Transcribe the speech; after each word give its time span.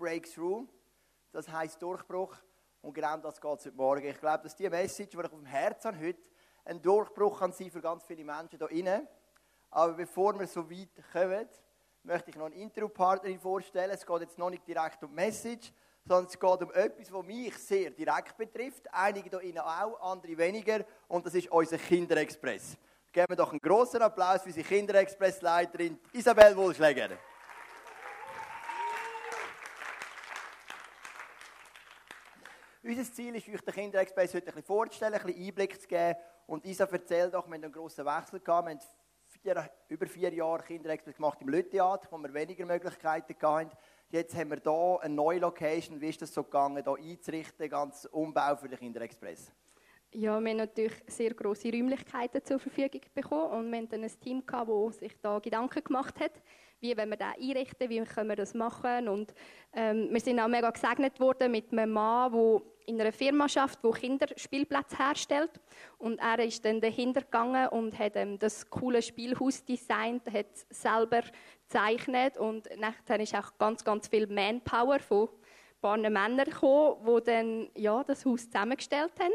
Breakthrough. 0.00 0.66
Das 1.30 1.48
heißt 1.48 1.80
Durchbruch. 1.80 2.34
Und 2.82 2.94
genau 2.94 3.18
das 3.18 3.40
geht 3.40 3.58
es 3.58 3.66
heute 3.66 3.76
Morgen. 3.76 4.06
Ich 4.06 4.18
glaube, 4.18 4.42
dass 4.42 4.56
die 4.56 4.68
Message, 4.68 5.10
die 5.10 5.18
ich 5.18 5.24
auf 5.24 5.30
dem 5.30 5.44
Herzen 5.44 5.88
habe, 5.88 6.06
heute 6.06 6.18
ein 6.64 6.80
Durchbruch 6.80 7.38
kann 7.38 7.52
sein 7.52 7.70
für 7.70 7.80
ganz 7.80 8.04
viele 8.04 8.24
Menschen 8.24 8.48
hier 8.48 8.58
drinnen. 8.58 9.06
Aber 9.70 9.92
bevor 9.92 10.38
wir 10.40 10.46
so 10.46 10.68
weit 10.70 10.88
kommen, 11.12 11.46
möchte 12.02 12.30
ich 12.30 12.36
noch 12.36 12.46
eine 12.46 12.54
Interviewpartnerin 12.54 13.38
vorstellen. 13.38 13.90
Es 13.90 14.06
geht 14.06 14.20
jetzt 14.20 14.38
noch 14.38 14.50
nicht 14.50 14.66
direkt 14.66 15.04
um 15.04 15.14
Message, 15.14 15.70
sondern 16.06 16.26
es 16.26 16.40
geht 16.40 16.62
um 16.62 16.72
etwas, 16.72 17.12
was 17.12 17.26
mich 17.26 17.56
sehr 17.58 17.90
direkt 17.90 18.36
betrifft. 18.38 18.92
Einige 18.92 19.28
hier 19.28 19.38
drinnen 19.38 19.58
auch, 19.58 20.00
andere 20.00 20.36
weniger. 20.38 20.84
Und 21.08 21.26
das 21.26 21.34
ist 21.34 21.50
unser 21.50 21.76
Kinderexpress. 21.76 22.78
Geben 23.12 23.26
wir 23.28 23.36
doch 23.36 23.50
einen 23.50 23.60
großen 23.60 24.00
Applaus 24.00 24.40
für 24.42 24.48
unsere 24.48 24.66
Kinderexpress-Leiterin 24.66 25.98
Isabel 26.12 26.56
Wohlschläger. 26.56 27.18
Unser 32.90 33.04
Ziel 33.04 33.36
ist, 33.36 33.48
euch 33.48 33.60
den 33.60 33.72
Kinderexpress 33.72 34.34
heute 34.34 34.48
ein 34.48 34.54
bisschen 34.54 34.64
vorzustellen, 34.64 35.14
ein 35.14 35.22
bisschen 35.24 35.46
Einblick 35.46 35.80
zu 35.80 35.86
geben. 35.86 36.16
Und 36.48 36.64
Isa, 36.64 36.88
erzähl 36.90 37.30
doch, 37.30 37.46
wir 37.46 37.54
haben 37.54 37.62
einen 37.62 37.72
grossen 37.72 38.04
Wechsel 38.04 38.40
gehabt. 38.40 38.66
Wir 38.66 38.74
haben 38.74 38.80
vier, 39.26 39.70
über 39.86 40.06
vier 40.08 40.34
Jahre 40.34 40.64
Kinderexpress 40.64 41.14
gemacht 41.14 41.38
im 41.40 41.50
Lüttheater, 41.50 42.08
wo 42.10 42.18
wir 42.18 42.34
weniger 42.34 42.66
Möglichkeiten 42.66 43.36
hatten. 43.40 43.70
Jetzt 44.08 44.34
haben 44.34 44.50
wir 44.50 44.58
hier 44.60 44.98
eine 45.02 45.14
neue 45.14 45.38
Location. 45.38 46.00
Wie 46.00 46.08
ist 46.08 46.20
das 46.20 46.34
so 46.34 46.42
gegangen, 46.42 46.82
hier 46.82 47.12
einzurichten, 47.12 47.70
ganz 47.70 48.06
Umbau 48.06 48.56
für 48.56 48.68
den 48.68 48.80
Kinderexpress? 48.80 49.52
Ja, 50.12 50.40
wir 50.40 50.50
haben 50.50 50.56
natürlich 50.56 50.96
sehr 51.06 51.32
grosse 51.34 51.70
Räumlichkeiten 51.70 52.44
zur 52.44 52.58
Verfügung 52.58 53.02
bekommen 53.14 53.52
und 53.52 53.70
wir 53.70 53.82
hatten 53.82 54.02
ein 54.02 54.20
Team, 54.20 54.42
das 54.44 54.98
sich 54.98 55.16
da 55.22 55.38
Gedanken 55.38 55.84
gemacht 55.84 56.18
hat, 56.18 56.32
wie 56.80 56.96
wollen 56.96 57.10
wir 57.10 57.16
das 57.16 57.36
einrichten, 57.40 57.88
wie 57.88 58.02
können 58.02 58.30
wir 58.30 58.34
das 58.34 58.52
machen 58.52 59.08
und 59.08 59.32
ähm, 59.72 60.08
wir 60.10 60.20
sind 60.20 60.40
auch 60.40 60.48
mega 60.48 60.68
gesegnet 60.70 61.20
worden 61.20 61.52
mit 61.52 61.70
einem 61.70 61.92
Mann, 61.92 62.32
der 62.32 62.62
in 62.86 63.00
einer 63.00 63.12
Firma 63.12 63.44
arbeitet, 63.44 63.78
die 63.84 64.00
Kinderspielplätze 64.00 64.98
herstellt 64.98 65.50
und 65.98 66.18
er 66.18 66.38
ist 66.40 66.64
dann 66.64 66.80
dahinter 66.80 67.22
gegangen 67.22 67.68
und 67.68 67.98
hat 67.98 68.16
ähm, 68.16 68.38
das 68.38 68.68
coole 68.68 69.02
Spielhaus 69.02 69.64
designt, 69.64 70.22
hat 70.32 70.46
es 70.52 70.66
selber 70.82 71.22
gezeichnet 71.68 72.36
und 72.38 72.68
nachher 72.78 73.20
ist 73.20 73.34
auch 73.34 73.56
ganz, 73.58 73.84
ganz 73.84 74.08
viel 74.08 74.26
Manpower 74.26 74.98
von 75.00 75.28
ein 75.28 75.80
paar 75.80 75.96
Männern 75.96 76.44
gekommen, 76.44 76.96
die 77.06 77.24
dann 77.24 77.70
ja, 77.74 78.04
das 78.04 78.24
Haus 78.24 78.44
zusammengestellt 78.44 79.12
haben. 79.18 79.32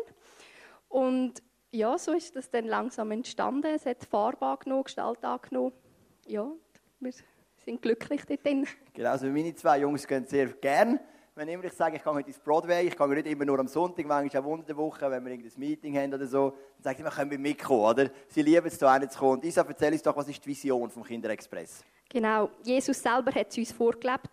Und 0.89 1.42
ja, 1.72 1.98
so 1.98 2.14
ist 2.14 2.36
das 2.36 2.50
dann 2.50 2.66
langsam 2.66 3.11
entstanden. 3.11 3.73
Es 3.73 3.86
hat 3.86 4.05
Farbe 4.05 4.45
angenommen, 4.45 4.83
Gestalt 4.83 5.23
angenommen. 5.23 5.73
Ja, 6.27 6.50
wir 7.00 7.14
sind 7.66 7.81
glücklich 7.81 8.22
dort 8.25 8.45
drin. 8.45 8.67
Genau, 8.94 9.09
also 9.09 9.27
meine 9.27 9.53
zwei 9.55 9.80
Jungs 9.80 10.08
gehen 10.08 10.25
sehr 10.25 10.48
gern. 10.48 11.00
Wenn 11.38 11.50
immer 11.50 11.66
ich 11.66 11.73
sage, 11.73 11.97
ich 11.97 12.03
gehe 12.03 12.14
heute 12.14 12.28
ins 12.30 12.39
Broadway, 12.39 12.88
ich 12.88 12.95
gehe 12.95 13.08
nicht 13.09 13.28
immer 13.28 13.44
nur 13.44 13.59
am 13.59 13.67
Sonntag, 13.67 14.05
manchmal 14.05 14.41
auch 14.41 14.47
unter 14.47 14.67
der 14.67 14.78
Woche, 14.78 15.11
wenn 15.11 15.22
wir 15.25 15.33
irgendein 15.33 15.59
Meeting 15.59 15.97
haben 15.97 16.14
oder 16.14 16.25
so, 16.25 16.52
dann 16.77 16.83
sagen 16.83 16.95
sie 16.95 17.02
immer, 17.02 17.11
können 17.11 17.31
wir 17.31 17.39
mitkommen, 17.39 17.83
oder? 17.83 18.09
Sie 18.30 18.42
lieben 18.42 18.66
es, 18.66 18.77
da 18.77 19.09
zu 19.09 19.19
kommen. 19.19 19.44
Isa, 19.44 19.66
erzähl 19.67 19.92
uns 19.92 20.02
doch, 20.02 20.16
was 20.16 20.30
ist 20.30 20.42
die 20.45 20.47
Vision 20.47 20.89
vom 20.89 21.03
Kinderexpress? 21.03 21.83
Genau, 22.08 22.50
Jesus 22.64 23.02
selber 23.02 23.33
hat 23.33 23.50
es 23.50 23.58
uns 23.58 23.73
vorgelebt. 23.73 24.30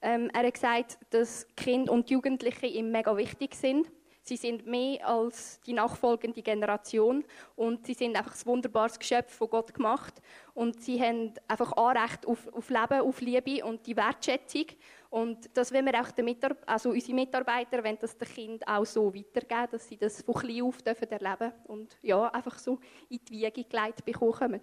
Ähm, 0.00 0.30
er 0.32 0.46
hat 0.46 0.54
gesagt, 0.54 0.98
dass 1.10 1.46
Kinder 1.54 1.92
und 1.92 2.08
Jugendliche 2.08 2.64
ihm 2.68 2.90
mega 2.90 3.14
wichtig 3.14 3.54
sind. 3.54 3.92
Sie 4.22 4.36
sind 4.36 4.66
mehr 4.66 5.06
als 5.06 5.60
die 5.66 5.74
nachfolgende 5.74 6.40
Generation 6.40 7.22
und 7.56 7.86
sie 7.86 7.94
sind 7.94 8.16
einfach 8.16 8.34
ein 8.34 8.46
wunderbares 8.46 8.98
Geschöpf 8.98 9.34
von 9.34 9.50
Gott 9.50 9.74
gemacht 9.74 10.22
und 10.54 10.80
sie 10.82 11.02
haben 11.02 11.34
einfach 11.48 11.72
Anrecht 11.72 12.26
auf, 12.26 12.48
auf 12.52 12.70
Leben, 12.70 13.00
auf 13.00 13.20
Liebe 13.20 13.64
und 13.64 13.86
die 13.86 13.96
Wertschätzung 13.96 14.66
und 15.10 15.50
das 15.54 15.72
wollen 15.72 15.86
wir 15.86 16.00
auch 16.00 16.10
Mitar 16.24 16.56
also 16.66 16.90
unsere 16.90 17.14
Mitarbeiter, 17.14 17.82
wenn 17.82 17.98
das 17.98 18.16
den 18.16 18.28
Kind 18.28 18.66
auch 18.66 18.86
so 18.86 19.12
weitergeben, 19.12 19.68
dass 19.72 19.88
sie 19.88 19.96
das 19.96 20.22
von 20.22 20.34
klein 20.34 20.62
auf 20.62 20.78
dürfen 20.82 21.10
erleben 21.10 21.52
und 21.66 21.98
ja, 22.00 22.28
einfach 22.28 22.58
so 22.58 22.78
in 23.08 23.18
die 23.24 23.32
Wiege 23.32 23.64
gelegt 23.64 24.04
bekommen. 24.04 24.60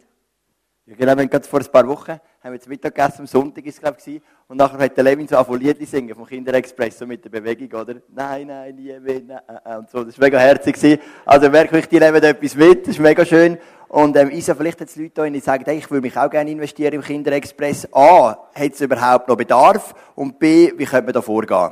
Ja, 0.89 0.95
genau, 0.95 1.17
wir 1.17 1.27
gerade 1.27 1.45
vor 1.45 1.59
ein 1.59 1.65
paar 1.65 1.85
Wochen 1.85 2.11
haben 2.11 2.21
wir 2.43 2.53
jetzt 2.53 2.69
Mittag 2.69 2.95
gegessen, 2.95 3.19
am 3.19 3.27
Sonntag 3.27 3.65
ist 3.65 3.73
es, 3.73 3.81
glaube 3.81 3.97
ich, 4.05 4.21
und 4.47 4.55
nachher 4.55 4.79
hat 4.79 4.95
der 4.95 5.03
Levin 5.03 5.27
so 5.27 5.35
ein 5.35 5.59
Lied 5.59 5.85
singen 5.85 6.15
vom 6.15 6.25
Kinderexpress, 6.25 6.99
so 6.99 7.05
mit 7.05 7.25
der 7.25 7.29
Bewegung, 7.29 7.81
oder? 7.81 7.95
Nein, 8.07 8.47
nein, 8.47 8.77
Liebe, 8.77 9.21
nein, 9.27 9.41
äh, 9.65 9.75
und 9.75 9.89
so. 9.89 10.05
Das 10.05 10.17
war 10.17 10.27
mega 10.27 10.39
herzig. 10.39 11.01
Also 11.25 11.51
wirklich, 11.51 11.89
die 11.89 11.99
nehmen 11.99 12.23
etwas 12.23 12.55
mit, 12.55 12.83
das 12.83 12.95
ist 12.95 12.99
mega 12.99 13.25
schön. 13.25 13.57
Und 13.89 14.15
ähm, 14.15 14.31
Isa, 14.31 14.55
vielleicht 14.55 14.79
es 14.79 14.95
Leute 14.95 15.29
die 15.29 15.39
sagen, 15.41 15.65
hey, 15.65 15.77
ich 15.77 15.91
würde 15.91 16.03
mich 16.03 16.15
auch 16.15 16.29
gerne 16.29 16.51
investieren 16.51 16.93
im 16.93 17.01
Kinderexpress. 17.01 17.89
A, 17.93 18.47
hat 18.55 18.71
es 18.71 18.79
überhaupt 18.79 19.27
noch 19.27 19.35
Bedarf? 19.35 19.93
Und 20.15 20.39
B, 20.39 20.71
wie 20.77 20.85
könnte 20.85 21.03
man 21.03 21.13
da 21.13 21.21
vorgehen? 21.21 21.71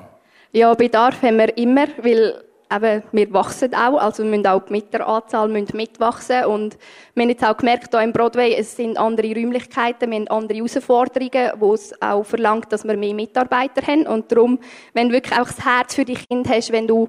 Ja, 0.51 0.73
Bedarf 0.73 1.21
haben 1.21 1.37
wir 1.37 1.57
immer, 1.57 1.87
weil 2.01 2.44
eben, 2.71 3.03
wir 3.11 3.33
wachsen 3.33 3.73
auch, 3.75 3.97
also 3.97 4.23
wir 4.23 4.29
müssen 4.29 4.47
auch 4.47 4.63
die 4.65 4.73
Mieteranzahl 4.73 5.47
müssen 5.47 5.77
mitwachsen 5.77 6.45
und 6.45 6.77
wir 7.13 7.23
haben 7.23 7.29
jetzt 7.29 7.43
auch 7.43 7.57
gemerkt, 7.57 7.89
hier 7.91 8.01
im 8.01 8.11
Broadway, 8.11 8.55
es 8.55 8.75
sind 8.75 8.97
andere 8.97 9.33
Räumlichkeiten, 9.33 10.11
wir 10.11 10.17
haben 10.17 10.27
andere 10.27 10.57
Herausforderungen, 10.57 11.51
wo 11.59 11.73
es 11.73 11.99
auch 12.01 12.25
verlangt, 12.25 12.71
dass 12.71 12.83
wir 12.83 12.97
mehr 12.97 13.13
Mitarbeiter 13.13 13.85
haben 13.85 14.07
und 14.07 14.31
darum, 14.31 14.59
wenn 14.93 15.09
du 15.09 15.15
wirklich 15.15 15.39
auch 15.39 15.47
das 15.47 15.63
Herz 15.63 15.95
für 15.95 16.05
die 16.05 16.15
Kinder 16.15 16.49
hast, 16.49 16.71
wenn 16.71 16.87
du 16.87 17.07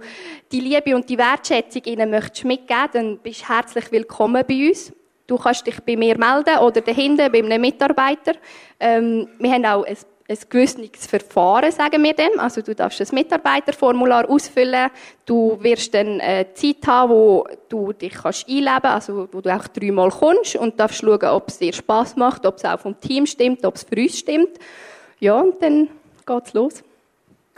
die 0.52 0.60
Liebe 0.60 0.94
und 0.94 1.08
die 1.08 1.18
Wertschätzung 1.18 1.82
ihnen 1.84 2.10
möchtest 2.10 2.44
mitgeben, 2.44 2.88
dann 2.92 3.18
bist 3.18 3.42
du 3.42 3.48
herzlich 3.48 3.90
willkommen 3.92 4.44
bei 4.46 4.68
uns. 4.68 4.92
Du 5.26 5.36
kannst 5.36 5.66
dich 5.66 5.80
bei 5.80 5.96
mir 5.96 6.16
melden 6.18 6.58
oder 6.58 6.80
dahinter 6.80 7.28
bei 7.30 7.42
einem 7.42 7.60
Mitarbeiter. 7.60 8.34
Ähm, 8.78 9.28
wir 9.38 9.50
haben 9.50 9.64
auch 9.66 9.84
ein 9.84 9.96
ein 10.28 10.38
gewisses 10.48 11.06
Verfahren, 11.06 11.70
sagen 11.70 12.02
wir 12.02 12.12
dem. 12.12 12.38
Also 12.38 12.60
du 12.60 12.74
darfst 12.74 12.98
das 12.98 13.12
Mitarbeiterformular 13.12 14.28
ausfüllen. 14.28 14.90
Du 15.24 15.56
wirst 15.60 15.94
dann 15.94 16.20
eine 16.20 16.52
Zeit 16.54 16.86
haben, 16.86 17.10
wo 17.10 17.46
du 17.68 17.92
dich 17.92 18.14
kannst 18.14 18.48
einleben 18.48 18.80
kannst, 18.82 19.08
also 19.08 19.28
wo 19.30 19.40
du 19.40 19.54
auch 19.54 19.68
dreimal 19.68 20.10
kommst 20.10 20.56
und 20.56 20.80
darfst 20.80 21.00
schauen, 21.00 21.24
ob 21.24 21.48
es 21.48 21.58
dir 21.58 21.72
Spaß 21.72 22.16
macht, 22.16 22.44
ob 22.44 22.56
es 22.56 22.64
auch 22.64 22.80
vom 22.80 23.00
Team 23.00 23.26
stimmt, 23.26 23.64
ob 23.64 23.76
es 23.76 23.84
für 23.84 24.00
uns 24.00 24.18
stimmt. 24.18 24.58
Ja, 25.20 25.40
und 25.40 25.62
dann 25.62 25.88
geht's 26.26 26.52
los. 26.52 26.82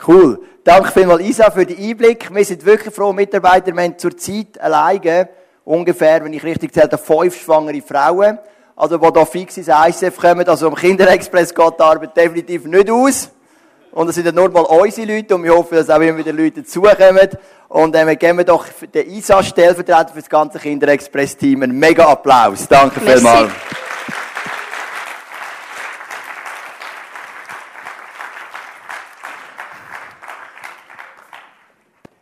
Cool. 0.07 0.39
Danke 0.63 0.93
vielmals, 0.93 1.23
Isa, 1.23 1.51
für 1.51 1.65
den 1.65 1.79
Einblick. 1.79 2.33
Wir 2.33 2.45
sind 2.45 2.65
wirklich 2.65 2.95
froh, 2.95 3.13
Mitarbeiter. 3.13 3.75
Wir 3.75 3.83
haben 3.83 3.99
zurzeit 3.99 4.61
alleine 4.61 5.29
ungefähr, 5.65 6.23
wenn 6.23 6.33
ich 6.35 6.45
richtig 6.45 6.73
zähle, 6.73 6.99
fünf 6.99 7.43
schwangere 7.43 7.81
Frauen 7.81 8.39
also 8.79 8.97
die 8.97 9.13
hier 9.13 9.27
fix 9.27 9.57
ins 9.57 9.69
ICF 9.69 10.17
kommen. 10.17 10.49
Also 10.49 10.69
am 10.69 10.77
Kinderexpress 10.77 11.53
geht 11.53 11.75
die 11.79 11.83
Arbeit 11.83 12.17
definitiv 12.17 12.65
nicht 12.65 12.89
aus. 12.89 13.31
Und 13.91 14.09
es 14.09 14.15
sind 14.15 14.27
ja 14.27 14.31
nur 14.31 14.49
mal 14.51 14.61
unsere 14.61 15.13
Leute 15.13 15.35
und 15.35 15.43
wir 15.43 15.53
hoffen, 15.53 15.75
dass 15.75 15.91
auch 15.91 15.99
immer 15.99 16.19
wieder 16.19 16.33
Leute 16.33 16.63
dazukommen. 16.63 17.29
Und 17.69 17.97
äh, 17.97 18.07
wir 18.07 18.15
geben 18.15 18.47
doch 18.47 18.67
den 18.95 19.11
ISA 19.11 19.43
stellvertretend 19.43 20.11
für 20.11 20.21
das 20.21 20.29
ganze 20.29 20.61
Kinderexpress-Team 20.61 21.65
einen 21.65 21.77
mega 21.77 22.05
Applaus. 22.05 22.69
Danke 22.69 23.01
vielmals. 23.01 23.51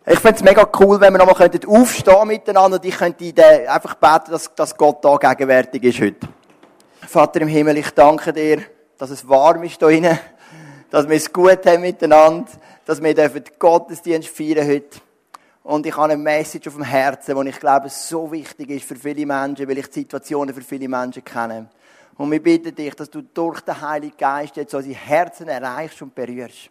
Ich 0.09 0.21
fände 0.21 0.37
es 0.37 0.43
mega 0.43 0.67
cool, 0.81 1.01
wenn 1.01 1.13
wir 1.13 1.19
nochmal 1.19 1.51
aufstehen 1.67 2.29
miteinander 2.29 2.79
und 2.79 2.85
ich 2.85 2.97
könnte 2.97 3.35
einfach 3.69 3.95
beten, 3.97 4.31
dass, 4.31 4.55
dass 4.55 4.75
Gott 4.75 5.05
da 5.05 5.17
gegenwärtig 5.17 5.83
ist 5.83 6.01
heute. 6.01 6.29
Vater 7.07 7.41
im 7.41 7.49
Himmel, 7.49 7.79
ich 7.79 7.91
danke 7.91 8.33
dir, 8.33 8.63
dass 8.99 9.11
es 9.11 9.29
warm 9.29 9.63
ist 9.63 9.79
hier 9.79 9.89
drinnen, 9.89 10.19
dass 10.91 11.09
wir 11.09 11.17
es 11.17 11.33
gut 11.33 11.65
haben 11.65 11.83
miteinander, 11.83 12.51
dass 12.85 13.01
wir 13.01 13.15
den 13.15 13.43
Gottesdienst 13.59 14.29
feiern 14.29 14.67
heute. 14.67 14.99
Und 15.63 15.87
ich 15.87 15.97
habe 15.97 16.13
eine 16.13 16.17
Message 16.17 16.67
auf 16.69 16.75
dem 16.75 16.83
Herzen, 16.83 17.41
die 17.41 17.49
ich 17.49 17.61
glaube, 17.61 17.89
so 17.91 18.31
wichtig 18.33 18.71
ist 18.71 18.87
für 18.87 18.97
viele 18.97 19.25
Menschen, 19.25 19.69
weil 19.69 19.79
ich 19.79 19.87
die 19.87 20.01
Situationen 20.01 20.55
für 20.55 20.63
viele 20.63 20.89
Menschen 20.89 21.25
kenne. 21.25 21.69
Und 22.17 22.31
wir 22.31 22.43
bitten 22.43 22.75
dich, 22.75 22.95
dass 22.95 23.11
du 23.11 23.23
durch 23.23 23.61
den 23.61 23.81
Heiligen 23.81 24.17
Geist 24.17 24.57
jetzt 24.57 24.75
unsere 24.75 24.95
Herzen 24.95 25.49
erreichst 25.49 26.03
und 26.03 26.15
berührst. 26.15 26.71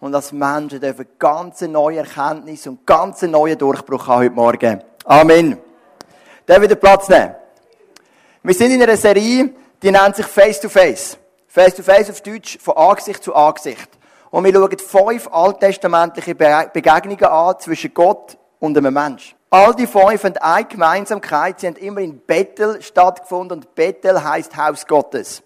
Und 0.00 0.12
dass 0.12 0.32
Menschen 0.32 0.80
dürfen 0.80 1.06
ganz 1.18 1.60
neue 1.62 1.98
Erkenntnis 1.98 2.66
und 2.66 2.86
ganz 2.86 3.22
neuen 3.22 3.58
Durchbruch 3.58 4.06
haben 4.06 4.20
heute 4.20 4.34
Morgen. 4.34 4.82
Amen. 5.04 5.58
Darf 6.44 6.60
wieder 6.60 6.76
Platz 6.76 7.08
nehmen? 7.08 7.34
Wir 8.42 8.54
sind 8.54 8.70
in 8.72 8.82
einer 8.82 8.96
Serie, 8.96 9.50
die 9.82 9.90
nennt 9.90 10.16
sich 10.16 10.26
Face 10.26 10.60
to 10.60 10.68
Face. 10.68 11.18
Face 11.48 11.74
to 11.74 11.82
Face 11.82 12.10
auf 12.10 12.20
Deutsch 12.20 12.58
von 12.60 12.76
Angesicht 12.76 13.22
zu 13.22 13.34
Angesicht. 13.34 13.88
Und 14.30 14.44
wir 14.44 14.52
schauen 14.52 14.78
fünf 14.78 15.28
alttestamentliche 15.32 16.34
Begegnungen 16.34 17.24
an 17.24 17.54
zwischen 17.58 17.94
Gott 17.94 18.36
und 18.58 18.76
einem 18.76 18.92
Mensch. 18.92 19.34
All 19.50 19.74
die 19.74 19.86
fünf 19.86 20.24
haben 20.24 20.36
eine 20.38 20.64
Gemeinsamkeit. 20.64 21.60
Sie 21.60 21.66
haben 21.66 21.76
immer 21.76 22.00
in 22.00 22.18
Bethel 22.18 22.82
stattgefunden 22.82 23.58
und 23.58 23.74
Bethel 23.74 24.22
heißt 24.22 24.56
Haus 24.56 24.86
Gottes. 24.86 25.42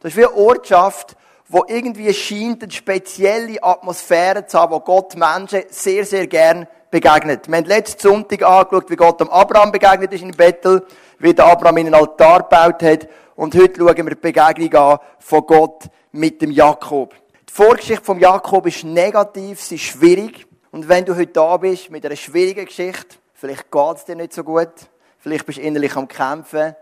Das 0.00 0.12
ist 0.12 0.16
wie 0.16 0.24
eine 0.24 0.34
Ortschaft, 0.34 1.16
wo 1.48 1.64
irgendwie 1.68 2.12
scheint 2.14 2.62
eine 2.62 2.72
spezielle 2.72 3.62
Atmosphäre 3.62 4.46
zu 4.46 4.58
haben, 4.58 4.72
wo 4.72 4.80
Gott 4.80 5.14
Menschen 5.16 5.64
sehr, 5.68 6.04
sehr 6.04 6.26
gern 6.26 6.66
begegnet. 6.90 7.46
Wir 7.48 7.58
haben 7.58 7.66
letzten 7.66 8.00
Sonntag 8.00 8.42
angeschaut, 8.42 8.90
wie 8.90 8.96
Gott 8.96 9.20
dem 9.20 9.30
Abraham 9.30 9.70
begegnet 9.70 10.12
ist 10.12 10.22
in 10.22 10.30
Bethel, 10.32 10.86
wie 11.18 11.34
der 11.34 11.46
Abraham 11.46 11.76
in 11.76 11.86
einen 11.86 11.94
Altar 11.94 12.42
gebaut 12.42 12.82
hat 12.82 13.08
und 13.34 13.54
heute 13.54 13.80
schauen 13.80 13.96
wir 13.96 14.14
die 14.14 14.14
Begegnung 14.14 14.74
an 14.74 14.98
von 15.18 15.46
Gott 15.46 15.84
mit 16.12 16.42
dem 16.42 16.50
Jakob. 16.50 17.14
Die 17.48 17.52
Vorgeschichte 17.52 18.04
von 18.04 18.18
Jakob 18.18 18.66
ist 18.66 18.84
negativ, 18.84 19.60
sie 19.60 19.76
ist 19.76 19.82
schwierig. 19.82 20.46
Und 20.70 20.88
wenn 20.88 21.04
du 21.04 21.14
heute 21.14 21.32
da 21.32 21.56
bist 21.56 21.90
mit 21.90 22.04
einer 22.04 22.16
schwierigen 22.16 22.64
Geschichte, 22.64 23.16
vielleicht 23.34 23.70
geht 23.70 23.96
es 23.96 24.04
dir 24.04 24.16
nicht 24.16 24.32
so 24.32 24.42
gut, 24.42 24.72
vielleicht 25.18 25.44
bist 25.46 25.58
du 25.58 25.62
innerlich 25.62 25.94
am 25.96 26.08
Kämpfen, 26.08 26.74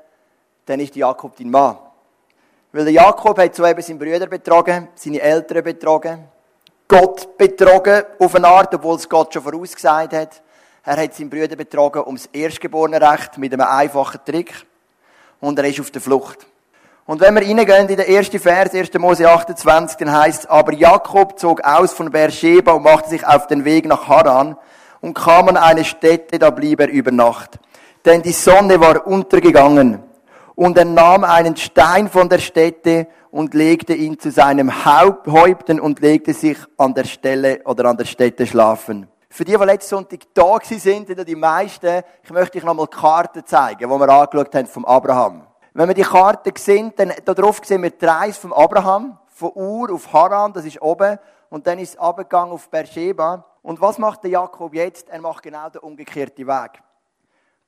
dann 0.67 0.81
ist 0.81 0.95
Jakob 0.95 1.37
dein 1.37 1.51
Mann. 1.51 1.77
Weil 2.73 2.85
der 2.85 2.93
Jakob 2.93 3.37
hat 3.39 3.55
so 3.55 3.67
eben 3.67 3.83
seinen 3.83 3.99
Brüder 3.99 4.27
betrogen, 4.27 4.89
seine 4.95 5.21
Eltern 5.21 5.65
betrogen, 5.65 6.29
Gott 6.87 7.37
betrogen 7.37 8.03
auf 8.19 8.35
eine 8.35 8.49
Art, 8.49 8.75
obwohl 8.75 8.97
es 8.97 9.09
Gott 9.09 9.33
schon 9.33 9.43
vorausgesagt 9.43 10.13
hat. 10.13 10.43
Er 10.85 10.97
hat 10.97 11.15
seinen 11.15 11.31
Brüder 11.31 11.55
betrogen 11.55 12.03
ums 12.05 12.27
Erstgeborenenrecht 12.33 13.39
mit 13.39 13.53
einem 13.53 13.67
einfachen 13.67 14.21
Trick. 14.25 14.67
Und 15.41 15.59
er 15.59 15.65
ist 15.67 15.81
auf 15.81 15.91
der 15.91 16.01
Flucht. 16.01 16.47
Und 17.07 17.21
wenn 17.21 17.35
wir 17.35 17.43
reingehen 17.43 17.89
in 17.89 17.97
den 17.97 18.07
ersten 18.07 18.39
Vers, 18.39 18.73
1. 18.73 18.95
Mose 18.95 19.29
28, 19.29 19.97
dann 19.97 20.13
heißt 20.13 20.49
aber 20.49 20.73
Jakob 20.73 21.39
zog 21.39 21.63
aus 21.65 21.93
von 21.93 22.11
Beersheba 22.11 22.73
und 22.73 22.85
machte 22.85 23.11
sich 23.11 23.27
auf 23.27 23.47
den 23.49 23.65
Weg 23.65 23.87
nach 23.87 24.07
Haran 24.07 24.57
und 25.01 25.15
kam 25.15 25.49
an 25.49 25.57
eine 25.57 25.85
Stätte, 25.85 26.39
da 26.39 26.51
blieb 26.51 26.81
er 26.81 26.89
über 26.89 27.11
Nacht. 27.11 27.59
Denn 28.05 28.23
die 28.23 28.33
Sonne 28.33 28.81
war 28.81 29.07
untergegangen. 29.07 30.01
Und 30.55 30.79
er 30.79 30.85
nahm 30.85 31.25
einen 31.25 31.57
Stein 31.57 32.09
von 32.09 32.29
der 32.29 32.39
Stätte 32.39 33.09
und 33.31 33.55
legte 33.55 33.95
ihn 33.95 34.19
zu 34.19 34.31
seinem 34.31 34.85
Häupten 34.85 35.81
und 35.81 36.01
legte 36.01 36.35
sich 36.35 36.59
an 36.77 36.95
der 36.95 37.05
Stelle 37.05 37.63
oder 37.65 37.87
an 37.87 37.97
der 37.97 38.05
Stätte 38.05 38.47
schlafen. 38.47 39.09
Für 39.33 39.45
die, 39.45 39.57
die 39.57 39.65
letzten 39.65 39.91
Sonntag 39.91 40.21
da 40.35 40.59
sind, 40.61 41.07
sind 41.07 41.29
die 41.29 41.37
meisten, 41.37 42.03
ich 42.21 42.31
möchte 42.31 42.59
euch 42.59 42.65
nochmal 42.65 42.89
Karten 42.89 43.47
zeigen, 43.47 43.89
die 43.89 43.99
wir 43.99 44.09
angeschaut 44.09 44.53
haben 44.57 44.67
vom 44.67 44.85
Abraham. 44.85 45.47
Wenn 45.73 45.87
wir 45.87 45.95
die 45.95 46.03
Karte 46.03 46.53
sehen, 46.59 46.93
dann 46.97 47.13
darauf 47.25 47.61
sehen 47.65 47.85
wir 47.85 47.91
die 47.91 48.05
Reise 48.05 48.41
vom 48.41 48.53
Abraham, 48.53 49.17
von 49.29 49.53
Ur 49.55 49.93
auf 49.93 50.13
Haran, 50.13 50.53
das 50.53 50.65
ist 50.65 50.83
oben, 50.83 51.17
und 51.49 51.65
dann 51.65 51.79
ist 51.79 51.91
es 51.91 51.99
abgegangen 51.99 52.53
auf 52.53 52.69
Beersheba. 52.69 53.45
Und 53.63 53.81
was 53.81 53.99
macht 53.99 54.25
der 54.25 54.33
Jakob 54.33 54.75
jetzt? 54.75 55.09
Er 55.09 55.21
macht 55.21 55.45
genau 55.45 55.71
den 55.71 55.81
umgekehrten 55.81 56.49
Weg. 56.49 56.83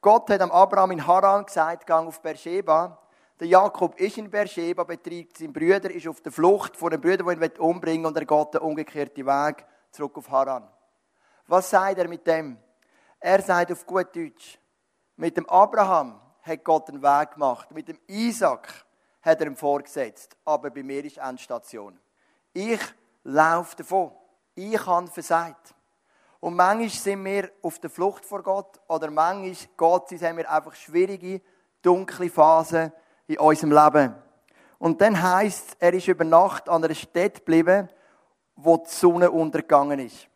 Gott 0.01 0.31
hat 0.31 0.41
am 0.41 0.51
Abraham 0.51 0.91
in 0.91 1.07
Haran 1.07 1.47
gesagt, 1.47 1.87
gang 1.87 2.09
auf 2.09 2.21
Beersheba. 2.21 2.99
Der 3.39 3.47
Jakob 3.47 3.95
ist 4.01 4.19
in 4.19 4.29
Beersheba, 4.29 4.83
betreibt 4.83 5.39
sein 5.39 5.53
Brüder, 5.53 5.93
ist 5.93 6.09
auf 6.09 6.21
der 6.23 6.33
Flucht 6.33 6.77
vor 6.77 6.91
dem 6.91 7.01
Brüder, 7.01 7.23
der 7.23 7.55
ihn 7.55 7.61
umbringen 7.61 8.03
will, 8.03 8.09
und 8.09 8.17
er 8.17 8.25
geht 8.25 8.55
den 8.55 8.61
umgekehrten 8.63 9.25
Weg 9.25 9.65
zurück 9.93 10.19
auf 10.19 10.29
Haran. 10.29 10.69
Was 11.47 11.71
sagt 11.71 11.99
er 11.99 12.09
mit 12.09 12.27
dem? 12.27 12.59
Er 13.21 13.43
sagt 13.43 13.73
auf 13.73 13.87
gut 13.87 14.15
Deutsch, 14.15 14.59
mit 15.17 15.37
dem 15.37 15.49
Abraham 15.49 16.21
hat 16.43 16.65
Gott 16.65 16.89
einen 16.89 17.03
Weg 17.03 17.33
gemacht. 17.33 17.71
Mit 17.71 17.89
dem 17.89 17.99
Isaac 18.07 18.69
hat 19.23 19.41
er 19.41 19.47
ihm 19.47 19.57
vorgesetzt. 19.57 20.37
Aber 20.45 20.71
bei 20.71 20.83
mir 20.83 21.05
ist 21.05 21.19
Endstation. 21.19 21.99
Ich 22.53 22.81
laufe 23.25 23.77
davon. 23.77 24.13
Ich 24.55 24.85
habe 24.87 25.07
versagt. 25.07 25.75
Und 26.41 26.57
manchmal 26.57 26.89
sind 26.89 27.25
wir 27.25 27.51
auf 27.63 27.79
der 27.79 27.89
Flucht 27.89 28.25
vor 28.27 28.43
Gott 28.43 28.81
oder 28.89 29.11
manchmal 29.11 29.55
Gott, 29.77 30.11
haben 30.11 30.37
wir 30.37 30.51
einfach 30.51 30.75
schwierige, 30.75 31.41
dunkle 31.81 32.29
Phasen 32.29 32.93
in 33.29 33.39
unserem 33.39 33.71
Leben. 33.71 34.15
Und 34.79 35.01
dann 35.01 35.23
heißt 35.23 35.77
er 35.79 35.95
ist 35.95 36.09
über 36.09 36.25
Nacht 36.25 36.69
an 36.69 36.85
einer 36.85 36.95
Stätte 36.95 37.39
geblieben, 37.39 37.89
wo 38.57 38.77
die 38.79 38.91
Sonne 38.91 39.31
untergegangen 39.31 40.01
ist. 40.01 40.29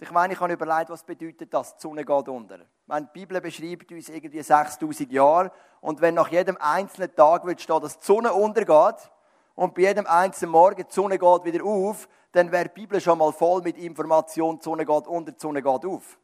Ich 0.00 0.10
meine, 0.10 0.32
ich 0.34 0.40
habe 0.40 0.52
überlegt, 0.52 0.90
was 0.90 1.04
bedeutet 1.04 1.54
das, 1.54 1.76
die 1.76 1.82
Sonne 1.82 2.04
geht 2.04 2.28
unter. 2.28 2.58
Meine, 2.86 3.06
die 3.06 3.20
Bibel 3.20 3.40
beschreibt 3.40 3.90
uns 3.92 4.08
irgendwie 4.08 4.42
6000 4.42 5.10
Jahre. 5.12 5.52
Und 5.80 6.00
wenn 6.00 6.14
nach 6.14 6.28
jedem 6.28 6.56
einzelnen 6.58 7.14
Tag 7.14 7.44
wird 7.44 7.60
stehen, 7.60 7.80
dass 7.80 7.98
die 7.98 8.04
Sonne 8.04 8.32
untergeht 8.32 9.10
und 9.54 9.74
bei 9.74 9.82
jedem 9.82 10.06
einzelnen 10.06 10.50
Morgen 10.50 10.84
die 10.88 10.92
Sonne 10.92 11.18
geht 11.18 11.44
wieder 11.44 11.64
auf, 11.64 12.08
dann 12.32 12.50
wäre 12.50 12.64
die 12.64 12.80
Bibel 12.80 13.00
schon 13.00 13.18
mal 13.18 13.32
voll 13.32 13.62
mit 13.62 13.78
Informationen, 13.78 14.58
die 14.58 14.64
Sonne 14.64 14.84
geht 14.84 15.06
unter, 15.06 15.32
die 15.32 15.40
Sonne 15.40 15.62
geht 15.62 15.84
auf. 15.84 16.18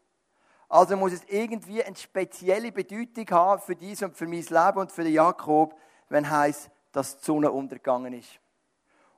Also 0.68 0.96
muss 0.96 1.12
es 1.12 1.24
irgendwie 1.28 1.82
eine 1.82 1.96
spezielle 1.96 2.72
Bedeutung 2.72 3.28
haben 3.30 3.60
für 3.60 3.76
dies 3.76 4.02
und 4.02 4.16
für 4.16 4.26
mein 4.26 4.42
Leben 4.42 4.78
und 4.78 4.90
für 4.90 5.04
den 5.04 5.12
Jakob, 5.12 5.76
wenn 6.08 6.24
es 6.24 6.30
heisst, 6.30 6.70
dass 6.92 7.18
die 7.18 7.24
Sonne 7.24 7.50
untergegangen 7.50 8.12
ist. 8.12 8.40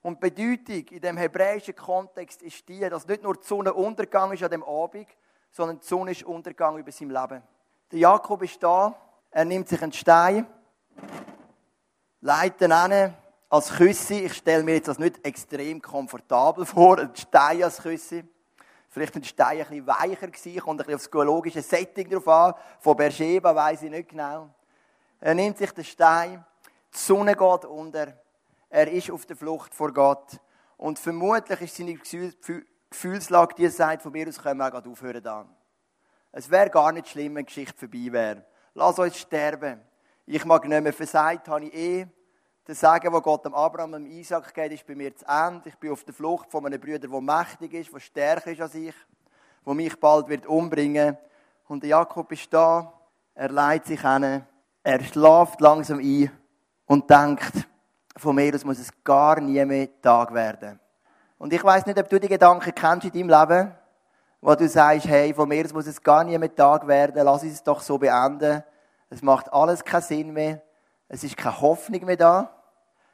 Und 0.02 0.22
die 0.22 0.30
Bedeutung 0.30 0.88
in 0.88 1.00
dem 1.00 1.16
hebräischen 1.16 1.76
Kontext 1.76 2.42
ist 2.42 2.68
die, 2.68 2.80
dass 2.80 3.06
nicht 3.06 3.22
nur 3.22 3.34
die 3.34 3.46
Sonne 3.46 3.72
untergegangen 3.72 4.34
ist 4.34 4.42
an 4.42 4.50
dem 4.50 4.64
Abend, 4.64 5.06
sondern 5.52 5.78
die 5.78 5.86
Sonne 5.86 6.10
ist 6.10 6.24
untergegangen 6.24 6.80
über 6.80 6.90
sein 6.90 7.10
Leben. 7.10 7.42
Der 7.92 7.98
Jakob 7.98 8.42
ist 8.42 8.60
da, 8.62 8.94
er 9.30 9.44
nimmt 9.44 9.68
sich 9.68 9.80
einen 9.80 9.92
Stein, 9.92 10.46
leitet 12.20 12.62
ihn 12.62 12.72
an 12.72 13.14
als 13.48 13.70
Küsse. 13.70 14.14
Ich 14.14 14.34
stelle 14.34 14.64
mir 14.64 14.74
jetzt 14.74 14.88
das 14.88 14.98
nicht 14.98 15.24
extrem 15.24 15.80
komfortabel 15.80 16.66
vor, 16.66 16.98
ein 16.98 17.14
Stein 17.14 17.62
als 17.62 17.78
Küsse. 17.80 18.24
Vielleicht 18.88 19.14
ein 19.14 19.24
Stein 19.24 19.58
ein 19.58 19.68
bisschen 19.68 19.86
weicher 19.86 20.26
gewesen, 20.26 20.60
kommt 20.60 20.80
ein 20.80 20.86
bisschen 20.86 20.96
aufs 20.96 21.10
geologische 21.10 21.62
Setting 21.62 22.10
drauf 22.10 22.28
an. 22.28 22.54
Von 22.80 22.96
Beersheba 22.96 23.54
weiß 23.54 23.84
ich 23.84 23.90
nicht 23.90 24.08
genau. 24.08 24.50
Er 25.20 25.34
nimmt 25.34 25.56
sich 25.56 25.70
den 25.70 25.84
Stein, 25.84 26.44
die 26.92 26.98
Sonne 26.98 27.36
geht 27.36 27.64
unter, 27.64 28.08
er 28.72 28.90
ist 28.90 29.10
auf 29.10 29.26
der 29.26 29.36
Flucht 29.36 29.74
vor 29.74 29.92
Gott. 29.92 30.40
Und 30.78 30.98
vermutlich 30.98 31.60
ist 31.60 31.76
seine 31.76 31.94
Gefühlslage, 31.94 33.54
die 33.54 33.68
sagt, 33.68 34.02
von 34.02 34.12
mir 34.12 34.26
aus 34.26 34.40
können 34.40 34.58
wir 34.58 34.66
auch 34.66 34.70
gerade 34.70 34.88
aufhören 34.88 35.22
da. 35.22 35.46
Es 36.32 36.50
wäre 36.50 36.70
gar 36.70 36.90
nicht 36.90 37.08
schlimm, 37.08 37.34
wenn 37.34 37.44
die 37.44 37.52
Geschichte 37.52 37.78
vorbei 37.78 38.10
wäre. 38.10 38.46
Lass 38.72 38.98
uns 38.98 39.18
sterben. 39.18 39.82
Ich 40.24 40.42
mag 40.46 40.66
nicht 40.66 40.82
mehr 40.82 40.92
versagt, 40.94 41.48
habe 41.48 41.66
ich 41.66 41.74
eh. 41.74 42.06
Das 42.64 42.80
Sagen, 42.80 43.12
was 43.12 43.22
Gott 43.22 43.44
dem 43.44 43.54
Abraham 43.54 43.92
und 43.92 44.06
Isaac 44.06 44.54
geht, 44.54 44.72
ist 44.72 44.86
bei 44.86 44.94
mir 44.94 45.14
zu 45.14 45.26
Ende. 45.26 45.68
Ich 45.68 45.76
bin 45.76 45.92
auf 45.92 46.04
der 46.04 46.14
Flucht 46.14 46.50
von 46.50 46.64
einem 46.64 46.80
Bruder, 46.80 47.00
der 47.00 47.20
mächtig 47.20 47.74
ist, 47.74 47.92
der 47.92 48.00
stärker 48.00 48.52
ist 48.52 48.60
als 48.62 48.74
ich, 48.74 48.94
der 49.66 49.74
mich 49.74 50.00
bald 50.00 50.28
wird 50.28 50.46
umbringen. 50.46 51.18
Und 51.68 51.82
der 51.82 51.90
Jakob 51.90 52.32
ist 52.32 52.50
da, 52.50 52.90
er 53.34 53.50
leitet 53.50 53.88
sich 53.88 54.00
hin, 54.00 54.46
er 54.82 55.04
schlaft 55.04 55.60
langsam 55.60 55.98
ein 55.98 56.30
und 56.86 57.10
denkt, 57.10 57.68
von 58.16 58.34
mir 58.34 58.54
aus 58.54 58.64
muss 58.64 58.78
es 58.78 58.90
gar 59.04 59.40
nie 59.40 59.64
mehr 59.64 59.88
Tag 60.00 60.32
werden. 60.34 60.78
Und 61.38 61.52
ich 61.52 61.62
weiß 61.62 61.86
nicht, 61.86 61.98
ob 61.98 62.08
du 62.08 62.20
die 62.20 62.28
Gedanken 62.28 62.74
kennst 62.74 63.06
in 63.06 63.28
deinem 63.28 63.40
Leben, 63.40 63.72
wo 64.40 64.54
du 64.54 64.68
sagst, 64.68 65.06
hey, 65.06 65.32
von 65.34 65.48
mir 65.48 65.64
aus 65.64 65.72
muss 65.72 65.86
es 65.86 66.02
gar 66.02 66.24
nie 66.24 66.36
mehr 66.38 66.54
Tag 66.54 66.86
werden, 66.86 67.24
lass 67.24 67.42
es 67.42 67.62
doch 67.62 67.80
so 67.80 67.98
beenden. 67.98 68.62
Es 69.08 69.22
macht 69.22 69.52
alles 69.52 69.84
keinen 69.84 70.02
Sinn 70.02 70.32
mehr. 70.32 70.62
Es 71.08 71.24
ist 71.24 71.36
keine 71.36 71.60
Hoffnung 71.60 72.04
mehr 72.04 72.16
da. 72.16 72.62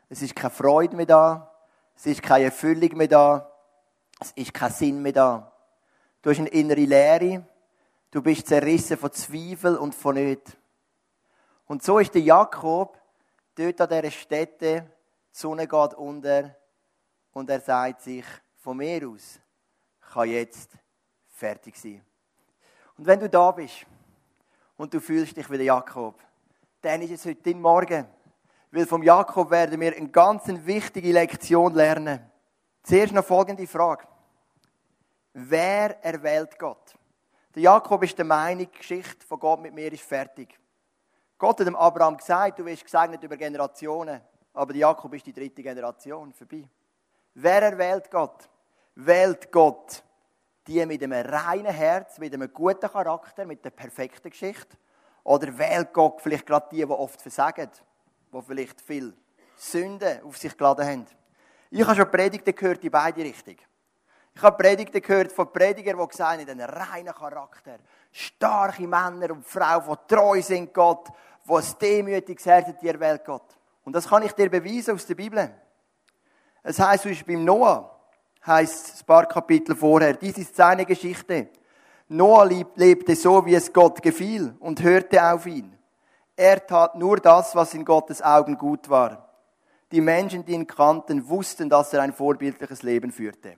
Es 0.09 0.23
ist 0.23 0.37
keine 0.37 0.51
Freude 0.51 0.97
mehr 0.97 1.07
da. 1.07 1.51
Es 1.97 2.07
ist 2.07 2.23
keine 2.23 2.45
Erfüllung 2.45 2.97
mehr 2.97 3.09
da. 3.09 3.51
Es 4.21 4.33
ist 4.33 4.55
kein 4.55 4.71
Sinn 4.71 5.03
mehr 5.03 5.13
da. 5.13 5.53
Du 6.23 6.31
hast 6.31 6.39
eine 6.39 6.49
innere 6.49 6.81
Leere. 6.81 7.45
Du 8.11 8.23
bist 8.23 8.47
zerrissen 8.47 8.97
von 8.97 9.13
Zweifel 9.13 9.77
und 9.77 9.95
von 9.95 10.15
nicht. 10.15 10.57
Und 11.67 11.83
so 11.83 11.99
ist 11.99 12.15
der 12.15 12.23
Jakob 12.23 12.99
dort 13.59 13.81
an 13.81 13.89
dieser 13.89 14.11
Stätte. 14.11 14.91
Die 15.35 15.39
Sonne 15.39 15.67
geht 15.67 15.95
unter 15.95 16.55
und 17.33 17.51
er 17.51 17.61
sagt 17.61 18.03
sich, 18.03 18.25
von 18.57 18.77
mir 18.77 19.09
aus 19.09 19.41
kann 20.13 20.29
jetzt 20.29 20.71
fertig 21.29 21.77
sein. 21.77 22.05
Und 22.97 23.07
wenn 23.07 23.21
du 23.21 23.29
da 23.29 23.51
bist 23.51 23.87
und 24.77 24.93
du 24.93 25.01
fühlst 25.01 25.37
dich 25.37 25.49
wie 25.51 25.57
der 25.57 25.67
Jakob, 25.67 26.19
dann 26.81 27.03
ist 27.03 27.13
es 27.13 27.25
heute 27.27 27.43
dein 27.43 27.61
Morgen. 27.61 28.07
Weil 28.71 28.87
vom 28.87 29.03
Jakob 29.03 29.51
werden 29.51 29.81
wir 29.81 29.97
eine 29.97 30.09
ganz 30.09 30.45
wichtige 30.47 31.13
Lektion 31.13 31.75
lernen. 31.75 32.21
Zuerst 32.83 33.13
noch 33.13 33.25
folgende 33.25 33.67
Frage. 33.67 34.07
Wer 35.33 36.03
erwählt 36.05 36.59
Gott? 36.59 36.95
Der 37.55 37.63
Jakob 37.63 38.03
ist 38.03 38.19
der 38.19 38.25
Meinung, 38.25 38.71
die 38.71 38.79
Geschichte 38.79 39.27
von 39.27 39.39
Gott 39.39 39.61
mit 39.61 39.75
mir 39.75 39.93
ist 39.93 40.03
fertig. 40.03 40.59
Gott 41.39 41.61
hat 41.61 41.67
dem 41.69 41.77
Abraham 41.77 42.17
gesagt, 42.17 42.59
du 42.59 42.65
wirst 42.65 42.85
gesegnet 42.85 43.23
über 43.23 43.37
Generationen. 43.37 44.21
Aber 44.53 44.75
Jakob 44.75 45.15
ist 45.15 45.25
die 45.25 45.33
dritte 45.33 45.63
Generation 45.63 46.33
vorbei. 46.33 46.69
Wer 47.35 47.63
erwählt 47.63 48.11
Gott? 48.11 48.49
Wählt 48.97 49.53
Gott 49.53 50.03
die 50.67 50.85
mit 50.85 51.03
einem 51.03 51.25
reinen 51.27 51.73
Herz, 51.73 52.19
mit 52.19 52.35
einem 52.35 52.53
guten 52.53 52.91
Charakter, 52.91 53.47
mit 53.47 53.65
der 53.65 53.71
perfekten 53.71 54.29
Geschichte? 54.29 54.77
Oder 55.25 55.57
wählt 55.57 55.93
Gott 55.93 56.21
vielleicht 56.21 56.47
gerade 56.47 56.69
die, 56.71 56.77
die 56.77 56.85
oft 56.85 57.23
versagen, 57.23 57.71
die 58.33 58.43
vielleicht 58.43 58.81
viel 58.81 59.15
Sünde 59.57 60.21
auf 60.25 60.37
sich 60.37 60.57
geladen 60.57 60.87
haben? 60.87 61.07
Ich 61.71 61.87
habe 61.87 61.97
schon 61.97 62.11
Predigten 62.11 62.55
gehört 62.55 62.85
in 62.85 62.91
beide 62.91 63.23
Richtungen. 63.23 63.61
Ich 64.35 64.43
habe 64.43 64.57
Predigten 64.57 65.01
gehört 65.01 65.33
von 65.33 65.53
Predigern, 65.53 65.99
die 65.99 66.07
gesagt 66.07 66.41
haben, 66.41 66.49
einen 66.49 66.61
reinen 66.61 67.15
Charakter, 67.15 67.79
starke 68.19 68.87
Männer 68.87 69.31
und 69.31 69.47
Frauen, 69.47 69.85
die 69.89 70.15
treu 70.15 70.43
sind 70.43 70.75
Gott, 70.75 71.09
die 71.47 71.53
ein 71.53 71.65
demütiges 71.81 72.47
Herz 72.47 72.69
hat, 72.69 72.83
die 72.83 72.89
erwählt 72.89 73.25
Gott. 73.25 73.57
Und 73.85 73.93
das 73.93 74.09
kann 74.09 74.23
ich 74.23 74.33
dir 74.33 74.51
beweisen 74.51 74.95
aus 74.95 75.07
der 75.07 75.15
Bibel. 75.15 75.51
Es 76.63 76.79
heißt 76.79 77.03
zum 77.03 77.13
Beispiel 77.13 77.37
beim 77.37 77.45
Noah, 77.45 77.99
heißt 78.45 79.01
ein 79.03 79.07
paar 79.07 79.27
Kapitel 79.27 79.77
vorher, 79.77 80.15
dies 80.15 80.37
ist 80.37 80.57
seine 80.57 80.85
Geschichte. 80.85 81.49
Noah 82.09 82.45
lebte 82.47 83.15
so, 83.15 83.45
wie 83.47 83.55
es 83.55 83.73
Gott 83.73 84.03
gefiel 84.03 84.55
und 84.59 84.83
hörte 84.83 85.23
auf 85.23 85.47
ihn. 85.47 85.79
Er 86.35 86.67
tat 86.67 86.97
nur 86.97 87.19
das, 87.19 87.55
was 87.55 87.75
in 87.75 87.85
Gottes 87.85 88.23
Augen 88.23 88.57
gut 88.57 88.89
war. 88.89 89.29
Die 89.91 90.01
Menschen, 90.01 90.45
die 90.45 90.53
ihn 90.53 90.67
kannten, 90.67 91.29
wussten, 91.29 91.69
dass 91.69 91.93
er 91.93 92.03
ein 92.03 92.13
vorbildliches 92.13 92.83
Leben 92.83 93.11
führte. 93.13 93.57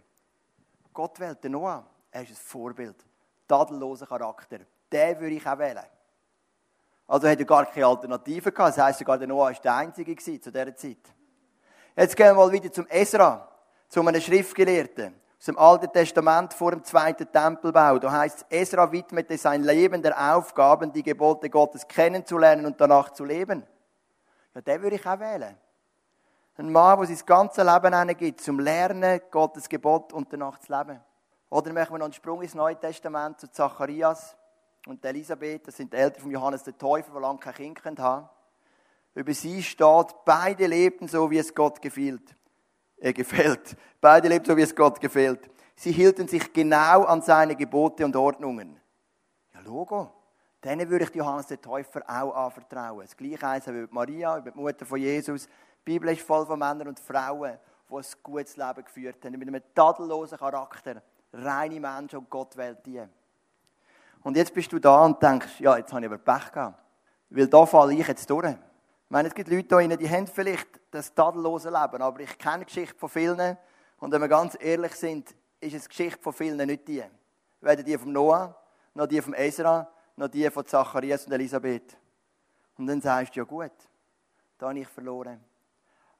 Gott 0.92 1.18
wählte 1.18 1.48
Noah. 1.48 1.84
Er 2.10 2.22
ist 2.22 2.30
ein 2.30 2.36
Vorbild. 2.36 2.96
Tadelloser 3.50 4.06
Charakter. 4.06 4.58
Den 4.92 5.20
würde 5.20 5.34
ich 5.34 5.46
auch 5.46 5.58
wählen. 5.58 5.84
Also 7.06 7.26
er 7.26 7.32
hatte 7.32 7.44
gar 7.44 7.66
keine 7.66 7.86
Alternative 7.86 8.52
gehabt. 8.52 8.76
Das 8.76 8.84
heisst 8.84 9.00
sogar, 9.00 9.18
der 9.18 9.26
Noah 9.26 9.46
war 9.46 9.52
der 9.52 9.74
Einzige 9.74 10.14
zu 10.16 10.38
dieser 10.38 10.76
Zeit. 10.76 10.98
Jetzt 11.96 12.16
gehen 12.16 12.28
wir 12.28 12.34
mal 12.34 12.52
wieder 12.52 12.72
zum 12.72 12.86
Esra, 12.86 13.48
zu 13.88 14.00
einem 14.00 14.20
Schriftgelehrten 14.20 15.14
aus 15.40 15.46
dem 15.46 15.58
Alten 15.58 15.92
Testament 15.92 16.54
vor 16.54 16.70
dem 16.70 16.84
zweiten 16.84 17.30
Tempelbau. 17.32 17.98
Da 17.98 18.12
heißt 18.12 18.46
Esra 18.50 18.92
widmete 18.92 19.36
sein 19.38 19.64
Leben 19.64 20.02
der 20.02 20.36
Aufgaben, 20.36 20.92
die 20.92 21.02
Gebote 21.02 21.50
Gottes 21.50 21.88
kennenzulernen 21.88 22.66
und 22.66 22.80
danach 22.80 23.10
zu 23.10 23.24
leben. 23.24 23.66
Ja, 24.54 24.60
den 24.60 24.82
würde 24.82 24.96
ich 24.96 25.06
auch 25.06 25.18
wählen. 25.18 25.56
Ein 26.56 26.70
Mann, 26.70 26.98
der 26.98 27.06
sein 27.06 27.26
ganzes 27.26 27.64
Leben 27.64 28.16
gibt, 28.18 28.40
zum 28.42 28.60
Lernen, 28.60 29.20
Gottes 29.30 29.68
Gebot 29.68 30.12
und 30.12 30.30
danach 30.30 30.58
zu 30.58 30.72
leben. 30.72 31.00
Oder 31.50 31.72
machen 31.72 31.92
wir 31.92 31.98
noch 31.98 32.06
einen 32.06 32.14
Sprung 32.14 32.40
ins 32.42 32.54
Neue 32.54 32.78
Testament 32.78 33.40
zu 33.40 33.50
Zacharias 33.50 34.36
und 34.86 35.04
Elisabeth. 35.04 35.66
Das 35.66 35.76
sind 35.76 35.92
die 35.92 35.96
Eltern 35.96 36.22
von 36.22 36.30
Johannes 36.30 36.62
der 36.62 36.78
Täufer, 36.78 37.10
die 37.12 37.20
lange 37.20 37.40
kein 37.40 37.74
Kind 37.74 37.98
haben. 37.98 38.28
Über 39.14 39.34
sie 39.34 39.60
steht, 39.62 40.14
beide 40.24 40.66
lebten 40.68 41.08
so, 41.08 41.28
wie 41.28 41.38
es 41.38 41.52
Gott 41.52 41.82
gefiel 41.82 42.20
äh, 42.98 43.12
gefällt. 43.12 43.76
Beide 44.00 44.28
lebten 44.28 44.50
so, 44.50 44.56
wie 44.56 44.62
es 44.62 44.74
Gott 44.74 45.00
gefällt. 45.00 45.50
Sie 45.74 45.90
hielten 45.90 46.28
sich 46.28 46.52
genau 46.52 47.02
an 47.02 47.20
seine 47.20 47.56
Gebote 47.56 48.04
und 48.04 48.14
Ordnungen. 48.14 48.80
Ja, 49.52 49.60
Logo. 49.60 50.12
Denen 50.62 50.88
würde 50.88 51.06
ich 51.06 51.14
Johannes 51.14 51.46
den 51.46 51.60
Täufer 51.60 52.02
auch 52.06 52.34
anvertrauen. 52.34 53.00
Das 53.00 53.16
gleiche 53.16 53.48
heisst 53.48 53.66
über 53.66 53.88
Maria, 53.90 54.38
über 54.38 54.50
die 54.50 54.58
Mutter 54.58 54.84
von 54.86 55.00
Jesus. 55.00 55.46
Die 55.46 55.50
Bibel 55.84 56.10
ist 56.10 56.20
voll 56.20 56.46
von 56.46 56.58
Männern 56.58 56.88
und 56.88 57.00
Frauen, 57.00 57.58
die 57.88 57.94
ein 57.94 58.04
gutes 58.22 58.56
Leben 58.56 58.84
geführt 58.84 59.24
haben, 59.24 59.38
mit 59.38 59.48
einem 59.48 59.62
tadellosen 59.74 60.38
Charakter. 60.38 61.02
Reine 61.32 61.80
Menschen 61.80 62.18
und 62.18 62.30
Gott 62.30 62.56
wählt 62.56 62.84
die. 62.84 63.02
Und 64.22 64.36
jetzt 64.36 64.52
bist 64.52 64.72
du 64.72 64.78
da 64.78 65.04
und 65.04 65.22
denkst, 65.22 65.60
ja, 65.60 65.76
jetzt 65.76 65.92
habe 65.92 66.04
ich 66.04 66.12
aber 66.12 66.18
Pech 66.18 66.52
gehabt. 66.52 66.82
Weil 67.30 67.46
da 67.46 67.64
falle 67.64 67.94
ich 67.94 68.06
jetzt 68.06 68.28
durch. 68.28 68.50
Ich 68.50 68.56
meine, 69.08 69.28
es 69.28 69.34
gibt 69.34 69.48
Leute 69.48 69.80
hier 69.80 69.96
die 69.96 70.08
haben 70.08 70.26
vielleicht 70.26 70.68
das 70.90 71.14
tadellose 71.14 71.68
Leben, 71.68 72.02
aber 72.02 72.20
ich 72.20 72.36
kenne 72.38 72.60
die 72.60 72.66
Geschichte 72.66 72.98
von 72.98 73.08
vielen. 73.08 73.56
Und 73.98 74.12
wenn 74.12 74.20
wir 74.20 74.28
ganz 74.28 74.56
ehrlich 74.60 74.94
sind, 74.94 75.34
ist 75.60 75.74
es 75.74 75.82
die 75.82 75.88
Geschichte 75.88 76.22
von 76.22 76.32
vielen 76.32 76.66
nicht 76.66 76.86
die. 76.86 77.02
Weder 77.60 77.82
die 77.82 77.96
von 77.96 78.12
Noah, 78.12 78.56
noch 78.94 79.06
die 79.06 79.20
von 79.20 79.34
Ezra, 79.34 79.88
noch 80.16 80.28
die 80.28 80.50
von 80.50 80.66
Zacharias 80.66 81.26
und 81.26 81.32
Elisabeth. 81.32 81.96
Und 82.76 82.86
dann 82.86 83.00
sagst 83.00 83.34
du, 83.36 83.40
ja 83.40 83.44
gut, 83.44 83.72
da 84.58 84.68
habe 84.68 84.78
ich 84.78 84.88
verloren. 84.88 85.40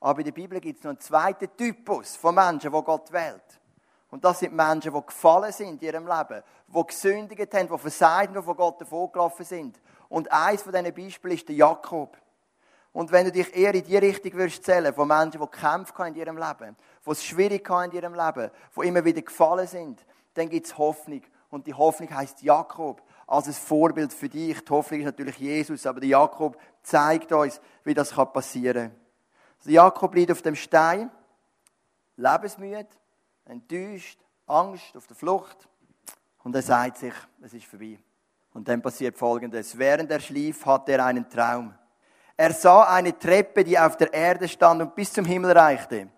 Aber 0.01 0.19
in 0.21 0.25
der 0.25 0.33
Bibel 0.33 0.61
gibt 0.61 0.79
es 0.79 0.85
noch 0.85 0.91
einen 0.91 1.01
zweiten 1.01 1.49
Typus 1.57 2.17
von 2.17 2.35
Menschen, 2.35 2.73
die 2.73 2.83
Gott 2.83 3.13
wählt. 3.13 3.61
Und 4.11 4.25
das 4.25 4.41
sind 4.41 4.55
Menschen, 4.55 4.93
die 4.93 5.07
gefallen 5.07 5.53
sind 5.53 5.83
in 5.83 5.89
ihrem 5.89 6.07
Leben, 6.07 6.43
die 6.67 6.87
gesündigt 6.87 7.55
haben, 7.55 7.69
die 7.69 7.79
versagt 7.79 8.37
und 8.37 8.43
von 8.43 8.57
Gott 8.57 8.81
davongelaufen 8.81 9.45
sind. 9.45 9.81
Und 10.09 10.31
eins 10.33 10.63
von 10.63 10.73
diesen 10.73 10.93
Beispielen 10.93 11.35
ist 11.37 11.49
der 11.49 11.55
Jakob. 11.55 12.17
Und 12.93 13.13
wenn 13.13 13.27
du 13.27 13.33
dich 13.33 13.57
eher 13.57 13.73
in 13.73 13.85
die 13.85 13.97
Richtung 13.97 14.33
würdest 14.33 14.65
zählen, 14.65 14.93
von 14.93 15.07
Menschen, 15.07 15.41
die 15.41 15.51
gekämpft 15.51 15.97
haben 15.97 16.09
in 16.09 16.17
ihrem 16.17 16.37
Leben, 16.37 16.77
die 17.07 17.11
es 17.11 17.25
schwierig 17.25 17.69
haben 17.71 17.91
in 17.93 17.97
ihrem 17.97 18.15
Leben, 18.15 18.51
die 18.77 18.87
immer 18.89 19.05
wieder 19.05 19.23
gefallen 19.23 19.69
sind, 19.69 20.05
dann 20.35 20.49
gibt 20.49 20.67
es 20.67 20.77
Hoffnung. 20.77 21.23
Und 21.51 21.69
die 21.69 21.75
Hoffnung 21.75 22.13
heißt 22.13 22.43
Jakob 22.43 23.01
als 23.29 23.47
ein 23.47 23.53
Vorbild 23.53 24.13
für 24.13 24.29
dich. 24.29 24.65
Die 24.65 24.71
Hoffnung 24.71 25.01
ist 25.01 25.07
natürlich 25.07 25.39
Jesus, 25.39 25.87
aber 25.87 26.01
der 26.01 26.09
Jakob 26.09 26.57
zeigt 26.83 27.31
uns, 27.31 27.61
wie 27.85 27.95
das 27.95 28.13
passieren 28.13 28.91
kann. 28.91 29.01
Also 29.59 29.71
Jakob 29.71 30.15
liegt 30.15 30.33
auf 30.33 30.43
dem 30.43 30.57
Stein, 30.57 31.11
lebensmüde, 32.17 32.89
enttäuscht, 33.45 34.19
Angst, 34.47 34.97
auf 34.97 35.07
der 35.07 35.17
Flucht. 35.17 35.69
Und 36.43 36.55
er 36.55 36.63
sagt 36.63 36.99
sich, 36.99 37.15
es 37.43 37.53
ist 37.53 37.67
vorbei. 37.67 37.99
Und 38.53 38.67
dann 38.69 38.83
passiert 38.83 39.17
Folgendes. 39.17 39.77
Während 39.79 40.11
er 40.11 40.21
schlief, 40.21 40.65
hatte 40.67 40.93
er 40.93 41.05
einen 41.05 41.29
Traum. 41.29 41.75
Er 42.37 42.53
sah 42.53 42.85
eine 42.85 43.19
Treppe, 43.19 43.63
die 43.63 43.79
auf 43.79 43.97
der 43.97 44.13
Erde 44.13 44.49
stand 44.49 44.81
und 44.81 44.95
bis 44.95 45.13
zum 45.13 45.25
Himmel 45.25 45.53
reichte. 45.53 46.09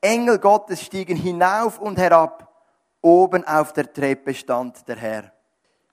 Engel 0.00 0.38
Gottes 0.38 0.82
stiegen 0.82 1.16
hinauf 1.16 1.78
und 1.78 1.96
herab. 1.98 2.52
Oben 3.00 3.46
auf 3.46 3.72
der 3.72 3.92
Treppe 3.92 4.34
stand 4.34 4.86
der 4.88 4.96
Herr. 4.96 5.32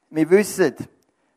Wir 0.10 0.30
wissen, 0.30 0.75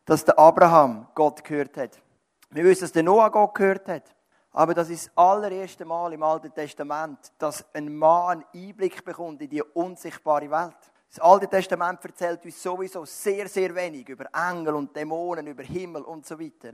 dass 0.05 0.25
der 0.25 0.37
Abraham 0.39 1.07
Gott 1.13 1.43
gehört 1.43 1.77
hat. 1.77 2.01
Wir 2.49 2.63
wissen, 2.63 2.81
dass 2.81 2.91
der 2.91 3.03
Noah 3.03 3.29
Gott 3.29 3.53
gehört 3.53 3.87
hat. 3.87 4.14
Aber 4.55 4.73
das 4.73 4.89
ist 4.89 5.07
das 5.07 5.17
allererste 5.17 5.83
Mal 5.83 6.13
im 6.13 6.23
Alten 6.23 6.53
Testament, 6.53 7.33
dass 7.37 7.65
ein 7.73 7.93
Mann 7.93 8.45
Einblick 8.53 9.03
bekommt 9.03 9.41
in 9.41 9.49
die 9.49 9.61
unsichtbare 9.61 10.49
Welt. 10.49 10.77
Das 11.09 11.19
Alte 11.19 11.49
Testament 11.49 11.99
erzählt 12.05 12.45
uns 12.45 12.63
sowieso 12.63 13.03
sehr, 13.03 13.49
sehr 13.49 13.75
wenig 13.75 14.07
über 14.07 14.27
Engel 14.33 14.75
und 14.75 14.95
Dämonen, 14.95 15.45
über 15.47 15.61
Himmel 15.61 16.03
und 16.03 16.25
so 16.25 16.39
weiter. 16.39 16.71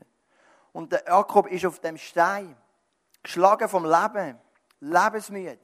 Und 0.74 0.92
der 0.92 1.06
Jakob 1.08 1.48
ist 1.48 1.66
auf 1.66 1.80
dem 1.80 1.98
Stein, 1.98 2.56
geschlagen 3.24 3.68
vom 3.68 3.84
Leben, 3.84 4.38
lebensmüde. 4.80 5.58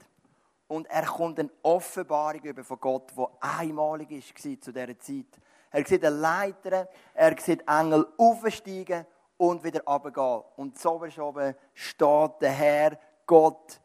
Und 0.66 0.90
er 0.90 1.06
kommt 1.06 1.38
eine 1.38 1.50
Offenbarung 1.62 2.42
über 2.42 2.64
von 2.64 2.80
Gott, 2.80 3.12
die 3.16 3.24
einmalig 3.38 4.10
war 4.10 4.60
zu 4.60 4.72
dieser 4.72 4.98
Zeit. 4.98 5.40
Er 5.70 5.86
sieht 5.86 6.04
eine 6.04 6.16
Leiter, 6.16 6.88
er 7.14 7.38
sieht 7.38 7.62
Engel 7.68 8.08
aufsteigen 8.16 9.06
und 9.38 9.64
wieder 9.64 9.82
runtergehen. 9.84 10.42
Und 10.56 10.78
so 10.78 11.00
oben 11.00 11.54
steht 11.72 12.40
der 12.40 12.50
Herr, 12.50 12.98
Gott, 13.26 13.80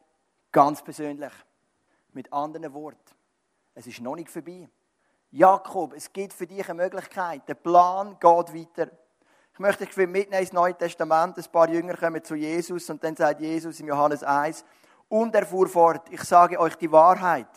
ganz 0.52 0.82
persönlich. 0.82 1.32
Mit 2.12 2.32
anderen 2.32 2.72
Worten, 2.74 2.98
es 3.74 3.86
ist 3.86 4.00
noch 4.00 4.14
nicht 4.14 4.30
vorbei. 4.30 4.68
Jakob, 5.30 5.94
es 5.94 6.12
gibt 6.12 6.32
für 6.32 6.46
dich 6.46 6.64
eine 6.68 6.82
Möglichkeit. 6.82 7.48
Der 7.48 7.54
Plan 7.54 8.16
geht 8.20 8.54
weiter. 8.54 8.88
Ich 9.52 9.58
möchte 9.58 9.84
dich 9.84 9.96
mitnehmen 9.96 10.40
ins 10.40 10.52
Neue 10.52 10.76
Testament. 10.76 11.36
Ein 11.36 11.44
paar 11.50 11.68
Jünger 11.68 11.96
kommen 11.96 12.22
zu 12.22 12.36
Jesus 12.36 12.88
und 12.90 13.02
dann 13.02 13.16
sagt 13.16 13.40
Jesus 13.40 13.80
im 13.80 13.88
Johannes 13.88 14.22
1, 14.22 14.64
und 15.08 15.34
er 15.34 15.44
fuhr 15.44 15.68
fort, 15.68 16.08
ich 16.10 16.22
sage 16.22 16.58
euch 16.58 16.76
die 16.76 16.90
Wahrheit. 16.90 17.48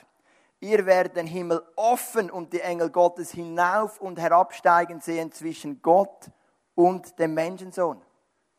Ihr 0.59 0.85
werdet 0.85 1.15
den 1.15 1.27
Himmel 1.27 1.61
offen 1.75 2.31
und 2.31 2.51
die 2.51 2.61
Engel 2.61 2.89
Gottes 2.89 3.31
hinauf 3.31 4.01
und 4.01 4.19
herabsteigen 4.19 4.99
sehen 4.99 5.31
zwischen 5.31 5.81
Gott 5.81 6.31
und 6.77 7.17
dem 7.17 7.33
Menschensohn. 7.33 7.99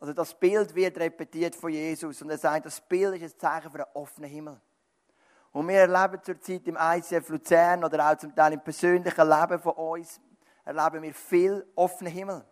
Also 0.00 0.12
das 0.12 0.34
Bild 0.34 0.74
wird 0.74 0.98
repetiert 0.98 1.54
von 1.54 1.70
Jesus 1.70 2.20
und 2.20 2.30
er 2.30 2.38
sagt, 2.38 2.66
das 2.66 2.80
Bild 2.80 3.22
ist 3.22 3.34
ein 3.34 3.38
Zeichen 3.38 3.70
für 3.70 3.78
einen 3.78 3.94
offenen 3.94 4.28
Himmel. 4.28 4.60
Und 5.52 5.68
wir 5.68 5.78
erleben 5.78 6.20
zurzeit 6.22 6.66
im 6.66 6.76
ICF 6.76 7.28
Luzern 7.28 7.84
oder 7.84 8.10
auch 8.10 8.16
zum 8.16 8.34
Teil 8.34 8.54
im 8.54 8.60
persönlichen 8.60 9.28
Leben 9.28 9.60
von 9.60 9.72
uns, 9.72 10.20
erleben 10.64 11.02
wir 11.02 11.14
viel 11.14 11.64
offenen 11.76 12.12
Himmel. 12.12 12.44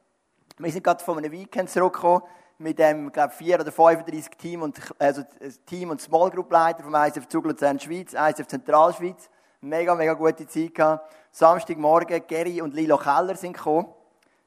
Wir 0.58 0.70
sind 0.70 0.84
gerade 0.84 1.02
von 1.02 1.18
einem 1.18 1.32
Weekend 1.32 1.68
zurückgekommen 1.68 2.22
mit 2.58 2.78
dem, 2.78 3.10
glaube 3.10 3.34
vier 3.34 3.60
oder 3.60 3.72
35 3.72 4.36
Team 4.38 4.62
und, 4.62 4.80
also 5.00 5.22
Team 5.66 5.90
und 5.90 6.00
Small 6.00 6.30
Group 6.30 6.50
Leiter 6.50 6.84
vom 6.84 6.94
ISF 6.94 7.26
Zug 7.26 7.44
Luzern 7.44 7.80
Schweiz, 7.80 8.14
ISF 8.14 8.46
Zentralschweiz. 8.46 9.28
Mega, 9.60 9.96
mega 9.96 10.14
gute 10.14 10.46
Zeit 10.46 10.74
gehabt. 10.74 11.12
Samstagmorgen, 11.32 12.22
Gary 12.28 12.62
und 12.62 12.72
Lilo 12.72 12.96
Keller 12.98 13.34
sind 13.34 13.54
gekommen. 13.54 13.95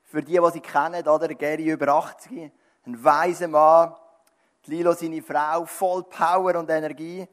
Für 0.10 0.24
die, 0.24 0.40
die 0.40 0.52
sie 0.52 0.60
kennen, 0.60 1.08
oder? 1.08 1.28
Gary 1.36 1.70
über 1.70 1.90
80, 1.90 2.52
ein 2.88 3.04
weiser 3.04 3.48
Mann. 3.48 3.94
Lilo 4.66 4.94
seine 4.94 5.22
Frau, 5.22 5.66
voll 5.66 6.04
Power 6.04 6.56
und 6.56 6.70
Energie. 6.70 7.28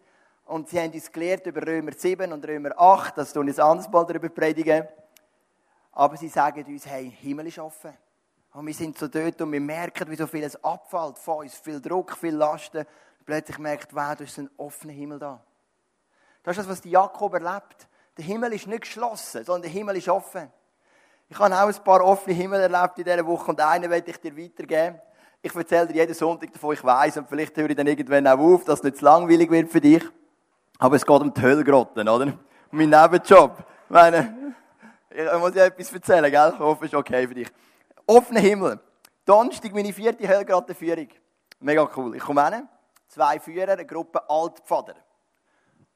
Und 0.44 0.68
sie 0.68 0.78
haben 0.78 0.92
uns 0.92 1.10
gelehrt 1.10 1.46
über 1.46 1.66
Römer 1.66 1.92
7 1.92 2.30
und 2.32 2.46
Römer 2.46 2.78
8, 2.78 3.16
das 3.16 3.32
tun 3.32 3.48
ein 3.48 3.60
anderes 3.60 3.90
Mal 3.90 4.04
darüber 4.04 4.28
predigen. 4.28 4.86
Aber 5.92 6.18
sie 6.18 6.28
sagen 6.28 6.64
uns, 6.66 6.84
hey, 6.84 7.10
Himmel 7.22 7.46
ist 7.46 7.58
offen. 7.58 7.96
Und 8.52 8.66
wir 8.66 8.74
sind 8.74 8.98
so 8.98 9.08
dort 9.08 9.40
und 9.40 9.52
wir 9.52 9.60
merken, 9.60 10.10
wie 10.10 10.16
so 10.16 10.26
vieles 10.26 10.62
abfällt 10.62 11.18
von 11.18 11.38
uns. 11.38 11.54
Viel 11.54 11.80
Druck, 11.80 12.16
viel 12.16 12.34
Lasten. 12.34 12.86
Plötzlich 13.24 13.58
merkt, 13.58 13.94
wow, 13.94 14.14
da 14.14 14.24
ist 14.24 14.38
ein 14.38 14.50
offener 14.58 14.92
Himmel 14.92 15.18
da. 15.18 15.42
Das 16.42 16.58
ist 16.58 16.68
das, 16.68 16.78
was 16.78 16.84
Jakob 16.84 17.32
erlebt. 17.32 17.88
Der 18.18 18.24
Himmel 18.24 18.52
ist 18.52 18.66
nicht 18.66 18.82
geschlossen, 18.82 19.44
sondern 19.44 19.62
der 19.62 19.70
Himmel 19.70 19.96
ist 19.96 20.08
offen. 20.10 20.50
Ich 21.28 21.38
habe 21.38 21.54
auch 21.54 21.66
ein 21.66 21.84
paar 21.84 22.04
offene 22.04 22.34
Himmel 22.34 22.60
erlebt 22.60 22.98
in 22.98 23.04
dieser 23.04 23.26
Woche 23.26 23.50
und 23.50 23.60
einen 23.60 23.90
werde 23.90 24.10
ich 24.10 24.20
dir 24.20 24.36
weitergeben. 24.36 25.00
Ich 25.42 25.54
erzähle 25.54 25.88
dir 25.88 25.94
jeden 25.94 26.14
Sonntag 26.14 26.52
davon, 26.52 26.74
ich 26.74 26.84
weiß 26.84 27.18
und 27.18 27.28
vielleicht 27.28 27.56
höre 27.56 27.70
ich 27.70 27.76
dann 27.76 27.86
irgendwann 27.86 28.26
auch 28.26 28.38
auf, 28.38 28.64
dass 28.64 28.78
es 28.78 28.84
nicht 28.84 28.96
zu 28.98 29.04
langweilig 29.04 29.50
wird 29.50 29.70
für 29.70 29.80
dich. 29.80 30.04
Aber 30.78 30.96
es 30.96 31.04
geht 31.04 31.20
um 31.20 31.32
die 31.32 31.40
Höllgrotten, 31.40 32.08
oder? 32.08 32.32
Meinen 32.70 32.90
Nebenjob. 32.90 33.58
Ich 33.58 33.90
meine, 33.90 34.54
ich 35.10 35.38
muss 35.38 35.52
dir 35.52 35.64
etwas 35.64 35.92
erzählen, 35.92 36.30
gell? 36.30 36.52
Ich 36.54 36.58
hoffe, 36.58 36.84
es 36.84 36.92
ist 36.92 36.96
okay 36.96 37.26
für 37.26 37.34
dich 37.34 37.48
offener 38.06 38.40
Himmel. 38.40 38.80
Donnerstag 39.24 39.74
meine 39.74 39.92
vierte 39.92 40.26
Höllgratenführung. 40.26 41.08
Mega 41.60 41.88
cool. 41.96 42.16
Ich 42.16 42.22
komme 42.22 42.48
hin, 42.48 42.68
zwei 43.08 43.40
Führer, 43.40 43.72
eine 43.72 43.84
Gruppe 43.84 44.28
Altpfader. 44.28 44.94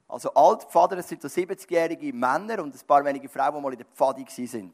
Also 0.08 0.34
Altpfader, 0.34 0.96
das 0.96 1.08
sind 1.08 1.22
so 1.22 1.28
70-jährige 1.28 2.12
Männer 2.12 2.62
und 2.62 2.74
ein 2.74 2.86
paar 2.86 3.04
wenige 3.04 3.28
Frauen, 3.28 3.54
die 3.54 3.60
mal 3.60 3.72
in 3.72 3.78
der 3.78 3.86
Pfade 3.86 4.22
waren. 4.22 4.72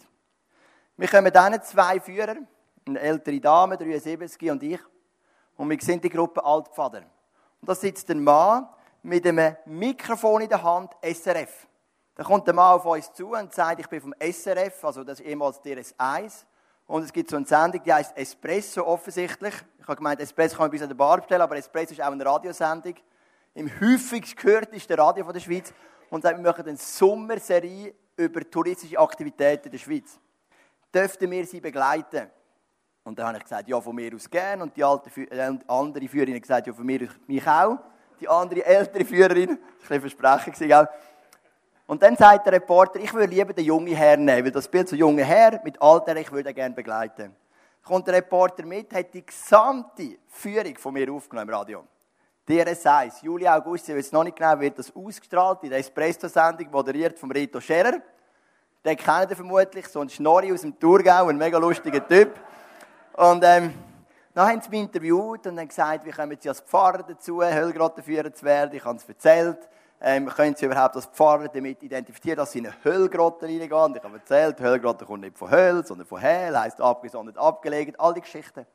Wir 0.98 1.08
kommen 1.08 1.30
dann 1.30 1.62
zwei 1.62 2.00
Führer, 2.00 2.36
eine 2.86 3.00
ältere 3.00 3.38
Dame, 3.38 3.76
73 3.76 4.50
und 4.50 4.62
ich. 4.62 4.80
Und 5.56 5.68
wir 5.68 5.78
sind 5.80 6.02
die 6.02 6.08
Gruppe 6.08 6.42
Altpfader. 6.42 7.02
Und 7.60 7.68
da 7.68 7.74
sitzt 7.74 8.10
ein 8.10 8.24
Mann 8.24 8.66
mit 9.02 9.26
einem 9.26 9.56
Mikrofon 9.66 10.42
in 10.42 10.48
der 10.48 10.62
Hand, 10.62 10.92
SRF. 11.02 11.66
Da 12.14 12.24
kommt 12.24 12.46
der 12.46 12.54
Mann 12.54 12.76
auf 12.76 12.86
uns 12.86 13.12
zu 13.12 13.32
und 13.32 13.52
sagt, 13.52 13.80
ich 13.80 13.88
bin 13.88 14.00
vom 14.00 14.14
SRF, 14.18 14.82
also 14.84 15.04
das 15.04 15.20
ist 15.20 15.26
ehemals 15.26 15.60
DRS1. 15.62 16.46
Und 16.86 17.02
es 17.02 17.12
gibt 17.12 17.28
so 17.28 17.36
eine 17.36 17.44
Sendung, 17.44 17.82
die 17.82 17.92
heißt 17.92 18.16
Espresso 18.16 18.86
offensichtlich. 18.86 19.54
Ich 19.78 19.86
habe 19.86 19.96
gemeint, 19.96 20.20
Espresso 20.20 20.56
kann 20.56 20.64
man 20.64 20.70
bis 20.70 20.80
an 20.80 20.88
der 20.88 20.94
Bar 20.94 21.18
bestellen, 21.18 21.42
aber 21.42 21.56
Espresso 21.56 21.92
ist 21.92 22.00
auch 22.00 22.10
eine 22.10 22.24
Radiosendung. 22.24 22.94
Im 23.52 23.70
häufigst 23.80 24.34
gehörtesten 24.34 24.98
Radio 24.98 25.24
von 25.24 25.34
der 25.34 25.40
Schweiz. 25.40 25.74
Und 26.08 26.22
sagt, 26.22 26.38
wir 26.38 26.42
machen 26.42 26.66
eine 26.66 26.78
Sommerserie 26.78 27.94
über 28.16 28.48
touristische 28.48 28.98
Aktivitäten 28.98 29.66
in 29.66 29.72
der 29.72 29.78
Schweiz. 29.78 30.18
Dürften 30.96 31.30
wir 31.30 31.44
sie 31.44 31.60
begleiten? 31.60 32.30
Und 33.04 33.18
dann 33.18 33.26
habe 33.26 33.36
ich 33.36 33.44
gesagt, 33.44 33.68
ja, 33.68 33.78
von 33.78 33.94
mir 33.94 34.14
aus 34.14 34.30
gern. 34.30 34.62
Und 34.62 34.74
die 34.74 34.82
alte, 34.82 35.10
äh, 35.30 35.58
andere 35.68 36.08
Führerin 36.08 36.36
hat 36.36 36.42
gesagt, 36.42 36.66
ja, 36.66 36.72
von 36.72 36.86
mir 36.86 37.02
aus 37.02 37.14
mich 37.26 37.46
auch. 37.46 37.76
Die 38.18 38.26
andere 38.26 38.64
ältere 38.64 39.04
Führerin, 39.04 39.58
das 39.78 39.90
war 39.90 39.94
ein 39.96 40.00
Versprechen, 40.00 40.68
gell? 40.68 40.88
Und 41.86 42.02
dann 42.02 42.16
sagt 42.16 42.46
der 42.46 42.54
Reporter, 42.54 42.98
ich 42.98 43.12
würde 43.12 43.34
lieber 43.34 43.52
den 43.52 43.66
jungen 43.66 43.94
Herrn 43.94 44.24
nehmen, 44.24 44.46
weil 44.46 44.50
das 44.50 44.66
Bild 44.66 44.88
so 44.88 44.96
junge 44.96 45.22
Herr 45.22 45.60
mit 45.62 45.80
Alter, 45.82 46.16
ich 46.16 46.32
würde 46.32 46.48
ihn 46.48 46.54
gerne 46.54 46.74
begleiten. 46.74 47.36
Kommt 47.84 48.06
der 48.06 48.14
Reporter 48.14 48.64
mit, 48.64 48.92
hat 48.94 49.12
die 49.12 49.24
gesamte 49.24 50.16
Führung 50.28 50.78
von 50.78 50.94
mir 50.94 51.12
aufgenommen 51.12 51.50
im 51.50 51.54
Radio. 51.54 51.84
DRS1, 52.48 53.22
Juli, 53.22 53.46
August, 53.46 53.90
ich 53.90 53.96
weiß 53.96 54.12
noch 54.12 54.24
nicht 54.24 54.36
genau, 54.36 54.58
wird 54.58 54.78
das 54.78 54.96
ausgestrahlt 54.96 55.62
in 55.62 55.70
der 55.70 55.78
Espresso-Sendung, 55.78 56.70
moderiert 56.70 57.18
vom 57.18 57.30
Rito 57.30 57.60
Scherer. 57.60 58.00
Den 58.86 58.96
kennt 58.96 59.30
ihr 59.30 59.34
vermutlich, 59.34 59.88
so 59.88 59.98
ein 59.98 60.08
Schnorri 60.08 60.52
aus 60.52 60.60
dem 60.60 60.78
Thurgau, 60.78 61.26
ein 61.26 61.36
mega 61.36 61.58
lustiger 61.58 62.06
Typ. 62.06 62.38
Und 63.14 63.42
ähm, 63.42 63.74
dann 64.32 64.48
haben 64.48 64.60
sie 64.60 64.70
mich 64.70 64.78
interviewt 64.78 65.44
und 65.44 65.58
haben 65.58 65.66
gesagt, 65.66 66.04
wie 66.04 66.12
kommen 66.12 66.38
sie 66.38 66.48
als 66.48 66.60
Pfarrer 66.60 67.02
dazu, 67.02 67.42
Höllgrottenführer 67.42 68.32
zu 68.32 68.44
werden. 68.44 68.76
Ich 68.76 68.84
habe 68.84 68.96
es 68.96 69.08
erzählt. 69.08 69.58
Ähm, 70.00 70.26
können 70.26 70.54
Sie 70.54 70.66
überhaupt 70.66 70.94
als 70.94 71.06
Pfarrer 71.06 71.48
damit 71.48 71.82
identifizieren, 71.82 72.36
dass 72.36 72.52
Sie 72.52 72.60
in 72.60 72.68
eine 72.68 72.76
Höllgrotte 72.84 73.46
reingehen? 73.46 73.72
Und 73.72 73.96
ich 73.96 74.04
habe 74.04 74.18
erzählt, 74.18 74.60
Höllgrotte 74.60 75.04
kommt 75.04 75.22
nicht 75.22 75.36
von 75.36 75.50
Höll, 75.50 75.84
sondern 75.84 76.06
von 76.06 76.20
Hell, 76.20 76.56
heisst 76.56 76.80
abgesondert, 76.80 77.38
abgelegt, 77.38 77.98
all 77.98 78.14
die 78.14 78.20
Geschichten. 78.20 78.66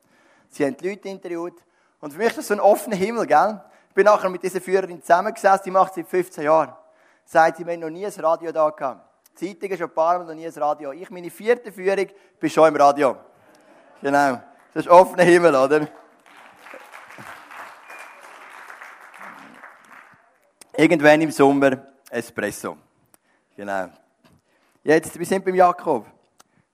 Sie 0.50 0.66
haben 0.66 0.76
die 0.76 0.90
Leute 0.90 1.08
interviewt. 1.08 1.64
Und 2.00 2.12
für 2.12 2.18
mich 2.18 2.28
ist 2.28 2.36
das 2.36 2.48
so 2.48 2.54
ein 2.54 2.60
offener 2.60 2.96
Himmel, 2.96 3.26
gell? 3.26 3.62
Ich 3.88 3.94
bin 3.94 4.04
nachher 4.04 4.28
mit 4.28 4.42
dieser 4.42 4.60
Führerin 4.60 5.00
zusammengesessen, 5.00 5.62
die 5.64 5.70
macht 5.70 5.94
seit 5.94 6.06
15 6.06 6.44
Jahren. 6.44 6.74
Sagt 7.24 7.56
sie, 7.56 7.64
haben 7.64 7.80
noch 7.80 7.88
nie 7.88 8.04
ein 8.04 8.12
Radio 8.20 8.52
da 8.52 8.68
gehabt. 8.68 9.11
Zeitungen 9.34 9.76
schon 9.76 9.88
ein 9.88 9.94
paar 9.94 10.18
Mal, 10.18 10.26
noch 10.26 10.34
nie 10.34 10.46
ein 10.46 10.52
Radio. 10.52 10.92
Ich, 10.92 11.10
meine 11.10 11.30
vierte 11.30 11.72
Führung, 11.72 12.06
bin 12.38 12.50
schon 12.50 12.68
im 12.68 12.76
Radio. 12.76 13.16
Genau. 14.00 14.40
Das 14.74 14.86
ist 14.86 14.88
offener 14.88 15.24
Himmel, 15.24 15.54
oder? 15.54 15.88
Irgendwann 20.76 21.20
im 21.20 21.30
Sommer 21.30 21.86
Espresso. 22.10 22.76
Genau. 23.56 23.90
Jetzt, 24.82 25.18
wir 25.18 25.26
sind 25.26 25.44
beim 25.44 25.54
Jakob. 25.54 26.06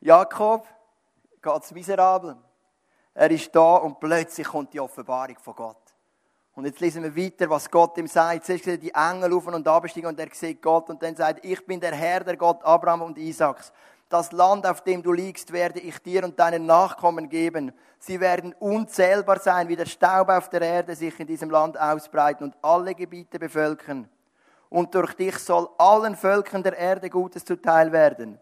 Jakob 0.00 0.66
geht's 1.42 1.72
miserabel. 1.72 2.36
Er 3.14 3.30
ist 3.30 3.54
da 3.54 3.76
und 3.76 3.98
plötzlich 3.98 4.46
kommt 4.46 4.72
die 4.72 4.80
Offenbarung 4.80 5.36
von 5.38 5.54
Gott. 5.54 5.87
Und 6.58 6.64
jetzt 6.64 6.80
lesen 6.80 7.04
wir 7.04 7.14
weiter, 7.14 7.48
was 7.48 7.70
Gott 7.70 7.96
ihm 7.98 8.08
sagt. 8.08 8.44
Zuerst 8.44 8.64
sieht 8.64 8.82
die 8.82 8.92
Engel 8.92 9.32
auf 9.32 9.46
und 9.46 9.68
absteigen 9.68 10.08
und 10.08 10.18
er 10.18 10.26
sieht 10.32 10.60
Gott 10.60 10.90
und 10.90 11.00
dann 11.00 11.14
sagt, 11.14 11.44
ich 11.44 11.64
bin 11.64 11.78
der 11.78 11.94
Herr, 11.94 12.24
der 12.24 12.36
Gott 12.36 12.64
Abraham 12.64 13.02
und 13.02 13.16
Isaaks. 13.16 13.72
Das 14.08 14.32
Land, 14.32 14.66
auf 14.66 14.82
dem 14.82 15.00
du 15.00 15.12
liegst, 15.12 15.52
werde 15.52 15.78
ich 15.78 15.96
dir 16.00 16.24
und 16.24 16.36
deinen 16.36 16.66
Nachkommen 16.66 17.28
geben. 17.28 17.70
Sie 18.00 18.18
werden 18.18 18.56
unzählbar 18.58 19.38
sein, 19.38 19.68
wie 19.68 19.76
der 19.76 19.86
Staub 19.86 20.30
auf 20.30 20.48
der 20.48 20.62
Erde 20.62 20.96
sich 20.96 21.20
in 21.20 21.28
diesem 21.28 21.48
Land 21.48 21.78
ausbreiten 21.78 22.42
und 22.42 22.56
alle 22.60 22.92
Gebiete 22.96 23.38
bevölkern. 23.38 24.08
Und 24.68 24.92
durch 24.96 25.14
dich 25.14 25.38
soll 25.38 25.68
allen 25.78 26.16
Völkern 26.16 26.64
der 26.64 26.76
Erde 26.76 27.08
Gutes 27.08 27.44
zuteil 27.44 27.92
werden. 27.92 28.36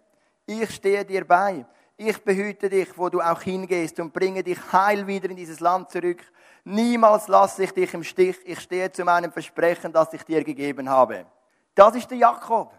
Ich 0.46 0.70
stehe 0.70 1.04
dir 1.04 1.26
bei. 1.26 1.66
Ich 1.96 2.22
behüte 2.22 2.68
dich, 2.68 2.96
wo 2.96 3.08
du 3.08 3.20
auch 3.20 3.40
hingehst 3.40 3.98
und 4.00 4.12
bringe 4.12 4.42
dich 4.42 4.58
heil 4.72 5.06
wieder 5.06 5.30
in 5.30 5.36
dieses 5.36 5.60
Land 5.60 5.90
zurück. 5.90 6.20
Niemals 6.64 7.28
lasse 7.28 7.64
ich 7.64 7.72
dich 7.72 7.94
im 7.94 8.04
Stich. 8.04 8.36
Ich 8.44 8.60
stehe 8.60 8.92
zu 8.92 9.04
meinem 9.04 9.32
Versprechen, 9.32 9.92
das 9.92 10.12
ich 10.12 10.22
dir 10.24 10.44
gegeben 10.44 10.88
habe. 10.88 11.26
Das 11.74 11.94
ist 11.94 12.10
der 12.10 12.18
Jakob 12.18 12.72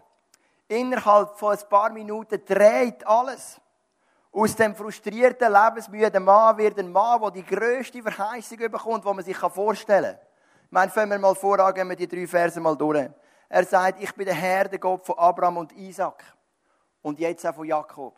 innerhalb 0.68 1.36
von 1.38 1.56
ein 1.56 1.68
paar 1.68 1.90
Minuten 1.90 2.44
dreht 2.44 3.06
alles. 3.06 3.60
Aus 4.30 4.54
dem 4.54 4.74
frustrierten, 4.74 5.50
lebensmüden 5.50 6.22
Mann 6.22 6.56
wird 6.58 6.78
ein 6.78 6.92
Mann, 6.92 7.20
der 7.20 7.30
die 7.30 7.44
grösste 7.44 8.02
Verheißung 8.02 8.58
bekommt, 8.58 9.04
die 9.04 9.14
man 9.14 9.24
sich 9.24 9.36
vorstellen 9.36 10.16
kann. 10.16 10.26
Ich 10.66 10.72
meine, 10.72 10.90
fangen 10.90 11.10
wir 11.10 11.18
mal 11.18 11.34
vor, 11.34 11.72
gehen 11.72 11.88
wir 11.88 11.96
die 11.96 12.06
drei 12.06 12.26
Verse 12.26 12.60
mal 12.60 12.76
durch. 12.76 13.08
Er 13.48 13.64
sagt, 13.64 14.02
ich 14.02 14.14
bin 14.14 14.26
der 14.26 14.34
Herr, 14.34 14.68
der 14.68 14.78
Gott 14.78 15.04
von 15.04 15.18
Abraham 15.18 15.56
und 15.56 15.72
Isaac. 15.72 16.22
Und 17.00 17.18
jetzt 17.18 17.46
auch 17.46 17.54
von 17.54 17.66
Jakob. 17.66 18.14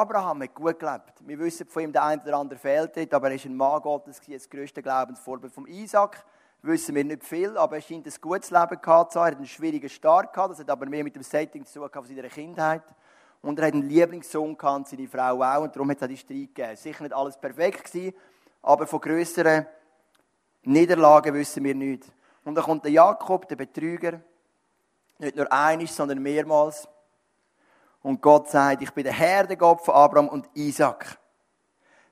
Abraham 0.00 0.42
hat 0.42 0.54
gut 0.54 0.78
gelebt. 0.78 1.12
Wir 1.20 1.38
wissen 1.38 1.66
von 1.66 1.82
ihm, 1.82 1.92
der 1.92 2.04
eine 2.04 2.22
oder 2.22 2.38
andere 2.38 2.58
fehlt 2.58 3.12
aber 3.14 3.28
er 3.28 3.34
ist 3.36 3.44
ein 3.44 3.56
Mann 3.56 3.80
Gottes, 3.80 4.20
das 4.26 4.48
größte 4.48 4.82
Glaubensvorbild 4.82 5.52
von 5.52 5.66
Isaac 5.66 6.24
wissen 6.64 6.94
wir 6.94 7.04
nicht 7.04 7.24
viel, 7.24 7.56
aber 7.58 7.76
er 7.76 7.82
scheint 7.82 8.06
ein 8.06 8.12
gutes 8.20 8.50
Leben 8.50 8.80
gehabt 8.80 9.12
zu 9.12 9.20
haben. 9.20 9.26
Er 9.26 9.32
hat 9.32 9.36
einen 9.36 9.46
schwierigen 9.46 9.88
Start 9.88 10.32
gehabt, 10.32 10.52
das 10.52 10.60
hat 10.60 10.70
aber 10.70 10.86
mehr 10.86 11.04
mit 11.04 11.14
dem 11.14 11.22
Setting 11.22 11.64
zu 11.66 11.80
tun 11.80 11.90
von 11.92 12.04
seiner 12.04 12.28
Kindheit. 12.28 12.82
Und 13.42 13.58
er 13.58 13.66
hat 13.66 13.74
einen 13.74 13.88
Lieblingssohn 13.88 14.56
gehabt, 14.56 14.88
seine 14.88 15.06
Frau 15.06 15.42
auch, 15.42 15.62
und 15.62 15.76
darum 15.76 15.90
hat 15.90 15.98
es 15.98 16.02
auch 16.02 16.08
die 16.08 16.16
Streit 16.16 16.54
gegeben. 16.54 16.76
Sicher 16.76 17.02
nicht 17.02 17.14
alles 17.14 17.36
perfekt 17.36 17.84
gewesen, 17.84 18.14
aber 18.62 18.86
von 18.86 19.00
grösseren 19.00 19.66
Niederlagen 20.62 21.34
wissen 21.34 21.62
wir 21.62 21.74
nicht. 21.74 22.04
Und 22.44 22.54
dann 22.54 22.64
kommt 22.64 22.84
der 22.84 22.92
Jakob, 22.92 23.46
der 23.48 23.56
Betrüger, 23.56 24.20
nicht 25.18 25.36
nur 25.36 25.52
einig, 25.52 25.92
sondern 25.92 26.22
mehrmals. 26.22 26.88
Und 28.04 28.20
Gott 28.20 28.50
sagt, 28.50 28.82
ich 28.82 28.90
bin 28.90 29.04
der 29.04 29.14
Herr, 29.14 29.46
der 29.46 29.56
Gott 29.56 29.80
von 29.80 29.94
Abraham 29.94 30.28
und 30.28 30.46
Isaac. 30.52 31.18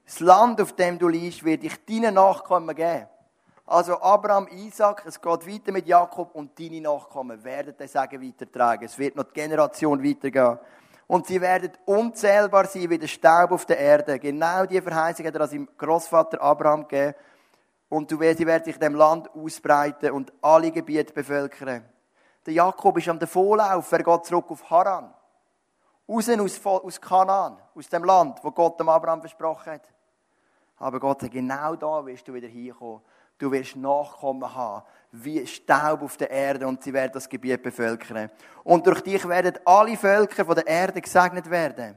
Das 0.06 0.20
Land, 0.20 0.58
auf 0.62 0.72
dem 0.72 0.98
du 0.98 1.06
liegst, 1.06 1.44
wird 1.44 1.62
ich 1.64 1.84
deinen 1.84 2.14
Nachkommen 2.14 2.74
geben. 2.74 3.08
Also 3.66 4.00
Abraham, 4.00 4.48
Isaac, 4.48 5.02
es 5.04 5.20
geht 5.20 5.46
weiter 5.46 5.70
mit 5.70 5.86
Jakob 5.86 6.34
und 6.34 6.58
deine 6.58 6.80
Nachkommen 6.80 7.44
werden 7.44 7.76
den 7.76 7.88
Segen 7.88 8.26
weitertragen. 8.26 8.86
Es 8.86 8.98
wird 8.98 9.16
noch 9.16 9.24
die 9.24 9.34
Generation 9.34 10.02
weitergehen. 10.02 10.58
Und 11.08 11.26
sie 11.26 11.38
werden 11.42 11.72
unzählbar 11.84 12.64
sein 12.64 12.88
wie 12.88 12.98
der 12.98 13.06
Staub 13.06 13.52
auf 13.52 13.66
der 13.66 13.76
Erde. 13.76 14.18
Genau 14.18 14.64
die 14.64 14.80
Verheißung 14.80 15.26
hat 15.26 15.34
er 15.34 15.46
seinem 15.46 15.68
Großvater 15.76 16.40
Abraham 16.40 16.88
gegeben. 16.88 17.14
Und 17.90 18.10
du 18.10 18.18
wirst, 18.18 18.38
sie 18.38 18.46
werden 18.46 18.64
sich 18.64 18.76
in 18.76 18.80
dem 18.80 18.94
Land 18.94 19.28
ausbreiten 19.34 20.12
und 20.12 20.32
alle 20.40 20.70
Gebiete 20.70 21.12
bevölkern. 21.12 21.84
Der 22.46 22.54
Jakob 22.54 22.96
ist 22.96 23.10
am 23.10 23.18
Davonlauf, 23.18 23.92
er 23.92 24.02
geht 24.02 24.24
zurück 24.24 24.46
auf 24.48 24.70
Haran. 24.70 25.12
Raus 26.12 26.28
aus, 26.28 26.66
aus 26.66 27.00
Kanaan, 27.00 27.56
aus 27.74 27.88
dem 27.88 28.04
Land, 28.04 28.38
wo 28.42 28.50
Gott 28.50 28.78
dem 28.78 28.88
Abraham 28.88 29.20
versprochen 29.20 29.72
hat. 29.72 29.88
Aber 30.76 31.00
Gott 31.00 31.22
sagt, 31.22 31.32
genau 31.32 31.74
da 31.76 32.04
wirst 32.04 32.28
du 32.28 32.34
wieder 32.34 32.48
hinkommen. 32.48 33.00
Du 33.38 33.50
wirst 33.50 33.76
Nachkommen 33.76 34.54
haben, 34.54 34.84
wie 35.10 35.46
Staub 35.46 36.02
auf 36.02 36.16
der 36.16 36.30
Erde 36.30 36.66
und 36.66 36.82
sie 36.82 36.92
werden 36.92 37.12
das 37.14 37.28
Gebiet 37.28 37.62
bevölkern. 37.62 38.30
Und 38.62 38.86
durch 38.86 39.00
dich 39.00 39.26
werden 39.26 39.58
alle 39.64 39.96
Völker 39.96 40.44
von 40.44 40.54
der 40.54 40.66
Erde 40.66 41.00
gesegnet 41.00 41.48
werden. 41.48 41.96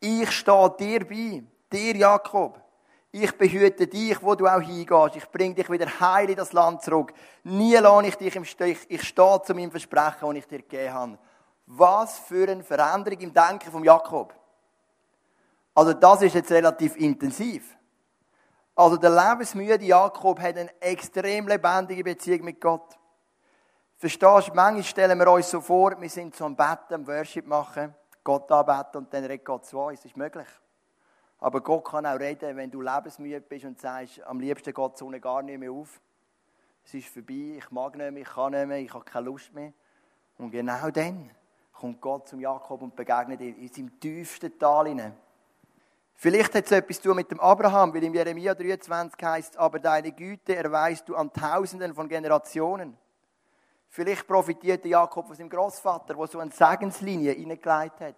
Ich 0.00 0.30
stehe 0.32 0.70
dir 0.70 1.06
bei, 1.06 1.42
dir 1.72 1.96
Jakob. 1.96 2.60
Ich 3.12 3.30
behüte 3.38 3.86
dich, 3.86 4.20
wo 4.20 4.34
du 4.34 4.46
auch 4.46 4.60
hingehst. 4.60 5.16
Ich 5.16 5.30
bringe 5.30 5.54
dich 5.54 5.70
wieder 5.70 5.86
heil 6.00 6.28
in 6.28 6.36
das 6.36 6.52
Land 6.52 6.82
zurück. 6.82 7.12
Nie 7.44 7.76
lasse 7.76 8.08
ich 8.08 8.16
dich 8.16 8.34
im 8.34 8.44
Stich. 8.44 8.78
Ich 8.88 9.04
stehe 9.04 9.40
zu 9.42 9.54
meinem 9.54 9.70
Versprechen, 9.70 10.26
das 10.26 10.34
ich 10.34 10.46
dir 10.48 10.58
gegeben 10.58 10.92
habe. 10.92 11.18
Was 11.66 12.18
für 12.18 12.48
eine 12.48 12.62
Veränderung 12.62 13.20
im 13.20 13.32
Denken 13.32 13.70
von 13.70 13.84
Jakob. 13.84 14.34
Also 15.74 15.92
das 15.92 16.22
ist 16.22 16.34
jetzt 16.34 16.50
relativ 16.50 16.96
intensiv. 16.96 17.76
Also 18.76 18.96
der 18.96 19.10
lebensmüde 19.10 19.84
Jakob 19.84 20.40
hat 20.40 20.56
eine 20.56 20.80
extrem 20.80 21.48
lebendige 21.48 22.04
Beziehung 22.04 22.44
mit 22.44 22.60
Gott. 22.60 22.98
Verstehst 23.96 24.48
du, 24.48 24.54
manchmal 24.54 24.82
stellen 24.82 25.18
wir 25.18 25.30
uns 25.30 25.50
so 25.50 25.60
vor, 25.60 26.00
wir 26.00 26.10
sind 26.10 26.34
so 26.34 26.44
am 26.44 26.56
Betten, 26.56 26.94
am 26.94 27.06
Worship 27.06 27.46
machen, 27.46 27.94
Gott 28.22 28.50
anbeten 28.50 28.98
und 28.98 29.14
dann 29.14 29.24
redet 29.24 29.44
Gott 29.44 29.64
zu 29.64 29.78
uns. 29.78 30.00
Das 30.00 30.06
ist 30.06 30.16
möglich. 30.16 30.48
Aber 31.38 31.60
Gott 31.60 31.84
kann 31.84 32.06
auch 32.06 32.18
reden, 32.18 32.56
wenn 32.56 32.70
du 32.70 32.80
lebensmüde 32.80 33.40
bist 33.40 33.64
und 33.64 33.80
sagst, 33.80 34.22
am 34.24 34.40
liebsten 34.40 34.72
geht 34.72 34.92
die 34.94 34.98
Sonne 34.98 35.20
gar 35.20 35.42
nicht 35.42 35.58
mehr 35.58 35.70
auf. 35.70 36.00
Es 36.84 36.94
ist 36.94 37.08
vorbei, 37.08 37.56
ich 37.58 37.70
mag 37.70 37.96
nicht 37.96 38.10
mehr, 38.10 38.22
ich 38.22 38.28
kann 38.28 38.52
nicht 38.52 38.66
mehr, 38.66 38.78
ich 38.78 38.92
habe 38.92 39.04
keine 39.04 39.26
Lust 39.26 39.52
mehr. 39.52 39.72
Und 40.38 40.50
genau 40.50 40.90
dann 40.90 41.30
kommt 41.74 42.00
Gott 42.00 42.28
zum 42.28 42.40
Jakob 42.40 42.80
und 42.82 42.96
begegnet 42.96 43.40
ihm 43.40 43.56
in 43.56 43.68
seinem 43.68 44.00
tiefsten 44.00 44.58
Tal 44.58 44.88
hinein. 44.88 45.14
Vielleicht 46.14 46.54
hat 46.54 46.64
es 46.64 46.72
etwas 46.72 46.96
zu 46.96 47.08
tun 47.08 47.16
mit 47.16 47.30
dem 47.30 47.40
Abraham, 47.40 47.92
weil 47.92 48.04
im 48.04 48.14
Jeremia 48.14 48.54
23 48.54 49.22
heißt, 49.22 49.56
aber 49.58 49.78
deine 49.78 50.12
Güte 50.12 50.54
erweist 50.54 51.08
du 51.08 51.16
an 51.16 51.32
Tausenden 51.32 51.92
von 51.92 52.08
Generationen. 52.08 52.96
Vielleicht 53.88 54.26
profitierte 54.26 54.88
Jakob 54.88 55.26
von 55.26 55.36
seinem 55.36 55.50
Großvater, 55.50 56.14
der 56.14 56.26
so 56.26 56.38
eine 56.38 56.50
Segenslinie 56.50 57.32
hineingelegt 57.32 58.00
hat. 58.00 58.16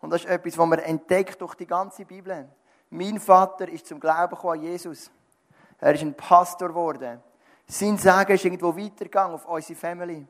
Und 0.00 0.10
das 0.10 0.24
ist 0.24 0.30
etwas, 0.30 0.56
was 0.56 0.66
man 0.66 0.78
entdeckt 0.78 1.40
durch 1.40 1.54
die 1.54 1.66
ganze 1.66 2.04
Bibel. 2.04 2.48
Mein 2.90 3.20
Vater 3.20 3.68
ist 3.68 3.86
zum 3.86 4.00
Glauben 4.00 4.34
gekommen 4.34 4.60
an 4.60 4.62
Jesus. 4.62 5.10
Er 5.78 5.94
ist 5.94 6.02
ein 6.02 6.14
Pastor 6.14 6.68
geworden. 6.68 7.22
Sein 7.66 7.98
Segen 7.98 8.32
ist 8.32 8.44
irgendwo 8.44 8.76
weitergegangen 8.76 9.34
auf 9.34 9.46
unsere 9.46 9.78
Family. 9.78 10.26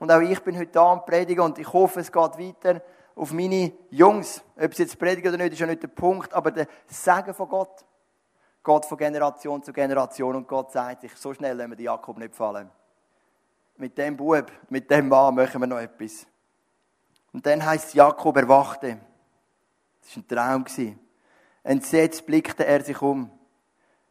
Und 0.00 0.10
auch 0.10 0.20
ich 0.20 0.40
bin 0.40 0.56
heute 0.58 0.72
da 0.72 0.92
und 0.92 1.04
predige 1.04 1.42
und 1.42 1.58
ich 1.58 1.70
hoffe, 1.70 2.00
es 2.00 2.10
geht 2.10 2.38
weiter 2.38 2.80
auf 3.14 3.32
meine 3.32 3.70
Jungs. 3.90 4.42
Ob 4.56 4.74
sie 4.74 4.84
jetzt 4.84 4.98
predigen 4.98 5.28
oder 5.28 5.36
nicht, 5.36 5.52
ist 5.52 5.58
ja 5.58 5.66
nicht 5.66 5.82
der 5.82 5.88
Punkt, 5.88 6.32
aber 6.32 6.50
der 6.50 6.66
Segen 6.86 7.34
von 7.34 7.48
Gott 7.48 7.84
geht 8.64 8.84
von 8.86 8.96
Generation 8.96 9.62
zu 9.62 9.74
Generation 9.74 10.36
und 10.36 10.48
Gott 10.48 10.72
sagt 10.72 11.02
sich, 11.02 11.14
so 11.16 11.34
schnell 11.34 11.54
lassen 11.54 11.72
wir 11.72 11.76
die 11.76 11.84
Jakob 11.84 12.16
nicht 12.16 12.34
fallen. 12.34 12.70
Mit 13.76 13.96
dem 13.98 14.16
Bub, 14.16 14.50
mit 14.70 14.90
dem 14.90 15.08
Mann 15.08 15.34
machen 15.34 15.60
wir 15.60 15.66
noch 15.66 15.78
etwas. 15.78 16.26
Und 17.34 17.44
dann 17.44 17.64
heißt 17.64 17.92
Jakob 17.92 18.36
erwachte. 18.38 18.98
Das 20.00 20.16
war 20.16 20.54
ein 20.54 20.64
Traum. 20.66 20.98
Entsetzt 21.62 22.24
blickte 22.24 22.64
er 22.64 22.82
sich 22.82 23.00
um. 23.02 23.30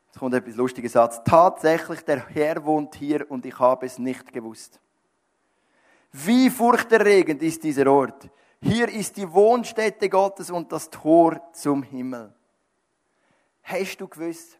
Jetzt 0.05 0.19
kommt 0.19 0.35
etwas 0.35 0.55
lustiger 0.55 0.89
Satz. 0.89 1.19
Tatsächlich, 1.23 2.05
der 2.05 2.27
Herr 2.27 2.63
wohnt 2.63 2.93
hier 2.93 3.29
und 3.29 3.43
ich 3.43 3.57
habe 3.57 3.87
es 3.87 3.97
nicht 3.97 4.31
gewusst. 4.31 4.79
Wie 6.11 6.49
furchterregend 6.49 7.41
ist 7.43 7.63
dieser 7.63 7.91
Ort. 7.91 8.29
Hier 8.61 8.89
ist 8.89 9.15
die 9.15 9.31
Wohnstätte 9.31 10.09
Gottes 10.09 10.49
und 10.49 10.71
das 10.71 10.89
Tor 10.89 11.39
zum 11.53 11.83
Himmel. 11.83 12.33
Hast 13.61 13.97
du 13.97 14.07
gewusst, 14.07 14.57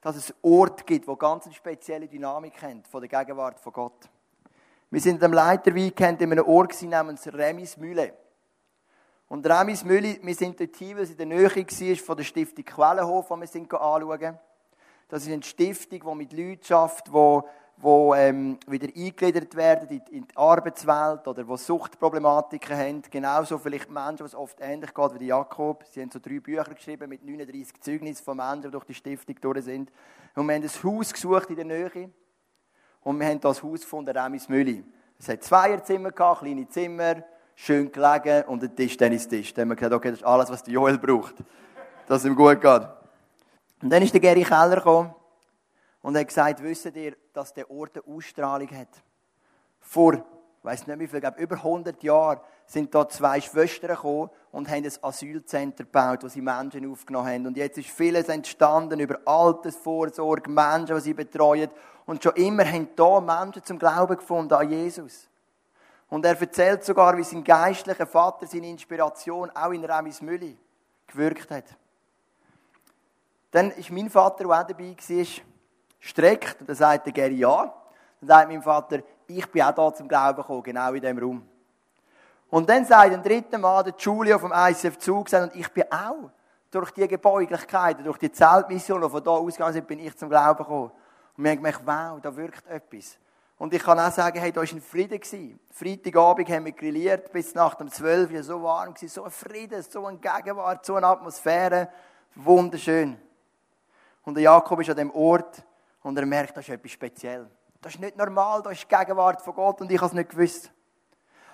dass 0.00 0.16
es 0.16 0.34
Ort 0.42 0.84
gibt, 0.86 1.06
wo 1.06 1.14
ganz 1.14 1.46
eine 1.46 1.54
spezielle 1.54 2.08
Dynamik 2.08 2.60
haben 2.60 2.82
von 2.84 3.00
der 3.00 3.08
Gegenwart 3.08 3.60
von 3.60 3.72
Gott? 3.72 4.10
Wir 4.90 5.00
sind 5.00 5.22
am 5.22 5.32
Leiterweekend 5.32 6.20
in 6.20 6.32
einem 6.32 6.46
Ort 6.46 6.82
namens 6.82 7.32
Remis 7.32 7.76
Mühle. 7.76 8.12
Und 9.28 9.46
Remis 9.46 9.84
Mühle, 9.84 10.18
wir 10.20 10.34
sind 10.34 10.60
dort 10.60 10.76
hin, 10.76 10.96
weil 10.96 11.04
es 11.04 11.10
in 11.10 11.16
der 11.16 11.26
Nähe 11.26 11.44
war 11.44 11.96
von 11.96 12.16
der 12.16 12.24
Stiftung 12.24 12.64
Quellenhof, 12.64 13.28
die 13.28 13.40
wir 13.40 13.46
sind 13.46 13.72
anschauen. 13.72 14.38
Das 15.08 15.22
ist 15.22 15.32
eine 15.32 15.42
Stiftung, 15.42 16.00
die 16.00 16.14
mit 16.16 16.32
Leuten 16.32 16.64
schafft, 16.64 17.06
die 17.06 17.40
die 17.82 18.10
ähm, 18.14 18.58
wieder 18.68 18.86
eingegliedert 18.86 19.56
werden 19.56 19.88
in, 19.88 20.02
in 20.16 20.28
die 20.28 20.36
Arbeitswelt 20.36 21.26
oder 21.26 21.42
die 21.42 21.56
Suchtproblematiken 21.56 22.76
haben. 22.76 23.02
Genauso 23.10 23.58
vielleicht 23.58 23.90
Menschen, 23.90 24.24
was 24.24 24.36
oft 24.36 24.58
ähnlich 24.60 24.94
geht 24.94 25.14
wie 25.14 25.18
die 25.18 25.26
Jakob. 25.26 25.84
Sie 25.90 26.00
haben 26.00 26.10
so 26.10 26.20
drei 26.20 26.38
Bücher 26.38 26.62
geschrieben 26.62 27.08
mit 27.08 27.24
39 27.24 27.80
Zeugnissen 27.80 28.24
von 28.24 28.36
Menschen, 28.36 28.62
die 28.62 28.70
durch 28.70 28.84
die 28.84 28.94
Stiftung 28.94 29.34
durch 29.40 29.64
sind. 29.64 29.90
Und 30.36 30.46
wir 30.46 30.54
haben 30.54 30.62
ein 30.62 30.68
Haus 30.68 31.12
gesucht 31.12 31.50
in 31.50 31.56
der 31.56 31.64
Nähe. 31.64 32.10
Und 33.02 33.18
wir 33.18 33.26
haben 33.26 33.40
das 33.40 33.60
Haus 33.60 33.80
gefunden, 33.80 34.16
Remis 34.16 34.48
Mülli. 34.48 34.84
Es 35.18 35.28
hat 35.28 35.42
Zweierzimmer 35.42 36.12
kleine 36.12 36.68
Zimmer, 36.68 37.16
schön 37.56 37.90
gelegen 37.90 38.44
und 38.46 38.62
ein 38.62 38.76
Tisch, 38.76 38.96
Tennistisch. 38.96 39.52
Da 39.54 39.62
haben 39.62 39.70
wir 39.70 39.76
gesagt, 39.76 39.92
okay, 39.92 40.10
das 40.10 40.20
ist 40.20 40.24
alles, 40.24 40.50
was 40.50 40.62
Joel 40.66 40.98
braucht. 40.98 41.34
Dass 42.06 42.20
es 42.20 42.26
ihm 42.26 42.36
gut 42.36 42.60
geht. 42.60 42.82
Und 43.82 43.90
dann 43.90 44.02
ist 44.02 44.12
der 44.14 44.20
Gary 44.20 44.44
Keller 44.44 44.76
gekommen 44.76 45.14
und 46.02 46.16
hat 46.16 46.28
gesagt, 46.28 46.62
wisst 46.62 46.86
ihr, 46.86 47.16
dass 47.32 47.54
der 47.54 47.70
Ort 47.70 47.96
eine 47.96 48.16
Ausstrahlung 48.16 48.70
hat? 48.70 48.88
Vor, 49.80 50.14
ich 50.14 50.20
weiss 50.62 50.86
nicht 50.86 50.98
wie 50.98 51.08
viel, 51.08 51.20
glaube 51.20 51.40
über 51.40 51.56
100 51.56 52.02
Jahren 52.02 52.40
sind 52.66 52.94
da 52.94 53.08
zwei 53.08 53.40
Schwestern 53.40 53.94
gekommen 53.96 54.30
und 54.50 54.68
haben 54.68 54.84
ein 54.84 54.92
Asylzentrum 55.02 55.86
gebaut, 55.86 56.22
wo 56.22 56.28
sie 56.28 56.40
Menschen 56.40 56.90
aufgenommen 56.90 57.28
haben. 57.28 57.46
Und 57.46 57.56
jetzt 57.56 57.78
ist 57.78 57.90
vieles 57.90 58.28
entstanden 58.28 59.00
über 59.00 59.18
Altersvorsorge, 59.24 60.50
Menschen, 60.50 60.96
die 60.96 61.02
sie 61.02 61.14
betreuen. 61.14 61.70
Und 62.06 62.22
schon 62.22 62.34
immer 62.36 62.64
haben 62.64 62.88
da 62.96 63.20
Menschen 63.20 63.64
zum 63.64 63.78
Glauben 63.78 64.16
gefunden 64.16 64.54
an 64.54 64.70
Jesus. 64.70 65.28
Und 66.08 66.24
er 66.24 66.38
erzählt 66.38 66.84
sogar, 66.84 67.16
wie 67.16 67.24
sein 67.24 67.42
geistlicher 67.42 68.06
Vater 68.06 68.46
seine 68.46 68.68
Inspiration 68.68 69.50
auch 69.50 69.70
in 69.70 69.84
Remis 69.84 70.20
Mülli 70.20 70.56
gewirkt 71.06 71.50
hat. 71.50 71.64
Dann 73.50 73.70
ist 73.72 73.90
mein 73.90 74.10
Vater, 74.10 74.44
der 74.44 74.60
auch 74.60 74.66
dabei 74.66 74.96
war, 74.96 75.26
streckt. 76.02 76.60
Und 76.60 76.68
dann 76.68 76.76
sagt 76.76 77.06
der 77.06 77.12
Gary 77.12 77.36
ja. 77.36 77.72
Dann 78.20 78.28
sagt 78.28 78.48
mein 78.50 78.62
Vater, 78.62 78.98
ich 79.26 79.50
bin 79.50 79.62
auch 79.62 79.72
da 79.72 79.94
zum 79.94 80.08
Glauben 80.08 80.36
gekommen, 80.36 80.62
genau 80.62 80.92
in 80.92 81.00
diesem 81.00 81.18
Raum. 81.18 81.48
Und 82.50 82.68
dann 82.68 82.84
sagt 82.84 83.12
ein 83.12 83.22
dritter 83.22 83.56
Mann, 83.56 83.84
der 83.84 83.94
Julio 83.96 84.38
vom 84.38 84.52
ICF 84.54 84.98
Zug, 84.98 85.32
und 85.32 85.56
ich 85.56 85.68
bin 85.72 85.84
auch 85.90 86.30
durch 86.70 86.90
die 86.90 87.08
Gebäuglichkeiten, 87.08 88.04
durch 88.04 88.18
die 88.18 88.30
Zeltmission, 88.30 89.00
die 89.00 89.08
von 89.08 89.24
da 89.24 89.30
ausgegangen 89.30 89.72
sind, 89.72 89.86
bin 89.86 89.98
ich 89.98 90.16
zum 90.16 90.28
Glauben 90.28 90.58
gekommen. 90.58 90.90
Und 91.36 91.44
wir 91.44 91.50
haben 91.50 91.56
gemerkt, 91.58 91.80
wow, 91.84 92.20
da 92.20 92.36
wirkt 92.36 92.66
etwas. 92.66 93.18
Und 93.56 93.72
ich 93.72 93.82
kann 93.82 93.98
auch 93.98 94.10
sagen, 94.10 94.38
hey, 94.38 94.52
da 94.52 94.60
war 94.60 94.68
ein 94.68 94.82
Frieden. 94.82 95.60
Freitagabend 95.70 96.48
haben 96.50 96.64
wir 96.64 96.72
grilliert, 96.72 97.32
bis 97.32 97.54
nach 97.54 97.74
dem 97.74 97.90
12 97.90 98.32
Uhr, 98.32 98.42
so 98.42 98.62
warm 98.62 98.92
gewesen, 98.92 99.08
so 99.08 99.24
ein 99.24 99.30
Frieden, 99.30 99.82
so 99.82 100.04
eine 100.04 100.18
Gegenwart, 100.18 100.84
so 100.84 100.96
eine 100.96 101.06
Atmosphäre. 101.06 101.88
Wunderschön. 102.34 103.16
Und 104.24 104.34
der 104.34 104.42
Jakob 104.42 104.80
ist 104.80 104.90
an 104.90 104.96
dem 104.96 105.10
Ort, 105.12 105.62
und 106.02 106.18
er 106.18 106.26
merkt, 106.26 106.56
das 106.56 106.68
ist 106.68 106.74
etwas 106.74 106.92
speziell. 106.92 107.48
Das 107.80 107.94
ist 107.94 108.00
nicht 108.00 108.16
normal, 108.16 108.62
das 108.62 108.74
ist 108.74 108.86
die 108.90 108.94
Gegenwart 108.94 109.42
von 109.42 109.54
Gott 109.54 109.80
und 109.80 109.90
ich 109.90 109.98
habe 109.98 110.06
es 110.06 110.12
nicht 110.12 110.30
gewusst. 110.30 110.72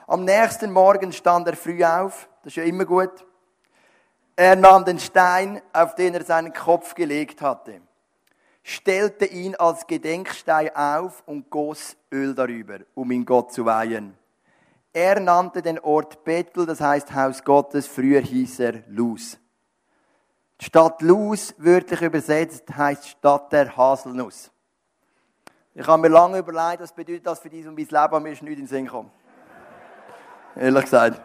Am 0.07 0.25
nächsten 0.25 0.71
Morgen 0.71 1.13
stand 1.13 1.47
er 1.49 1.57
früh 1.57 1.85
auf, 1.85 2.29
das 2.43 2.53
ist 2.53 2.57
ja 2.57 2.65
immer 2.65 2.85
gut. 2.85 3.27
Er 4.37 4.57
nahm 4.57 4.85
den 4.85 4.99
Stein, 4.99 5.61
auf 5.73 5.95
den 5.95 6.15
er 6.15 6.25
seinen 6.25 6.53
Kopf 6.53 6.95
gelegt 6.95 7.43
hatte, 7.43 7.81
stellte 8.63 9.25
ihn 9.25 9.57
als 9.57 9.87
Gedenkstein 9.87 10.75
auf 10.77 11.23
und 11.27 11.51
goss 11.51 11.97
Öl 12.13 12.35
darüber, 12.35 12.79
um 12.95 13.11
ihn 13.11 13.25
Gott 13.25 13.53
zu 13.53 13.65
weihen. 13.65 14.17
Er 14.93 15.21
nannte 15.21 15.63
den 15.63 15.79
Ort 15.79 16.25
Bethel, 16.25 16.67
das 16.67 16.81
heißt 16.81 17.15
Haus 17.15 17.45
Gottes, 17.45 17.87
früher 17.87 18.21
hieß 18.21 18.61
er 18.61 18.83
Luz. 18.89 19.39
Stadt 20.61 21.03
Luz, 21.03 21.55
wörtlich 21.57 22.03
übersetzt, 22.03 22.65
heißt 22.77 23.09
Stadt 23.09 23.53
der 23.53 23.77
Haselnuss. 23.77 24.51
Ich 25.73 25.87
habe 25.87 26.03
mir 26.03 26.09
lange 26.09 26.39
überlegt, 26.39 26.83
was 26.83 26.93
bedeutet 26.93 27.25
das 27.25 27.39
für 27.39 27.49
dich 27.49 27.65
und 27.65 27.77
mein 27.77 27.85
Leben, 27.85 27.97
aber 27.97 28.19
mir 28.19 28.33
ist 28.33 28.43
nicht 28.43 28.55
in 28.55 28.59
den 28.59 28.67
Sinn 28.67 28.85
gekommen. 28.87 29.13
Ehrlich 30.57 30.83
gesagt. 30.83 31.21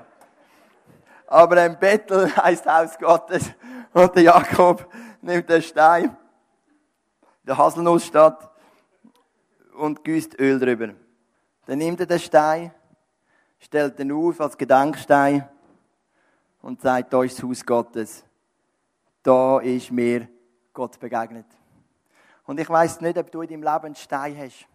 Aber 1.25 1.57
ein 1.57 1.79
Bettel 1.79 2.35
heißt 2.37 2.67
Haus 2.67 2.95
Gottes 2.99 3.49
und 3.91 4.15
der 4.15 4.23
Jakob 4.23 4.87
nimmt 5.21 5.49
den 5.49 5.63
Stein, 5.63 6.15
der 7.41 7.57
Haselnussstadt, 7.57 8.51
und 9.73 10.03
gießt 10.03 10.39
Öl 10.39 10.59
drüber. 10.59 10.93
Dann 11.65 11.79
nimmt 11.79 11.99
er 11.99 12.05
den 12.05 12.19
Stein, 12.19 12.71
stellt 13.57 13.99
ihn 13.99 14.11
auf 14.11 14.39
als 14.39 14.55
Gedenkstein 14.55 15.49
und 16.61 16.81
sagt, 16.81 17.11
da 17.11 17.23
ist 17.23 17.39
das 17.39 17.43
Haus 17.43 17.65
Gottes 17.65 18.23
da 19.23 19.59
ist 19.59 19.91
mir 19.91 20.27
Gott 20.73 20.99
begegnet. 20.99 21.45
Und 22.45 22.59
ich 22.59 22.69
weiß 22.69 23.01
nicht, 23.01 23.17
ob 23.17 23.31
du 23.31 23.41
in 23.41 23.49
deinem 23.49 23.63
Leben 23.63 23.85
einen 23.85 23.95
Stein 23.95 24.37
hast. 24.37 24.67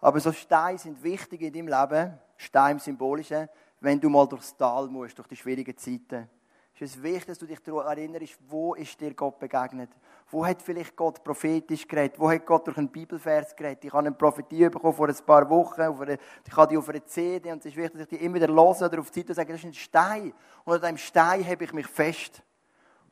Aber 0.00 0.18
so 0.20 0.32
Steine 0.32 0.78
sind 0.78 1.02
wichtig 1.02 1.42
in 1.42 1.52
deinem 1.52 1.68
Leben, 1.68 2.18
Stein 2.36 2.72
im 2.72 2.78
Symbolischen, 2.78 3.48
wenn 3.80 4.00
du 4.00 4.08
mal 4.08 4.26
durchs 4.26 4.56
Tal 4.56 4.88
musst, 4.88 5.18
durch 5.18 5.28
die 5.28 5.36
schwierigen 5.36 5.76
Zeiten. 5.76 6.28
Ist 6.74 6.96
es 6.96 7.02
wichtig, 7.02 7.26
dass 7.26 7.38
du 7.38 7.44
dich 7.44 7.60
daran 7.60 7.86
erinnerst, 7.86 8.38
wo 8.48 8.74
ist 8.74 8.98
dir 8.98 9.12
Gott 9.12 9.38
begegnet? 9.38 9.90
Wo 10.30 10.46
hat 10.46 10.62
vielleicht 10.62 10.96
Gott 10.96 11.22
prophetisch 11.22 11.86
geredet? 11.86 12.18
Wo 12.18 12.30
hat 12.30 12.46
Gott 12.46 12.66
durch 12.66 12.78
einen 12.78 12.88
Bibelvers 12.88 13.54
geredet? 13.54 13.84
Ich 13.84 13.92
habe 13.92 14.06
eine 14.06 14.16
Prophetie 14.16 14.70
bekommen 14.70 14.94
vor 14.94 15.08
ein 15.08 15.16
paar 15.26 15.50
Wochen. 15.50 15.82
Eine, 15.82 16.18
ich 16.46 16.56
habe 16.56 16.68
die 16.68 16.78
auf 16.78 16.88
einer 16.88 17.04
CD 17.04 17.52
und 17.52 17.58
es 17.58 17.66
ist 17.66 17.76
wichtig, 17.76 17.92
dass 17.92 18.10
ich 18.10 18.18
die 18.18 18.24
immer 18.24 18.36
wieder 18.36 18.48
höre 18.48 18.86
oder 18.86 19.00
auf 19.00 19.10
die 19.10 19.22
und 19.22 19.34
sage, 19.34 19.52
das 19.52 19.60
ist 19.60 19.66
ein 19.66 19.74
Stein. 19.74 20.32
Und 20.64 20.72
an 20.72 20.80
diesem 20.80 20.96
Stein 20.96 21.46
habe 21.46 21.64
ich 21.64 21.72
mich 21.74 21.86
fest. 21.86 22.42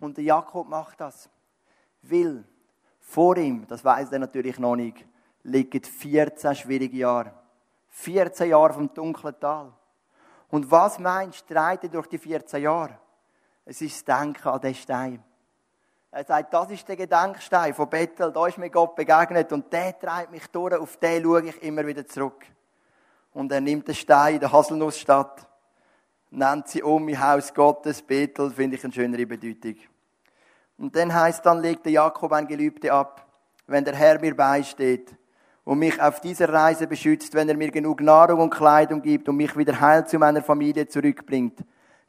Und 0.01 0.17
der 0.17 0.25
Jakob 0.25 0.69
macht 0.69 1.01
das. 1.01 1.29
Will 2.03 2.45
vor 3.01 3.37
ihm, 3.37 3.67
das 3.67 3.85
weiß 3.85 4.13
er 4.13 4.19
natürlich 4.19 4.59
noch 4.59 4.77
nicht, 4.77 5.05
liegen 5.43 5.83
14 5.83 6.55
schwierige 6.55 6.99
Jahre. 6.99 7.33
14 7.89 8.51
Jahre 8.51 8.75
vom 8.75 8.93
dunklen 8.93 9.35
Tal. 9.41 9.73
Und 10.51 10.71
was 10.71 10.99
meinst 10.99 11.49
du, 11.49 11.55
treibt 11.55 11.93
durch 11.93 12.07
die 12.07 12.19
14 12.19 12.63
Jahre? 12.63 12.99
Es 13.65 13.81
ist 13.81 14.09
das 14.09 14.19
Denken 14.19 14.49
an 14.49 14.61
den 14.61 14.75
Stein. 14.75 15.23
Er 16.11 16.25
sagt, 16.25 16.55
das 16.55 16.71
ist 16.71 16.89
der 16.89 16.97
Gedenkstein 16.97 17.75
von 17.75 17.89
Bethel, 17.89 18.33
da 18.33 18.47
ist 18.47 18.57
mir 18.57 18.71
Gott 18.71 18.95
begegnet 18.95 19.53
und 19.53 19.71
der 19.73 19.99
treibt 19.99 20.31
mich 20.31 20.47
durch, 20.47 20.75
auf 20.75 20.97
den 20.97 21.23
schaue 21.23 21.43
ich 21.43 21.63
immer 21.63 21.87
wieder 21.87 22.07
zurück. 22.07 22.47
Und 23.35 23.53
er 23.53 23.61
nimmt 23.61 23.87
den 23.89 23.95
Stein 23.95 24.35
in 24.35 24.41
der 24.41 24.51
Haselnussstadt 24.51 25.48
nennt 26.31 26.69
sie 26.69 26.83
um 26.83 27.09
in 27.09 27.21
Haus 27.21 27.53
Gottes, 27.55 28.03
Bethel, 28.03 28.51
finde 28.51 28.77
ich 28.77 28.85
eine 28.85 28.93
schönere 28.93 29.27
Bedeutung. 29.27 29.77
Und 30.77 30.95
dann 30.95 31.13
heißt 31.13 31.45
dann, 31.45 31.61
legt 31.61 31.85
der 31.85 31.93
Jakob 31.93 32.33
ein 32.33 32.47
Gelübde 32.47 32.93
ab, 32.93 33.27
wenn 33.67 33.85
der 33.85 33.95
Herr 33.95 34.21
mir 34.21 34.37
beisteht 34.37 35.17
und 35.65 35.81
mich 35.81 36.01
auf 36.01 36.21
dieser 36.21 36.53
Reise 36.53 36.87
beschützt, 36.87 37.35
wenn 37.35 37.49
er 37.49 37.57
mir 37.57 37.71
genug 37.71 38.01
Nahrung 38.01 38.41
und 38.41 38.51
Kleidung 38.51 39.03
gibt 39.03 39.29
und 39.29 39.37
mich 39.37 39.57
wieder 39.57 39.79
heil 39.81 40.07
zu 40.07 40.19
meiner 40.19 40.43
Familie 40.43 40.87
zurückbringt, 40.87 41.59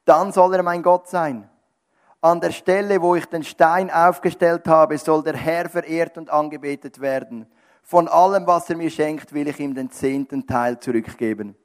dann 0.06 0.32
soll 0.32 0.56
er 0.56 0.64
mein 0.64 0.84
Gott 0.84 1.10
sein. 1.10 1.50
An 2.22 2.42
der 2.42 2.52
Stelle, 2.52 3.02
wo 3.02 3.16
ich 3.16 3.26
den 3.26 3.44
Stein 3.44 3.90
aufgestellt 3.90 4.68
habe, 4.68 4.98
soll 4.98 5.24
der 5.24 5.36
Herr 5.36 5.70
verehrt 5.70 6.18
und 6.18 6.30
angebetet 6.30 7.00
werden. 7.00 7.48
Von 7.82 8.08
allem, 8.08 8.46
was 8.46 8.70
er 8.70 8.78
mir 8.78 8.90
schenkt, 8.90 9.34
will 9.34 9.48
ich 9.48 9.60
ihm 9.60 9.74
den 9.74 9.90
zehnten 9.90 10.46
Teil 10.46 10.80
zurückgeben. 10.80 11.56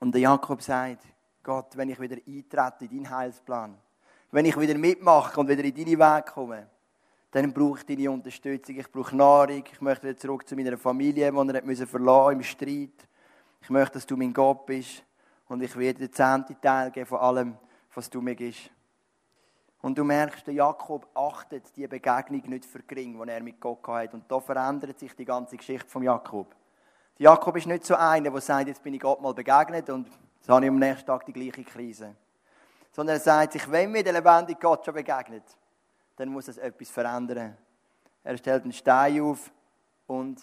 Und 0.00 0.14
der 0.14 0.22
Jakob 0.22 0.60
sagt, 0.62 1.04
Gott, 1.42 1.76
wenn 1.76 1.90
ich 1.90 2.00
wieder 2.00 2.16
eintrete 2.16 2.84
in 2.84 3.02
deinen 3.02 3.10
Heilsplan, 3.10 3.76
wenn 4.30 4.46
ich 4.46 4.58
wieder 4.58 4.78
mitmache 4.78 5.38
und 5.40 5.48
wieder 5.48 5.64
in 5.64 5.74
deine 5.74 5.98
Wege 5.98 6.32
komme, 6.32 6.66
dann 7.32 7.52
brauche 7.52 7.78
ich 7.78 7.86
deine 7.86 8.10
Unterstützung. 8.10 8.78
Ich 8.78 8.90
brauche 8.90 9.16
Nahrung. 9.16 9.64
Ich 9.70 9.80
möchte 9.80 10.06
wieder 10.06 10.18
zurück 10.18 10.46
zu 10.46 10.54
meiner 10.54 10.76
Familie, 10.76 11.32
die 11.32 11.54
er 11.54 11.62
müssen 11.64 11.86
verlassen 11.86 12.36
im 12.36 12.42
Streit. 12.42 13.08
Ich 13.60 13.70
möchte, 13.70 13.94
dass 13.94 14.06
du 14.06 14.16
mein 14.16 14.32
Gott 14.32 14.66
bist. 14.66 15.02
Und 15.48 15.62
ich 15.62 15.76
werde 15.76 16.00
den 16.00 16.12
zehnten 16.12 16.60
Teil 16.60 16.90
geben 16.90 17.06
von 17.06 17.18
allem, 17.18 17.56
was 17.94 18.08
du 18.08 18.20
mir 18.20 18.34
gibst. 18.34 18.70
Und 19.80 19.98
du 19.98 20.04
merkst, 20.04 20.46
der 20.46 20.54
Jakob 20.54 21.08
achtet 21.14 21.74
die 21.76 21.86
Begegnung 21.88 22.42
nicht 22.48 22.64
für 22.64 22.82
gering, 22.82 23.20
die 23.20 23.30
er 23.30 23.42
mit 23.42 23.60
Gott 23.60 23.86
hat. 23.88 24.14
Und 24.14 24.30
da 24.30 24.38
verändert 24.38 24.98
sich 24.98 25.14
die 25.16 25.24
ganze 25.24 25.56
Geschichte 25.56 25.88
von 25.88 26.02
Jakob. 26.02 26.54
Der 27.18 27.24
Jakob 27.24 27.56
ist 27.56 27.66
nicht 27.66 27.84
so 27.84 27.94
einer, 27.96 28.30
der 28.30 28.40
sagt, 28.40 28.68
jetzt 28.68 28.82
bin 28.82 28.94
ich 28.94 29.00
Gott 29.00 29.20
mal 29.20 29.34
begegnet 29.34 29.90
und 29.90 30.08
jetzt 30.42 30.48
habe 30.48 30.64
ich 30.64 30.70
am 30.70 30.78
nächsten 30.78 31.06
Tag 31.06 31.24
die 31.24 31.32
gleiche 31.32 31.62
Krise. 31.62 32.16
Sondern 32.90 33.16
er 33.16 33.20
sagt 33.20 33.52
sich, 33.52 33.70
wenn 33.70 33.92
mir 33.92 34.02
der 34.02 34.14
lebendige 34.14 34.58
Gott 34.58 34.84
schon 34.84 34.94
begegnet, 34.94 35.44
dann 36.16 36.30
muss 36.30 36.48
es 36.48 36.58
etwas 36.58 36.90
verändern. 36.90 37.56
Er 38.24 38.36
stellt 38.36 38.64
einen 38.64 38.72
Stein 38.72 39.20
auf 39.20 39.52
und 40.08 40.42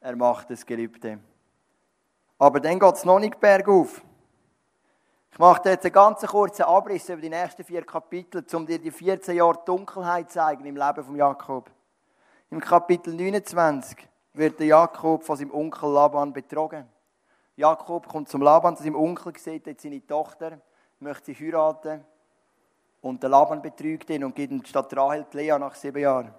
er 0.00 0.16
macht 0.16 0.48
das 0.48 0.64
Gelübde. 0.64 1.18
Aber 2.38 2.58
dann 2.58 2.78
geht 2.78 2.94
es 2.94 3.04
noch 3.04 3.18
nicht 3.18 3.38
bergauf. 3.38 4.02
Ich 5.30 5.38
mache 5.38 5.68
jetzt 5.68 5.84
einen 5.84 5.92
ganz 5.92 6.22
kurzen 6.22 6.62
Abriss 6.62 7.08
über 7.10 7.20
die 7.20 7.28
nächsten 7.28 7.64
vier 7.64 7.84
Kapitel, 7.84 8.44
um 8.54 8.66
dir 8.66 8.78
die 8.78 8.90
14 8.90 9.36
Jahre 9.36 9.60
Dunkelheit 9.66 10.30
zeigen 10.30 10.64
im 10.64 10.76
Leben 10.76 11.04
von 11.04 11.16
Jakob. 11.16 11.70
Im 12.50 12.60
Kapitel 12.60 13.12
29 13.12 14.08
wird 14.32 14.58
der 14.58 14.68
Jakob 14.68 15.22
von 15.22 15.36
seinem 15.36 15.52
Onkel 15.52 15.90
Laban 15.90 16.32
betrogen. 16.32 16.88
Jakob 17.56 18.08
kommt 18.08 18.28
zum 18.28 18.42
Laban, 18.42 18.76
zu 18.76 18.82
seinem 18.82 18.96
Onkel, 18.96 19.32
sieht 19.38 19.66
jetzt 19.66 19.82
seine 19.82 20.04
Tochter, 20.04 20.60
möchte 20.98 21.32
sie 21.32 21.34
heiraten. 21.34 22.04
Und 23.00 23.22
der 23.22 23.30
Laban 23.30 23.62
betrügt 23.62 24.10
ihn 24.10 24.24
und 24.24 24.34
gibt 24.34 24.50
ihm 24.50 24.64
statt 24.64 24.96
Rahel 24.96 25.26
die 25.32 25.36
Lea 25.36 25.58
nach 25.58 25.74
sieben 25.74 26.00
Jahren. 26.02 26.34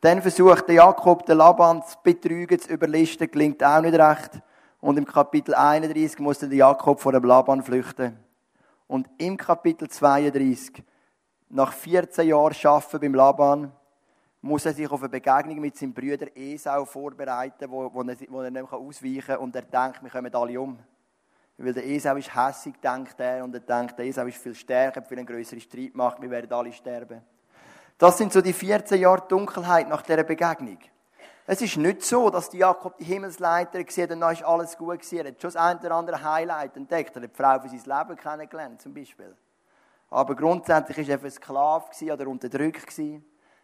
Dann 0.00 0.22
versucht 0.22 0.68
der 0.68 0.76
Jakob, 0.76 1.24
den 1.26 1.38
Laban 1.38 1.82
zu 1.82 1.96
betrügen, 2.02 2.60
zu 2.60 2.72
überlisten, 2.72 3.30
gelingt 3.30 3.64
auch 3.64 3.80
nicht 3.80 3.98
recht. 3.98 4.40
Und 4.80 4.98
im 4.98 5.06
Kapitel 5.06 5.54
31 5.54 6.18
musste 6.20 6.48
der 6.48 6.58
Jakob 6.58 7.00
vor 7.00 7.12
dem 7.12 7.24
Laban 7.24 7.62
flüchten. 7.62 8.16
Und 8.86 9.08
im 9.18 9.36
Kapitel 9.36 9.88
32, 9.88 10.84
nach 11.48 11.72
14 11.72 12.28
Jahren 12.28 12.54
Arbeiten 12.62 13.00
beim 13.00 13.14
Laban, 13.14 13.72
muss 14.46 14.64
er 14.64 14.72
sich 14.72 14.90
auf 14.90 15.00
eine 15.00 15.08
Begegnung 15.08 15.60
mit 15.60 15.76
seinem 15.76 15.92
Bruder 15.92 16.28
Esau 16.34 16.84
vorbereiten, 16.84 17.70
wo, 17.70 17.92
wo, 17.92 18.02
er, 18.02 18.16
wo 18.28 18.40
er 18.40 18.50
nicht 18.50 18.72
ausweichen 18.72 19.26
kann. 19.26 19.38
Und 19.38 19.56
er 19.56 19.62
denkt, 19.62 20.02
wir 20.02 20.10
kommen 20.10 20.34
alle 20.34 20.60
um. 20.60 20.78
Weil 21.58 21.72
der 21.72 21.86
Esau 21.86 22.16
ist 22.16 22.34
hässig, 22.34 22.74
denkt 22.82 23.18
er, 23.18 23.42
und 23.42 23.54
er 23.54 23.60
denkt, 23.60 23.98
der 23.98 24.06
Esau 24.06 24.26
ist 24.26 24.38
viel 24.38 24.54
stärker, 24.54 25.02
viel 25.02 25.18
eine 25.18 25.26
größere 25.26 25.60
Streitmacht, 25.60 26.20
wir 26.20 26.30
werden 26.30 26.52
alle 26.52 26.72
sterben. 26.72 27.22
Das 27.98 28.18
sind 28.18 28.32
so 28.32 28.42
die 28.42 28.52
14 28.52 29.00
Jahre 29.00 29.26
Dunkelheit 29.26 29.88
nach 29.88 30.02
dieser 30.02 30.22
Begegnung. 30.22 30.78
Es 31.46 31.62
ist 31.62 31.76
nicht 31.76 32.02
so, 32.02 32.28
dass 32.28 32.50
die 32.50 32.58
Jakob 32.58 32.98
die 32.98 33.04
Himmelsleiter 33.04 33.82
gesehen 33.84 34.12
und 34.12 34.20
dann 34.20 34.32
ist 34.32 34.44
alles 34.44 34.76
gut 34.76 35.00
gewesen. 35.00 35.18
Er 35.18 35.28
hat 35.28 35.40
schon 35.40 35.52
das 35.52 35.56
eine 35.56 35.80
oder 35.80 35.92
andere 35.92 36.22
Highlight 36.22 36.76
entdeckt. 36.76 37.16
Er 37.16 37.22
hat 37.22 37.30
die 37.30 37.36
Frau 37.36 37.60
für 37.60 37.68
sein 37.68 37.98
Leben 37.98 38.20
kennengelernt, 38.20 38.82
zum 38.82 38.92
Beispiel. 38.92 39.34
Aber 40.10 40.34
grundsätzlich 40.34 41.08
war 41.08 41.14
er 41.14 41.24
ein 41.24 41.30
Sklave 41.30 42.12
oder 42.12 42.26
unterdrückt. 42.26 43.00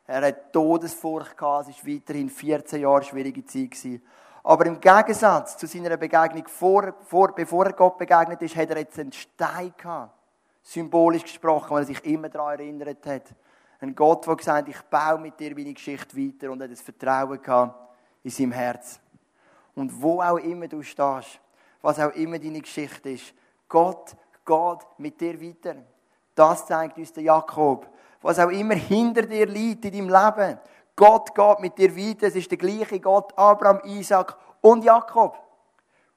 Er 0.06 0.26
hat 0.26 0.52
Todesfurcht 0.52 1.36
gehabt. 1.36 1.68
Es 1.68 1.86
war 1.86 1.94
weiterhin 1.94 2.28
14 2.28 2.80
Jahre 2.80 3.02
schwierige 3.02 3.44
Zeit. 3.44 4.00
Aber 4.44 4.66
im 4.66 4.80
Gegensatz 4.80 5.56
zu 5.56 5.66
seiner 5.66 5.96
Begegnung, 5.96 6.46
vor, 6.48 6.94
vor, 7.04 7.32
bevor 7.34 7.66
er 7.66 7.72
Gott 7.72 7.96
begegnet 7.96 8.42
ist, 8.42 8.56
hat 8.56 8.70
er 8.70 8.78
jetzt 8.78 8.98
einen 8.98 9.12
Stein 9.12 9.72
gehabt. 9.76 10.12
Symbolisch 10.62 11.22
gesprochen, 11.22 11.70
weil 11.70 11.82
er 11.82 11.86
sich 11.86 12.04
immer 12.04 12.28
daran 12.28 12.58
erinnert 12.58 13.06
hat. 13.06 13.22
Ein 13.80 13.94
Gott, 13.94 14.26
der 14.26 14.36
gesagt 14.36 14.58
hat, 14.58 14.68
ich 14.68 14.80
baue 14.82 15.18
mit 15.18 15.38
dir 15.38 15.54
meine 15.54 15.72
Geschichte 15.72 16.16
weiter 16.16 16.50
und 16.52 16.62
hat 16.62 16.70
das 16.70 16.80
Vertrauen 16.80 17.40
gehabt 17.40 17.74
in 18.22 18.30
seinem 18.30 18.52
Herz. 18.52 19.00
Und 19.74 20.00
wo 20.00 20.20
auch 20.20 20.38
immer 20.38 20.68
du 20.68 20.82
stehst, 20.82 21.40
was 21.80 21.98
auch 21.98 22.12
immer 22.12 22.38
deine 22.38 22.60
Geschichte 22.60 23.10
ist, 23.10 23.34
Gott 23.68 24.14
geht 24.44 24.86
mit 24.98 25.20
dir 25.20 25.40
weiter. 25.40 25.76
Das 26.34 26.66
zeigt 26.66 26.98
uns 26.98 27.12
der 27.12 27.24
Jakob. 27.24 27.88
Was 28.22 28.38
auch 28.38 28.50
immer 28.50 28.74
hinter 28.74 29.22
dir 29.22 29.46
liegt 29.46 29.84
in 29.84 29.92
deinem 29.92 30.08
Leben, 30.08 30.58
Gott 30.94 31.34
geht 31.34 31.60
mit 31.60 31.78
dir 31.78 31.96
weiter. 31.96 32.28
Es 32.28 32.36
ist 32.36 32.50
der 32.50 32.58
gleiche 32.58 33.00
Gott, 33.00 33.36
Abraham, 33.36 33.80
Isaac 33.84 34.36
und 34.60 34.84
Jakob. 34.84 35.36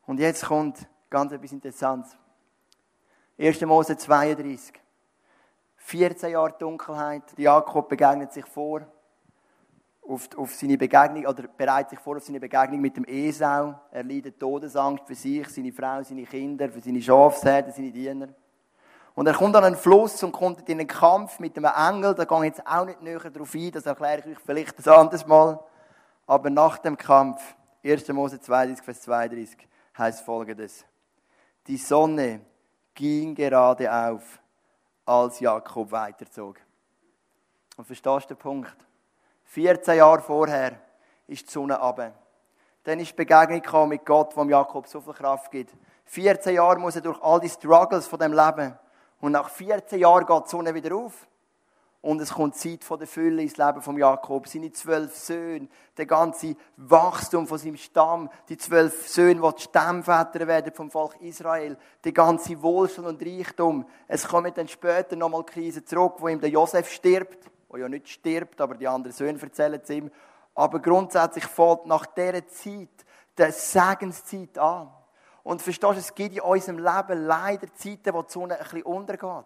Und 0.05 0.19
jetzt 0.19 0.45
kommt 0.45 0.87
ganz 1.09 1.31
etwas 1.31 1.51
Interessantes. 1.51 2.15
1. 3.37 3.61
Mose 3.61 3.97
32. 3.97 4.73
14 5.77 6.31
Jahre 6.31 6.55
Dunkelheit. 6.57 7.23
Jakob 7.37 7.89
begegnet 7.89 8.33
sich 8.33 8.45
vor 8.45 8.81
auf, 10.07 10.29
auf 10.37 10.53
seine 10.53 10.77
Begegnung, 10.77 11.25
oder 11.25 11.47
bereitet 11.47 11.91
sich 11.91 11.99
vor 11.99 12.17
auf 12.17 12.23
seine 12.23 12.39
Begegnung 12.39 12.81
mit 12.81 12.97
dem 12.97 13.05
Esau. 13.05 13.75
Er 13.91 14.03
leidet 14.03 14.39
Todesangst 14.39 15.05
für 15.05 15.15
sich, 15.15 15.47
seine 15.49 15.71
Frau, 15.71 16.03
seine 16.03 16.23
Kinder, 16.23 16.69
für 16.69 16.81
seine 16.81 17.01
Schafsherden, 17.01 17.73
seine 17.73 17.91
Diener. 17.91 18.27
Und 19.15 19.28
er 19.28 19.34
kommt 19.34 19.56
an 19.56 19.63
einen 19.63 19.78
Fluss 19.78 20.21
und 20.23 20.34
kommt 20.34 20.67
in 20.67 20.80
einen 20.80 20.88
Kampf 20.88 21.39
mit 21.39 21.58
einem 21.58 21.71
Engel. 21.73 22.13
Da 22.13 22.25
gehe 22.25 22.38
ich 22.39 22.43
jetzt 22.43 22.67
auch 22.67 22.86
nicht 22.86 23.01
näher 23.01 23.19
darauf 23.19 23.56
ein, 23.56 23.71
das 23.71 23.86
erkläre 23.86 24.19
ich 24.19 24.28
euch 24.28 24.43
vielleicht 24.45 24.86
ein 24.86 24.93
anderes 24.93 25.25
Mal. 25.25 25.60
Aber 26.28 26.49
nach 26.49 26.78
dem 26.80 26.97
Kampf, 26.97 27.41
1. 27.84 28.08
Mose 28.10 28.41
32, 28.41 28.84
Vers 28.84 29.01
32, 29.01 29.67
heißt 29.97 30.21
folgendes. 30.21 30.84
Die 31.67 31.78
Sonne 31.78 32.41
ging 32.93 33.34
gerade 33.34 33.91
auf 33.91 34.39
als 35.06 35.39
Jakob 35.39 35.91
weiterzog. 35.91 36.58
Und 37.78 37.86
verstehst 37.86 38.30
du 38.30 38.34
den 38.34 38.39
Punkt? 38.39 38.75
14 39.45 39.97
Jahre 39.97 40.21
vorher 40.21 40.80
ist 41.28 41.47
die 41.47 41.51
Sonne 41.51 41.80
runter. 41.80 42.13
Dann 42.84 42.99
ist 42.99 43.12
die 43.12 43.15
Begegnung 43.15 43.89
mit 43.89 44.06
Gott, 44.06 44.36
wo 44.36 44.43
Jakob 44.43 44.88
so 44.88 44.99
viel 44.99 45.13
Kraft 45.13 45.51
gibt. 45.51 45.73
14 46.06 46.56
Jahre 46.56 46.80
muss 46.80 46.95
er 46.95 47.01
durch 47.01 47.21
all 47.21 47.39
die 47.39 47.49
Struggles 47.49 48.08
von 48.08 48.19
dem 48.19 48.34
Leben. 48.34 48.78
Und 49.19 49.32
nach 49.32 49.49
14 49.49 49.99
Jahren 49.99 50.25
geht 50.25 50.45
die 50.45 50.49
Sonne 50.49 50.73
wieder 50.73 50.95
auf. 50.95 51.28
Und 52.06 52.21
es 52.21 52.34
kommt 52.34 52.56
Zeit 52.56 52.82
der 52.88 53.08
Fülle 53.08 53.41
ins 53.41 53.58
Leben 53.58 53.82
von 53.82 53.97
Jakob. 53.97 54.47
Seine 54.47 54.71
zwölf 54.71 55.15
Söhne, 55.15 55.67
der 55.97 56.06
ganze 56.06 56.56
Wachstum 56.78 57.47
von 57.47 57.58
seinem 57.58 57.78
Stamm, 57.78 58.30
die 58.47 58.58
zwölf 58.58 59.08
Söhne, 59.08 59.41
die 59.41 59.56
die 59.56 59.63
Stammväter 59.63 60.45
werden 60.45 60.71
vom 60.71 60.91
Volk 60.91 61.19
Israel, 61.21 61.75
der 62.04 62.12
ganze 62.12 62.62
Wohlstand 62.62 63.08
und 63.08 63.21
Reichtum. 63.23 63.88
Es 64.08 64.28
kommt 64.28 64.56
dann 64.56 64.67
später 64.67 65.15
nochmal 65.15 65.43
Krise 65.45 65.84
zurück, 65.84 66.17
wo 66.19 66.28
ihm 66.28 66.39
der 66.39 66.51
Josef 66.51 66.91
stirbt, 66.91 67.49
wo 67.69 67.78
ja 67.78 67.89
nicht 67.89 68.08
stirbt, 68.08 68.62
aber 68.62 68.75
die 68.75 68.88
anderen 68.88 69.15
Söhne 69.15 69.41
erzählen 69.41 69.82
es 69.82 69.89
ihm. 69.89 70.12
Aber 70.54 70.80
grundsätzlich 70.80 71.45
fällt 71.45 71.88
nach 71.88 72.06
dieser 72.06 72.47
Zeit 72.49 73.04
der 73.36 73.51
Segenszeit 73.51 74.60
an. 74.60 74.91
Und 75.45 75.62
verstehst 75.62 75.93
du, 75.93 75.99
es 75.99 76.15
gibt 76.15 76.36
in 76.36 76.41
unserem 76.41 76.79
Leben 76.79 77.23
leider 77.23 77.71
Zeiten, 77.75 78.15
wo 78.15 78.23
die 78.23 78.31
Sonne 78.31 78.55
ein 78.55 78.63
bisschen 78.63 78.81
untergeht. 78.81 79.45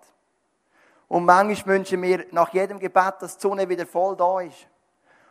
Und 1.09 1.25
manchmal 1.25 1.75
wünschen 1.75 2.01
wir 2.01 2.25
nach 2.31 2.53
jedem 2.53 2.79
Gebet, 2.79 3.15
dass 3.19 3.35
die 3.35 3.41
Sonne 3.41 3.67
wieder 3.67 3.85
voll 3.85 4.15
da 4.15 4.39
ist. 4.39 4.65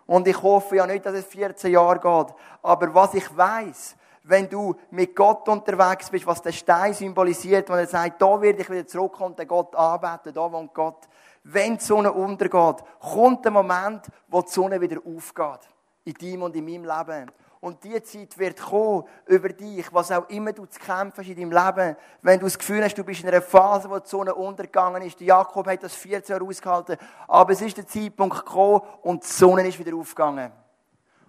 Und 0.04 0.28
ich 0.28 0.42
hoffe 0.42 0.76
ja 0.76 0.86
nicht, 0.86 1.06
dass 1.06 1.14
es 1.14 1.24
14 1.24 1.72
Jahre 1.72 1.98
geht. 1.98 2.34
Aber 2.62 2.94
was 2.94 3.14
ich 3.14 3.34
weiß, 3.34 3.96
wenn 4.24 4.46
du 4.46 4.76
mit 4.90 5.16
Gott 5.16 5.48
unterwegs 5.48 6.10
bist, 6.10 6.26
was 6.26 6.42
der 6.42 6.52
Stein 6.52 6.92
symbolisiert, 6.92 7.70
wenn 7.70 7.78
er 7.78 7.86
sagt, 7.86 8.20
da 8.20 8.38
werde 8.38 8.60
ich 8.60 8.68
wieder 8.68 8.86
zurückkommen 8.86 9.30
und 9.30 9.38
den 9.38 9.48
Gott 9.48 9.74
anbeten, 9.74 10.34
da 10.34 10.52
wohnt 10.52 10.74
Gott. 10.74 11.08
Wenn 11.44 11.78
die 11.78 11.84
Sonne 11.84 12.12
untergeht, 12.12 12.84
kommt 13.00 13.42
der 13.42 13.52
Moment, 13.52 14.02
wo 14.26 14.42
die 14.42 14.50
Sonne 14.50 14.78
wieder 14.78 14.98
aufgeht. 14.98 15.66
In 16.04 16.12
deinem 16.12 16.42
und 16.42 16.56
in 16.56 16.64
meinem 16.66 16.84
Leben. 16.84 17.32
Und 17.60 17.82
die 17.82 18.00
Zeit 18.02 18.38
wird 18.38 18.60
kommen 18.60 19.04
über 19.26 19.48
dich, 19.48 19.92
was 19.92 20.12
auch 20.12 20.28
immer 20.28 20.52
du 20.52 20.66
zu 20.66 20.78
kämpfen 20.78 21.18
hast 21.18 21.28
in 21.28 21.50
deinem 21.50 21.52
Leben. 21.52 21.96
Wenn 22.22 22.38
du 22.38 22.46
das 22.46 22.56
Gefühl 22.56 22.84
hast, 22.84 22.96
du 22.96 23.02
bist 23.02 23.22
in 23.22 23.28
einer 23.28 23.42
Phase, 23.42 23.90
wo 23.90 23.98
die 23.98 24.08
Sonne 24.08 24.34
untergegangen 24.34 25.02
ist. 25.02 25.20
Jakob 25.20 25.66
hat 25.66 25.82
das 25.82 25.94
14 25.94 26.34
Jahre 26.34 26.44
ausgehalten. 26.44 26.96
Aber 27.26 27.52
es 27.52 27.60
ist 27.60 27.76
der 27.76 27.86
Zeitpunkt 27.86 28.36
gekommen 28.36 28.82
und 29.02 29.24
die 29.24 29.28
Sonne 29.28 29.66
ist 29.66 29.78
wieder 29.78 29.96
aufgegangen. 29.96 30.52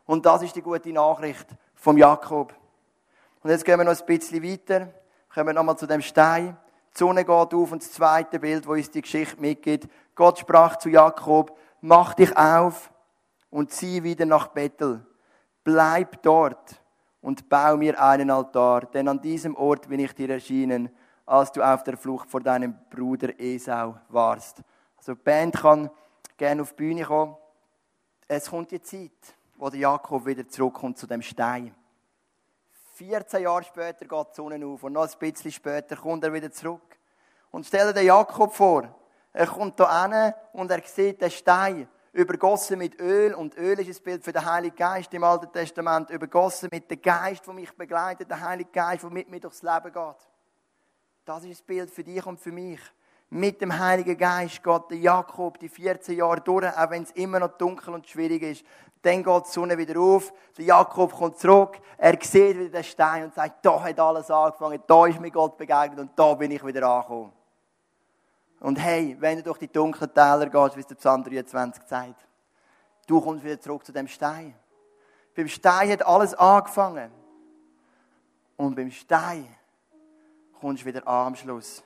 Und 0.05 0.25
das 0.25 0.43
ist 0.43 0.55
die 0.55 0.61
gute 0.61 0.93
Nachricht 0.93 1.47
vom 1.73 1.97
Jakob. 1.97 2.53
Und 3.41 3.49
jetzt 3.49 3.65
gehen 3.65 3.79
wir 3.79 3.85
noch 3.85 3.99
ein 3.99 4.05
bisschen 4.05 4.43
weiter. 4.43 4.89
Kommen 5.33 5.47
wir 5.47 5.53
nochmal 5.53 5.77
zu 5.77 5.87
dem 5.87 6.01
Stein. 6.01 6.55
Die 6.93 6.97
Sonne 6.97 7.25
geht 7.25 7.53
auf 7.53 7.71
und 7.71 7.81
das 7.81 7.91
zweite 7.91 8.39
Bild, 8.39 8.67
wo 8.67 8.73
uns 8.73 8.91
die 8.91 9.01
Geschichte 9.01 9.39
mitgibt. 9.41 9.89
Gott 10.13 10.39
sprach 10.39 10.77
zu 10.77 10.89
Jakob, 10.89 11.57
mach 11.81 12.13
dich 12.13 12.35
auf 12.37 12.91
und 13.49 13.71
zieh 13.71 14.03
wieder 14.03 14.25
nach 14.25 14.47
Bethel 14.47 15.05
bleib 15.63 16.21
dort 16.23 16.81
und 17.21 17.49
bau 17.49 17.77
mir 17.77 18.01
einen 18.01 18.31
Altar, 18.31 18.81
denn 18.81 19.07
an 19.07 19.21
diesem 19.21 19.55
Ort 19.55 19.89
bin 19.89 19.99
ich 19.99 20.13
dir 20.13 20.29
erschienen, 20.29 20.89
als 21.25 21.51
du 21.51 21.61
auf 21.61 21.83
der 21.83 21.97
Flucht 21.97 22.29
vor 22.29 22.41
deinem 22.41 22.75
Bruder 22.89 23.39
Esau 23.39 23.97
warst. 24.09 24.61
Also 24.97 25.13
die 25.13 25.21
Band 25.21 25.55
kann 25.55 25.89
gerne 26.37 26.61
auf 26.61 26.71
die 26.71 26.77
Bühne 26.77 27.03
kommen. 27.03 27.35
Es 28.27 28.49
kommt 28.49 28.71
die 28.71 28.81
Zeit, 28.81 29.11
wo 29.57 29.69
der 29.69 29.79
Jakob 29.79 30.25
wieder 30.25 30.47
zurückkommt 30.47 30.97
zu 30.97 31.05
dem 31.05 31.21
Stein. 31.21 31.75
14 32.95 33.43
Jahre 33.43 33.63
später 33.63 34.05
geht 34.05 34.27
die 34.31 34.35
Sonne 34.35 34.65
auf 34.65 34.83
und 34.83 34.93
noch 34.93 35.07
ein 35.07 35.19
bisschen 35.19 35.51
später 35.51 35.95
kommt 35.95 36.23
er 36.23 36.33
wieder 36.33 36.51
zurück. 36.51 36.97
Und 37.51 37.65
stell 37.65 37.87
dir 37.87 37.93
den 37.93 38.07
Jakob 38.07 38.53
vor. 38.53 38.89
Er 39.31 39.47
kommt 39.47 39.79
da 39.79 40.05
hin 40.05 40.33
und 40.53 40.71
er 40.71 40.81
sieht 40.83 41.21
den 41.21 41.31
Stein 41.31 41.87
übergossen 42.13 42.77
mit 42.77 42.99
Öl. 42.99 43.33
Und 43.33 43.57
Öl 43.57 43.79
ist 43.79 43.99
ein 43.99 44.03
Bild 44.03 44.23
für 44.23 44.31
den 44.31 44.45
Heiligen 44.45 44.75
Geist 44.75 45.13
im 45.13 45.23
Alten 45.23 45.51
Testament. 45.51 46.09
Übergossen 46.09 46.69
mit 46.71 46.89
dem 46.89 47.01
Geist, 47.01 47.45
der 47.45 47.53
mich 47.53 47.71
begleitet, 47.75 48.29
der 48.29 48.41
Heilige 48.41 48.69
Geist, 48.71 49.03
der 49.03 49.09
mit 49.09 49.29
mir 49.29 49.39
durchs 49.39 49.61
Leben 49.61 49.91
geht. 49.91 50.29
Das 51.25 51.43
ist 51.43 51.59
das 51.59 51.61
Bild 51.61 51.91
für 51.91 52.03
dich 52.03 52.25
und 52.25 52.39
für 52.39 52.51
mich. 52.51 52.79
Mit 53.31 53.61
dem 53.61 53.77
Heiligen 53.77 54.17
Geist 54.17 54.63
geht 54.63 54.81
der 54.89 54.97
Jakob 54.97 55.59
die 55.59 55.69
14 55.69 56.17
Jahre 56.17 56.41
durch, 56.41 56.65
auch 56.65 56.89
wenn 56.89 57.03
es 57.03 57.11
immer 57.11 57.39
noch 57.39 57.57
dunkel 57.57 57.93
und 57.93 58.07
schwierig 58.07 58.41
ist. 58.41 58.65
Dann 59.03 59.23
geht 59.23 59.45
die 59.45 59.51
Sonne 59.51 59.77
wieder 59.77 59.99
auf, 59.99 60.33
der 60.57 60.65
Jakob 60.65 61.13
kommt 61.13 61.37
zurück, 61.37 61.79
er 61.97 62.17
sieht 62.21 62.57
wieder 62.57 62.69
den 62.69 62.83
Stein 62.83 63.25
und 63.25 63.33
sagt, 63.35 63.63
da 63.63 63.81
hat 63.81 63.99
alles 63.99 64.31
angefangen, 64.31 64.81
da 64.85 65.05
ist 65.05 65.19
mir 65.21 65.29
Gott 65.31 65.57
begegnet 65.57 65.99
und 65.99 66.11
da 66.15 66.33
bin 66.33 66.51
ich 66.51 66.65
wieder 66.65 66.89
angekommen. 66.89 67.31
Und 68.59 68.77
hey, 68.77 69.15
wenn 69.19 69.37
du 69.37 69.43
durch 69.43 69.57
die 69.57 69.71
dunklen 69.71 70.13
Täler 70.13 70.47
gehst, 70.47 70.75
wie 70.75 70.81
es 70.81 70.87
der 70.87 70.95
Psalm 70.95 71.23
23 71.23 71.83
sagt, 71.85 72.27
du 73.07 73.21
kommst 73.21 73.43
wieder 73.43 73.59
zurück 73.59 73.85
zu 73.85 73.91
dem 73.91 74.07
Stein. 74.07 74.53
Beim 75.35 75.47
Stein 75.47 75.91
hat 75.91 76.05
alles 76.05 76.33
angefangen. 76.33 77.11
Und 78.57 78.75
beim 78.75 78.91
Stein 78.91 79.47
kommst 80.59 80.83
du 80.83 80.87
wieder 80.87 81.07
an 81.07 81.27
am 81.27 81.35
Schluss. 81.35 81.81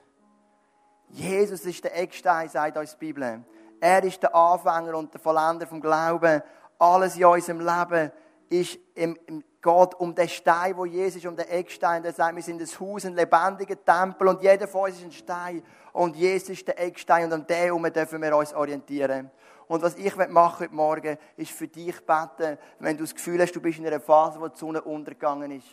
Jesus 1.10 1.64
ist 1.66 1.84
der 1.84 1.96
Eckstein, 1.96 2.50
sagt 2.50 2.76
uns 2.78 2.92
die 2.94 3.06
Bibel. 3.06 3.44
Er 3.80 4.04
ist 4.04 4.24
der 4.24 4.34
Anfänger 4.34 4.98
und 4.98 5.14
der 5.14 5.22
Vollender 5.22 5.68
vom 5.68 5.80
Glauben. 5.80 6.42
Alles 6.80 7.16
in 7.16 7.26
unserem 7.26 7.60
Leben 7.60 8.12
ist 8.50 8.80
im, 8.96 9.16
im, 9.28 9.44
geht 9.64 9.96
um 9.96 10.14
den 10.14 10.28
Stein, 10.28 10.76
wo 10.76 10.86
Jesus 10.86 11.26
um 11.26 11.36
den 11.38 11.48
Eckstein. 11.48 12.04
Der 12.04 12.12
sagt, 12.12 12.36
wir 12.36 12.44
sind 12.44 12.62
ein 12.62 12.68
Haus, 12.80 13.06
ein 13.06 13.16
lebendiger 13.16 13.84
Tempel 13.84 14.28
und 14.28 14.44
jeder 14.44 14.68
von 14.68 14.90
uns 14.90 14.98
ist 14.98 15.06
ein 15.06 15.12
Stein. 15.14 15.64
Und 15.94 16.18
Jesus 16.18 16.50
ist 16.50 16.68
der 16.68 16.80
Eckstein 16.82 17.26
und 17.26 17.34
an 17.34 17.48
dem 17.48 17.56
herum 17.56 17.84
dürfen 17.92 18.22
wir 18.22 18.36
uns 18.36 18.54
orientieren. 18.54 19.32
Und 19.68 19.82
was 19.82 19.96
ich 19.96 20.16
machen 20.16 20.66
heute 20.66 20.76
Morgen, 20.76 21.18
ist 21.38 21.52
für 21.52 21.68
dich 21.68 21.96
beten, 22.06 22.58
wenn 22.80 22.98
du 22.98 23.04
das 23.04 23.16
Gefühl 23.16 23.42
hast, 23.42 23.54
du 23.54 23.62
bist 23.62 23.80
in 23.80 23.88
einer 23.88 24.02
Phase, 24.02 24.40
wo 24.40 24.50
die 24.50 24.58
Sonne 24.58 24.82
untergegangen 24.82 25.52
ist. 25.52 25.68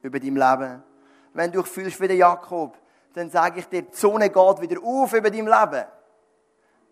Über 0.00 0.18
dein 0.18 0.34
Leben. 0.34 0.82
Wenn 1.34 1.52
du 1.52 1.60
dich 1.60 1.70
fühlst 1.70 2.00
wie 2.00 2.08
der 2.08 2.16
Jakob, 2.16 2.78
dann 3.12 3.28
sage 3.28 3.60
ich 3.60 3.68
dir, 3.68 3.82
die 3.82 3.94
Sonne 3.94 4.30
geht 4.30 4.60
wieder 4.62 4.80
auf 4.82 5.12
über 5.12 5.30
dein 5.30 5.44
Leben. 5.44 5.84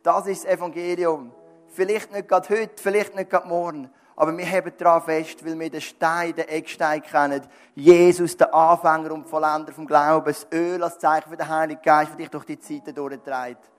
Das 0.02 0.26
ist 0.26 0.44
das 0.44 0.52
Evangelium. 0.52 1.32
Vielleicht 1.68 2.12
nicht 2.12 2.28
gerade 2.28 2.48
heute, 2.50 2.82
vielleicht 2.82 3.14
nicht 3.14 3.30
gerade 3.30 3.48
morgen. 3.48 3.90
Aber 4.16 4.36
wir 4.36 4.46
haben 4.48 4.72
daran 4.78 5.02
fest, 5.02 5.44
weil 5.44 5.58
wir 5.58 5.70
den 5.70 5.80
Stein, 5.80 6.34
den 6.34 6.48
Eckstein 6.48 7.02
kennen. 7.02 7.42
Jesus, 7.74 8.36
der 8.36 8.54
Anfänger 8.54 9.12
und 9.12 9.28
Vollender 9.28 9.72
vom 9.72 9.86
Glauben. 9.86 10.26
Das 10.26 10.46
Öl 10.52 10.82
als 10.82 10.98
Zeichen 10.98 11.28
für 11.28 11.36
den 11.36 11.48
Heiligen 11.48 11.82
Geist, 11.82 12.10
der 12.10 12.18
dich 12.18 12.28
durch 12.28 12.44
die 12.44 12.58
Zeiten 12.58 12.94
durchtreibt. 12.94 13.70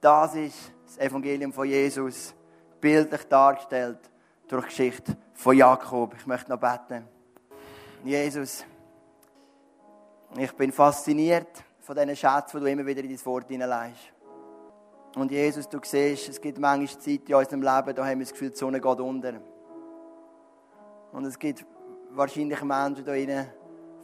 Das 0.00 0.34
ist 0.34 0.72
das 0.84 0.98
Evangelium 0.98 1.52
von 1.52 1.66
Jesus. 1.66 2.34
Bildlich 2.80 3.24
dargestellt 3.28 3.98
durch 4.46 4.64
die 4.64 4.68
Geschichte 4.68 5.16
von 5.34 5.56
Jakob. 5.56 6.14
Ich 6.18 6.26
möchte 6.26 6.50
noch 6.50 6.60
beten. 6.60 7.08
Jesus, 8.04 8.64
ich 10.36 10.52
bin 10.52 10.70
fasziniert 10.70 11.64
von 11.80 11.96
diesen 11.96 12.14
Schätzen, 12.14 12.58
die 12.58 12.64
du 12.64 12.70
immer 12.70 12.86
wieder 12.86 13.00
in 13.00 13.08
dein 13.08 13.26
Wort 13.26 13.48
hineinlegst. 13.48 14.12
Und 15.16 15.30
Jesus, 15.30 15.66
du 15.66 15.78
siehst, 15.82 16.28
es 16.28 16.38
gibt 16.38 16.58
manchmal 16.58 17.00
Zeit 17.00 17.26
in 17.26 17.34
unserem 17.34 17.62
Leben, 17.62 17.94
da 17.94 18.04
haben 18.04 18.18
wir 18.18 18.26
das 18.26 18.32
Gefühl, 18.32 18.50
die 18.50 18.56
Sonne 18.56 18.82
geht 18.82 19.00
unter. 19.00 19.32
Und 21.10 21.24
es 21.24 21.38
gibt 21.38 21.64
wahrscheinlich 22.10 22.62
Menschen 22.62 23.02
da 23.02 23.12
drinnen, 23.12 23.46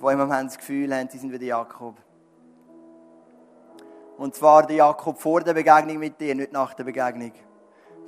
die 0.01 0.07
im 0.07 0.19
Moment 0.19 0.49
das 0.49 0.57
Gefühl 0.57 0.95
haben, 0.97 1.11
sie 1.11 1.19
sind 1.19 1.31
wie 1.31 1.39
der 1.39 1.49
Jakob. 1.49 1.97
Und 4.17 4.35
zwar 4.35 4.67
der 4.67 4.77
Jakob 4.77 5.19
vor 5.19 5.43
der 5.43 5.53
Begegnung 5.53 5.99
mit 5.99 6.19
dir, 6.19 6.35
nicht 6.35 6.53
nach 6.53 6.73
der 6.73 6.85
Begegnung. 6.85 7.33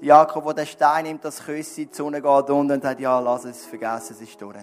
Der 0.00 0.08
Jakob, 0.08 0.44
der 0.46 0.54
den 0.54 0.66
Stein 0.66 1.04
nimmt, 1.04 1.26
das 1.26 1.44
Küsse, 1.44 1.84
die 1.84 1.94
Sonne 1.94 2.22
geht 2.22 2.50
unter 2.50 2.72
und 2.72 2.82
sagt, 2.82 3.00
ja, 3.00 3.20
lass 3.20 3.44
es, 3.44 3.66
vergessen, 3.66 4.14
es 4.14 4.22
ist 4.22 4.40
durch. 4.40 4.56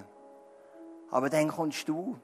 Aber 1.11 1.29
dann 1.29 1.47
kommst 1.49 1.87
du 1.87 2.17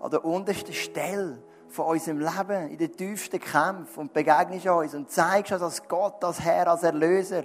an 0.00 0.10
der 0.10 0.24
untersten 0.24 0.72
Stelle 0.72 1.40
von 1.68 1.86
unserem 1.86 2.18
Leben, 2.18 2.68
in 2.68 2.78
den 2.78 2.92
tiefsten 2.92 3.38
Kämpfen 3.38 4.00
und 4.00 4.12
begegnest 4.12 4.66
uns 4.66 4.94
und 4.94 5.10
zeigst 5.10 5.52
uns 5.52 5.62
als 5.62 5.86
Gott, 5.86 6.22
als 6.24 6.40
Herr, 6.40 6.68
als 6.68 6.82
Erlöser, 6.82 7.44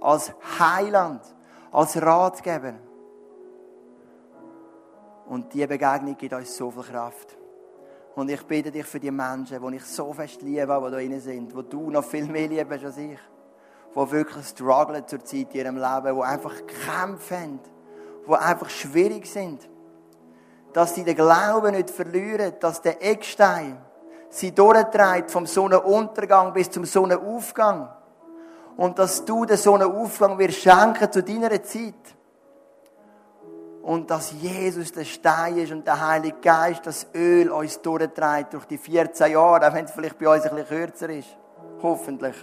als 0.00 0.32
Heiland, 0.58 1.22
als 1.70 2.00
Ratgeber. 2.00 2.74
Und 5.28 5.52
diese 5.52 5.66
Begegnung 5.66 6.16
gibt 6.16 6.32
uns 6.32 6.56
so 6.56 6.70
viel 6.70 6.82
Kraft. 6.82 7.36
Und 8.14 8.30
ich 8.30 8.42
bitte 8.46 8.70
dich 8.70 8.86
für 8.86 9.00
die 9.00 9.10
Menschen, 9.10 9.60
die 9.60 9.76
ich 9.76 9.84
so 9.84 10.12
fest 10.12 10.40
liebe, 10.42 10.62
die 10.62 10.66
da 10.66 10.90
drin 10.90 11.20
sind, 11.20 11.52
die 11.52 11.62
du 11.68 11.90
noch 11.90 12.04
viel 12.04 12.26
mehr 12.26 12.48
liebst 12.48 12.84
als 12.84 12.96
ich, 12.96 13.18
die 13.94 14.10
wirklich 14.12 14.46
strugglen 14.46 15.06
zur 15.06 15.24
Zeit 15.24 15.54
in 15.54 15.60
ihrem 15.60 15.76
Leben, 15.76 16.16
die 16.16 16.22
einfach 16.22 16.54
Kämpfe 16.66 17.40
haben, 17.40 17.60
die 18.26 18.32
einfach 18.32 18.70
schwierig 18.70 19.26
sind 19.26 19.68
dass 20.76 20.94
sie 20.94 21.04
den 21.04 21.16
Glauben 21.16 21.74
nicht 21.74 21.88
verlieren, 21.88 22.52
dass 22.60 22.82
der 22.82 23.02
Eckstein 23.02 23.78
sie 24.28 24.54
durchtreibt 24.54 25.30
vom 25.30 25.46
Sonnenuntergang 25.46 26.52
bis 26.52 26.70
zum 26.70 26.84
Sonnenaufgang. 26.84 27.88
Und 28.76 28.98
dass 28.98 29.24
du 29.24 29.46
den 29.46 29.56
Sonnenaufgang 29.56 30.38
wirst 30.38 30.58
schenken 30.58 31.10
zu 31.10 31.22
deiner 31.22 31.62
Zeit. 31.62 31.94
Und 33.80 34.10
dass 34.10 34.32
Jesus 34.32 34.92
der 34.92 35.06
Stein 35.06 35.56
ist 35.56 35.72
und 35.72 35.86
der 35.86 36.06
Heilige 36.06 36.36
Geist 36.42 36.86
das 36.86 37.06
Öl 37.14 37.50
uns 37.50 37.80
durchtreibt 37.80 38.52
durch 38.52 38.66
die 38.66 38.76
14 38.76 39.32
Jahre, 39.32 39.66
auch 39.66 39.72
wenn 39.72 39.86
es 39.86 39.92
vielleicht 39.92 40.18
bei 40.18 40.28
uns 40.28 40.44
ein 40.44 40.56
bisschen 40.56 40.68
kürzer 40.68 41.08
ist. 41.08 41.38
Hoffentlich. 41.82 42.36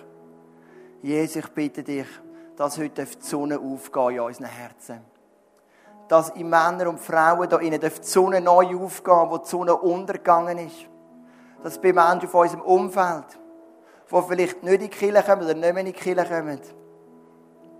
Jesus, 1.03 1.35
ich 1.35 1.47
bitte 1.49 1.83
dich, 1.83 2.07
dass 2.55 2.79
heute 2.79 3.05
die 3.05 3.21
Sonne 3.21 3.59
aufgehen 3.59 4.15
in 4.15 4.19
unseren 4.21 4.47
Herzen 4.47 5.12
dass 6.07 6.29
in 6.31 6.49
Männer 6.49 6.89
und 6.89 6.99
Frauen 6.99 7.49
da 7.49 7.57
innen 7.57 7.79
die 7.79 7.89
Sonne 8.01 8.41
neu 8.41 8.75
aufgehen, 8.77 9.29
wo 9.29 9.37
die 9.37 9.47
Sonne 9.47 9.75
untergegangen 9.75 10.57
ist. 10.57 10.87
Dass 11.63 11.79
bei 11.79 11.93
Menschen 11.93 12.29
von 12.29 12.41
unserem 12.41 12.61
Umfeld, 12.61 13.39
die 14.11 14.21
vielleicht 14.27 14.63
nicht 14.63 14.73
in 14.73 14.79
die 14.81 14.89
Kirche 14.89 15.23
kommen 15.23 15.43
oder 15.43 15.53
nicht 15.53 15.73
mehr 15.73 15.77
in 15.77 15.85
die 15.85 15.93
Kirche 15.93 16.25
kommen, 16.25 16.59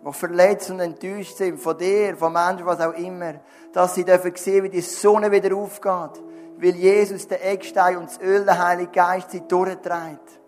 die 0.06 0.14
verletzt 0.14 0.70
und 0.70 0.80
enttäuscht 0.80 1.38
sind 1.38 1.60
von 1.60 1.78
dir, 1.78 2.16
von 2.18 2.34
Menschen, 2.34 2.66
was 2.66 2.80
auch 2.80 2.94
immer, 2.94 3.36
dass 3.72 3.96
sie 3.96 4.04
dürfen 4.04 4.36
sehen, 4.36 4.64
wie 4.64 4.70
die 4.70 4.82
Sonne 4.82 5.32
wieder 5.32 5.56
aufgeht, 5.56 6.24
weil 6.58 6.76
Jesus, 6.76 7.28
der 7.28 7.46
Eckstein 7.52 7.98
und 7.98 8.10
das 8.10 8.20
Öl, 8.22 8.46
der 8.46 8.66
Heilige 8.66 8.92
Geist, 8.92 9.32
sie 9.32 9.42
durchtreibt. 9.48 10.40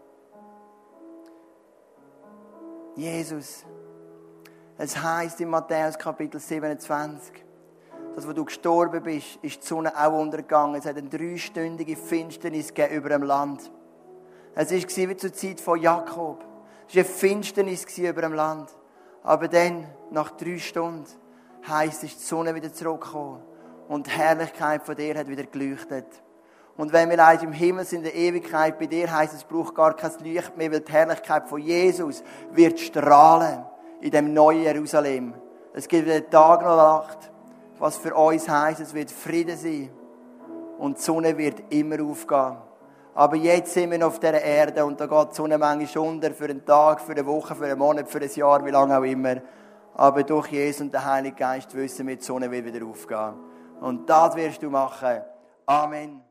Jesus. 2.96 3.66
Es 4.78 5.02
heißt 5.02 5.40
in 5.42 5.50
Matthäus 5.50 5.98
Kapitel 5.98 6.40
27, 6.40 7.45
dass 8.16 8.26
wo 8.26 8.32
du 8.32 8.46
gestorben 8.46 9.04
bist, 9.04 9.38
ist 9.42 9.62
die 9.62 9.68
Sonne 9.68 9.92
auch 9.94 10.18
untergegangen. 10.18 10.76
Es 10.76 10.86
hat 10.86 10.98
eine 10.98 11.10
dreistündige 11.10 11.98
Finsternis 11.98 12.74
gegeben 12.74 12.96
über 12.96 13.10
dem 13.10 13.24
Land. 13.24 13.70
Es 14.56 14.72
war 14.72 15.10
wie 15.10 15.18
zur 15.18 15.34
Zeit 15.34 15.60
von 15.60 15.82
Jakob. 15.82 16.46
Es 16.88 16.96
war 16.96 17.04
eine 17.04 17.10
Finsternis 17.10 17.98
über 17.98 18.22
dem 18.22 18.34
Land. 18.34 18.70
Aber 19.22 19.50
dann, 19.50 19.86
nach 20.12 20.32
drei 20.32 20.58
Stunden, 20.60 21.06
heisst 21.68 22.04
es, 22.04 22.12
ist 22.12 22.22
die 22.22 22.26
Sonne 22.26 22.56
wieder 22.56 22.72
zurückgekommen. 22.72 23.42
Und 23.90 24.08
die 24.08 24.12
Herrlichkeit 24.12 24.84
von 24.84 24.96
dir 24.96 25.16
hat 25.16 25.28
wieder 25.28 25.44
geleuchtet. 25.44 26.08
Und 26.78 26.94
wenn 26.94 27.10
wir 27.10 27.26
eins 27.26 27.44
im 27.44 27.52
Himmel 27.52 27.84
sind, 27.84 28.00
in 28.00 28.04
der 28.06 28.16
Ewigkeit 28.16 28.80
bei 28.80 28.86
dir, 28.86 29.12
heisst 29.12 29.34
es, 29.34 29.44
braucht 29.44 29.76
gar 29.76 29.94
kein 29.94 30.12
Licht 30.24 30.56
mehr, 30.56 30.72
weil 30.72 30.80
die 30.80 30.92
Herrlichkeit 30.92 31.50
von 31.50 31.60
Jesus 31.60 32.24
wird 32.52 32.80
strahlen 32.80 33.66
in 34.00 34.12
dem 34.12 34.34
neuen 34.34 34.64
Jerusalem. 34.64 35.34
Es 35.74 35.88
gibt 35.88 36.08
weder 36.08 36.30
Tag 36.30 36.62
noch 36.62 36.78
Nacht 36.78 37.32
was 37.80 37.98
für 37.98 38.14
uns 38.16 38.48
heisst, 38.48 38.82
es 38.82 38.94
wird 38.94 39.12
Frieden 39.12 39.58
sein 39.58 39.90
und 40.78 40.98
die 40.98 41.02
Sonne 41.02 41.38
wird 41.38 41.64
immer 41.72 42.02
aufgehen. 42.04 42.58
Aber 43.14 43.38
jetzt 43.38 43.74
sind 43.74 43.92
wir 43.92 44.06
auf 44.06 44.20
dieser 44.20 44.42
Erde 44.42 44.84
und 44.84 45.00
da 45.00 45.06
geht 45.06 45.32
die 45.32 45.36
Sonne 45.36 45.58
manchmal 45.58 46.08
unter 46.08 46.32
für 46.32 46.46
einen 46.46 46.66
Tag, 46.66 47.00
für 47.00 47.14
eine 47.14 47.26
Woche, 47.26 47.56
für 47.56 47.66
einen 47.66 47.80
Monat, 47.80 48.10
für 48.10 48.20
ein 48.20 48.30
Jahr, 48.30 48.66
wie 48.66 48.72
lange 48.72 48.98
auch 48.98 49.04
immer. 49.04 49.38
Aber 49.94 50.24
durch 50.24 50.48
Jesus 50.48 50.82
und 50.82 50.94
den 50.94 51.06
Heiligen 51.06 51.38
Geist 51.38 51.74
wissen 51.76 52.08
wir, 52.08 52.18
die 52.18 52.24
Sonne 52.24 52.52
wird 52.52 52.66
wieder 52.66 52.86
aufgehen. 52.86 53.36
Und 53.80 54.10
das 54.10 54.36
wirst 54.36 54.62
du 54.62 54.70
machen. 54.70 55.22
Amen. 55.66 56.25